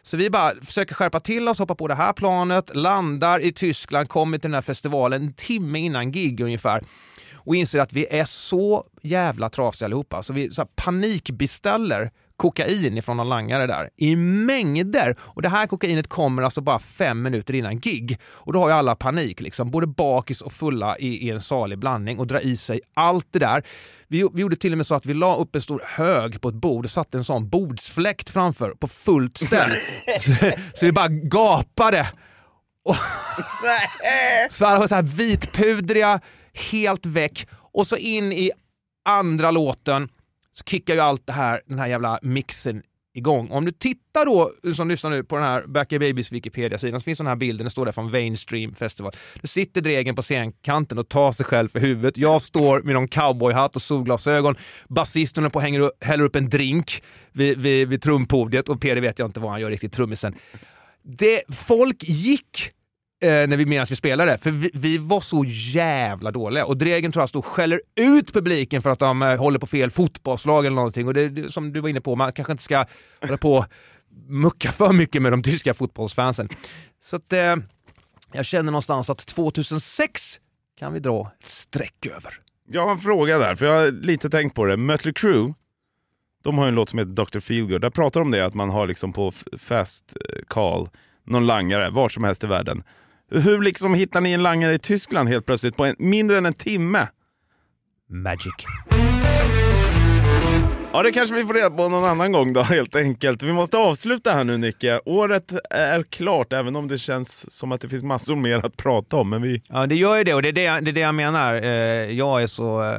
Så 0.04 0.18
vi 0.18 0.30
bara 0.30 0.54
försöker 0.62 0.96
skärpa 0.96 1.20
till 1.20 1.48
oss, 1.48 1.60
hoppa 1.60 1.76
på 1.76 1.88
det 1.88 1.96
här 1.96 2.14
planet, 2.14 2.76
landar 2.76 3.40
i 3.40 3.52
Tyskland, 3.52 4.10
kommer 4.10 4.38
till 4.38 4.50
den 4.50 4.54
här 4.54 4.62
festivalen 4.62 5.22
en 5.22 5.34
timme 5.34 5.80
innan 5.80 6.12
gig 6.12 6.40
ungefär 6.40 6.84
och 7.44 7.56
inser 7.56 7.80
att 7.80 7.94
vi 7.94 8.08
är 8.10 8.26
så 8.26 8.86
jävla 9.02 9.50
trasiga 9.50 9.86
allihopa. 9.86 10.24
Så 10.24 10.34
vi 10.34 10.54
så 10.54 10.62
här 10.62 10.70
panikbeställer 10.76 12.12
kokain 12.42 12.98
ifrån 12.98 13.18
någon 13.18 13.30
langare 13.30 13.68
där 13.68 13.90
i 13.98 14.16
mängder. 14.16 15.16
Och 15.20 15.42
det 15.42 15.50
här 15.50 15.68
kokainet 15.68 16.08
kommer 16.08 16.44
alltså 16.44 16.62
bara 16.62 16.80
fem 16.80 17.22
minuter 17.22 17.54
innan 17.54 17.80
gig. 17.80 18.20
Och 18.26 18.54
då 18.54 18.60
har 18.60 18.68
ju 18.68 18.74
alla 18.74 18.96
panik, 18.96 19.42
liksom, 19.42 19.72
både 19.72 19.88
bakis 19.88 20.42
och 20.42 20.54
fulla 20.54 20.98
i, 20.98 21.28
i 21.28 21.30
en 21.30 21.42
salig 21.42 21.80
blandning 21.80 22.20
och 22.20 22.28
drar 22.28 22.40
i 22.40 22.58
sig 22.58 22.82
allt 22.94 23.28
det 23.32 23.40
där. 23.40 23.64
Vi, 24.08 24.30
vi 24.34 24.42
gjorde 24.42 24.56
till 24.56 24.72
och 24.72 24.78
med 24.78 24.88
så 24.88 24.96
att 24.96 25.06
vi 25.06 25.14
la 25.14 25.36
upp 25.36 25.56
en 25.56 25.62
stor 25.62 25.82
hög 25.86 26.42
på 26.42 26.50
ett 26.50 26.56
bord 26.56 26.86
och 26.86 26.92
satte 26.92 27.18
en 27.18 27.24
sån 27.24 27.50
bordsfläkt 27.50 28.30
framför 28.30 28.70
på 28.70 28.88
fullt 28.88 29.38
ställ. 29.38 29.72
så, 30.22 30.52
så 30.74 30.86
vi 30.86 30.92
bara 30.92 31.08
gapade. 31.08 32.08
Och 32.84 32.96
så 34.50 34.66
alla 34.66 34.80
var 34.80 34.88
så 34.88 34.96
här 34.96 35.02
vitpudriga, 35.02 36.20
helt 36.72 37.06
väck. 37.06 37.48
Och 37.52 37.88
så 37.88 37.98
in 37.98 38.34
i 38.34 38.52
andra 39.06 39.52
låten 39.52 40.10
så 40.52 40.64
kickar 40.64 40.94
ju 40.94 41.00
allt 41.00 41.28
det 41.28 41.34
här, 41.34 41.62
den 41.66 41.80
här 41.80 41.88
jävla 41.88 42.20
mixen 42.22 42.84
igång. 43.14 43.50
Om 43.52 43.66
du 43.66 43.72
tittar 43.72 44.26
då, 44.26 44.52
du 44.62 44.74
som 44.74 44.90
lyssnar 44.90 45.10
nu, 45.10 45.24
på 45.24 45.36
den 45.36 45.46
här 45.46 45.68
Backyard 45.68 46.02
Babies 46.02 46.32
Wikipedia-sidan 46.32 47.00
så 47.00 47.04
finns 47.04 47.18
den 47.18 47.28
här 47.28 47.36
bilden, 47.36 47.66
den 47.66 47.72
står 47.72 47.86
där 47.86 47.92
från 47.92 48.12
Vainstream 48.12 48.76
Festival. 48.76 49.12
Då 49.42 49.48
sitter 49.48 49.82
Dregen 49.82 50.16
på 50.16 50.22
scenkanten 50.22 50.98
och 50.98 51.10
tar 51.10 51.32
sig 51.32 51.46
själv 51.46 51.68
för 51.68 51.80
huvudet. 51.80 52.18
Jag 52.18 52.42
står 52.42 52.82
med 52.82 52.94
någon 52.94 53.08
cowboyhatt 53.08 53.76
och 53.76 53.82
solglasögon. 53.82 54.56
Basisten 54.88 55.44
håller 55.44 55.52
på 55.52 55.60
och 55.60 55.64
hänger 55.64 55.82
och 55.82 55.92
häller 56.02 56.24
upp 56.24 56.36
en 56.36 56.50
drink 56.50 57.04
vid, 57.32 57.58
vid, 57.58 57.88
vid 57.88 58.02
trumpodiet 58.02 58.70
och 58.70 58.82
Peder 58.82 59.02
vet 59.02 59.20
jag 59.20 59.28
inte 59.28 59.40
vad 59.40 59.52
han 59.52 59.62
gör 59.62 59.70
riktigt, 59.70 59.94
trummisen. 59.94 60.36
Det, 61.04 61.44
folk 61.50 62.04
gick 62.04 62.72
eh, 63.22 63.48
när 63.48 63.58
vi, 63.58 63.66
medan 63.66 63.86
vi 63.90 63.96
spelade, 63.96 64.38
för 64.38 64.52
vi, 64.52 64.72
vi 64.74 64.98
var 64.98 65.22
så 65.22 65.46
jävla 65.48 66.32
dåliga. 66.32 66.66
Och 66.66 66.78
Dregen 66.78 67.12
tror 67.12 67.22
jag 67.22 67.30
stod 67.30 67.40
och 67.40 67.46
skäller 67.46 67.82
ut 67.96 68.34
publiken 68.34 68.82
för 68.82 68.90
att 68.90 69.00
de 69.00 69.22
eh, 69.22 69.38
håller 69.38 69.60
på 69.60 69.68
fel 69.68 69.92
fotbollslag 69.92 70.66
eller 70.66 70.76
någonting. 70.76 71.08
Och 71.08 71.14
det, 71.14 71.54
som 71.54 71.74
du 71.74 71.80
var 71.80 71.90
inne 71.90 72.02
på, 72.02 72.16
man 72.16 72.34
kanske 72.34 72.52
inte 72.52 72.64
ska 72.64 72.86
hålla 73.22 73.38
på 73.38 73.54
och 73.54 73.66
mucka 74.28 74.72
för 74.72 74.94
mycket 74.94 75.22
med 75.22 75.32
de 75.34 75.44
tyska 75.44 75.74
fotbollsfansen. 75.74 76.50
Så 77.02 77.16
att 77.16 77.34
eh, 77.34 77.56
jag 78.34 78.46
känner 78.46 78.72
någonstans 78.72 79.10
att 79.10 79.26
2006 79.26 80.40
kan 80.80 80.94
vi 80.94 81.00
dra 81.00 81.32
ett 81.40 81.50
streck 81.50 82.06
över. 82.06 82.34
Jag 82.68 82.82
har 82.82 82.92
en 82.92 82.98
fråga 82.98 83.38
där, 83.38 83.56
för 83.56 83.66
jag 83.66 83.82
har 83.82 83.92
lite 83.92 84.30
tänkt 84.30 84.56
på 84.56 84.66
det. 84.66 84.78
Mötley 84.78 85.14
Crüe, 85.14 85.54
De 86.44 86.58
har 86.58 86.66
ju 86.66 86.70
en 86.70 86.76
låt 86.76 86.90
som 86.90 87.00
heter 87.00 87.12
Dr. 87.12 87.40
Feelgood. 87.40 87.82
Där 87.82 87.90
pratar 87.90 88.20
de 88.20 88.28
om 88.28 88.32
det, 88.32 88.46
att 88.46 88.54
man 88.54 88.70
har 88.70 88.88
liksom 88.88 89.14
på 89.14 89.32
fast 89.58 90.16
eh, 90.16 90.44
call 90.48 90.90
någon 91.24 91.48
langare 91.48 91.90
var 91.90 92.10
som 92.10 92.24
helst 92.24 92.44
i 92.44 92.48
världen. 92.48 92.84
Hur 93.32 93.62
liksom 93.62 93.94
hittar 93.94 94.22
ni 94.22 94.32
en 94.32 94.44
langare 94.44 94.74
i 94.74 94.80
Tyskland 94.80 95.30
helt 95.30 95.46
plötsligt 95.46 95.78
på 95.78 95.86
en, 95.86 95.96
mindre 96.00 96.38
än 96.38 96.46
en 96.46 96.54
timme? 96.54 97.08
Magic. 98.10 98.54
Ja, 100.94 101.04
det 101.04 101.12
kanske 101.12 101.36
vi 101.36 101.46
får 101.46 101.54
reda 101.54 101.70
på 101.70 101.90
någon 101.90 102.04
annan 102.06 102.32
gång 102.32 102.54
då, 102.54 102.62
helt 102.70 102.96
enkelt. 102.96 103.44
Vi 103.44 103.54
måste 103.54 103.78
avsluta 103.78 104.32
här 104.34 104.44
nu, 104.44 104.58
Nicke. 104.58 105.00
Året 105.06 105.54
är 105.70 106.04
klart, 106.04 106.54
även 106.54 106.76
om 106.76 106.88
det 106.88 106.98
känns 106.98 107.52
som 107.58 107.72
att 107.72 107.82
det 107.82 107.90
finns 107.90 108.04
massor 108.04 108.36
mer 108.36 108.66
att 108.66 108.78
prata 108.78 109.18
om. 109.18 109.30
Men 109.30 109.42
vi... 109.42 109.62
Ja, 109.70 109.88
det 109.88 109.96
gör 109.96 110.18
ju 110.18 110.24
det 110.24 110.34
och 110.34 110.42
det 110.42 110.48
är 110.48 110.54
det, 110.54 110.64
jag- 110.64 110.84
det, 110.84 110.92
är 110.92 110.94
det 110.94 111.00
jag 111.02 111.16
menar. 111.16 111.54
Eh, 111.54 111.70
jag 112.18 112.44
är 112.44 112.48
så 112.48 112.82
eh, 112.84 112.92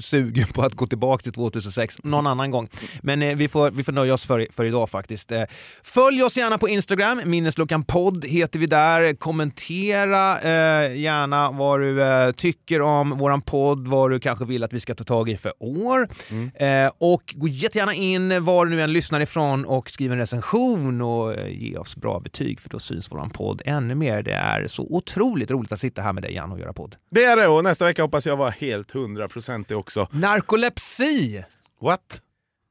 sugen 0.00 0.46
på 0.54 0.62
att 0.62 0.74
gå 0.74 0.86
tillbaka 0.86 1.22
till 1.22 1.32
2006 1.32 1.98
någon 2.04 2.26
annan 2.26 2.50
gång. 2.50 2.68
Men 3.02 3.22
eh, 3.22 3.36
vi, 3.36 3.48
får, 3.48 3.70
vi 3.70 3.84
får 3.84 3.92
nöja 3.92 4.14
oss 4.14 4.26
för, 4.26 4.46
för 4.50 4.64
idag 4.64 4.90
faktiskt. 4.90 5.32
Eh, 5.32 5.42
följ 5.82 6.22
oss 6.22 6.36
gärna 6.36 6.58
på 6.58 6.68
Instagram, 6.68 7.22
minnesluckan 7.24 7.84
podd 7.84 8.24
heter 8.24 8.58
vi 8.58 8.66
där. 8.66 9.14
Kommentera 9.14 10.40
eh, 10.40 11.00
gärna 11.00 11.50
vad 11.50 11.80
du 11.80 12.02
eh, 12.02 12.32
tycker 12.32 12.82
om 12.82 13.10
våran 13.10 13.40
podd, 13.40 13.88
vad 13.88 14.10
du 14.10 14.20
kanske 14.20 14.44
vill 14.44 14.64
att 14.64 14.72
vi 14.72 14.80
ska 14.80 14.94
ta 14.94 15.04
tag 15.04 15.28
i 15.28 15.36
för 15.36 15.52
år. 15.58 16.08
Eh, 16.54 16.92
och 16.98 17.34
gå 17.36 17.48
jättegärna 17.48 17.94
in 17.94 18.44
var 18.44 18.66
du 18.66 18.70
nu 18.70 18.82
än 18.82 18.92
lyssnar 18.92 19.20
ifrån 19.20 19.64
och 19.64 19.90
skriv 19.90 20.12
en 20.12 20.18
recension 20.18 21.02
och 21.02 21.34
eh, 21.34 21.62
ge 21.62 21.76
oss 21.76 21.96
bra 21.96 22.20
betyg 22.20 22.60
för 22.60 22.68
då 22.68 22.78
syns 22.78 23.12
våran 23.12 23.30
podd 23.30 23.62
ännu 23.64 23.94
mer. 23.94 24.22
Det 24.22 24.32
är 24.32 24.66
så 24.66 24.86
otroligt 24.90 25.50
roligt 25.50 25.72
att 25.72 25.80
sitta 25.80 26.02
här 26.02 26.12
med 26.12 26.22
dig 26.22 26.34
Jan 26.34 26.52
och 26.52 26.58
göra 26.58 26.72
podd. 26.72 26.96
Det 27.10 27.24
är 27.24 27.36
det, 27.36 27.48
och 27.48 27.64
nästa 27.64 27.84
vecka 27.84 28.02
hoppas 28.02 28.26
jag 28.26 28.36
vara 28.36 28.50
helt 28.50 28.90
hundraprocentig 28.90 29.76
också. 29.82 30.08
Narkolepsi! 30.10 31.44
What? 31.80 32.20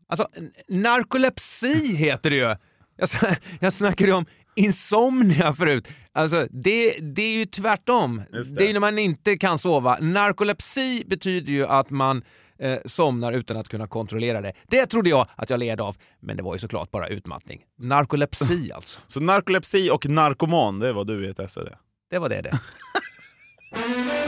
Alltså, 0.09 0.27
narkolepsi 0.67 1.95
heter 1.95 2.29
det 2.29 2.35
ju. 2.35 2.55
Jag, 2.97 3.09
jag 3.59 3.73
snackade 3.73 4.09
ju 4.09 4.15
om 4.15 4.25
insomnia 4.55 5.53
förut. 5.53 5.87
Alltså, 6.11 6.47
det, 6.49 6.95
det 7.01 7.21
är 7.21 7.33
ju 7.33 7.45
tvärtom. 7.45 8.21
Det. 8.31 8.55
det. 8.55 8.69
är 8.69 8.73
när 8.73 8.79
man 8.79 8.99
inte 8.99 9.37
kan 9.37 9.59
sova. 9.59 9.97
Narkolepsi 10.01 11.03
betyder 11.07 11.53
ju 11.53 11.67
att 11.67 11.89
man 11.89 12.23
eh, 12.59 12.79
somnar 12.85 13.33
utan 13.33 13.57
att 13.57 13.67
kunna 13.67 13.87
kontrollera 13.87 14.41
det. 14.41 14.53
Det 14.67 14.85
trodde 14.85 15.09
jag 15.09 15.27
att 15.35 15.49
jag 15.49 15.59
led 15.59 15.81
av, 15.81 15.95
men 16.19 16.37
det 16.37 16.43
var 16.43 16.55
ju 16.55 16.59
såklart 16.59 16.91
bara 16.91 17.07
utmattning. 17.07 17.61
Narkolepsi 17.77 18.71
alltså. 18.75 18.99
Så 19.07 19.19
narkolepsi 19.19 19.89
och 19.89 20.09
narkoman, 20.09 20.79
det 20.79 20.87
är 20.87 20.93
vad 20.93 21.07
du 21.07 21.25
är 21.25 21.41
ett 21.41 21.51
SED. 21.51 21.69
Det 22.09 22.19
var 22.19 22.29
det 22.29 22.41
det. 22.41 22.59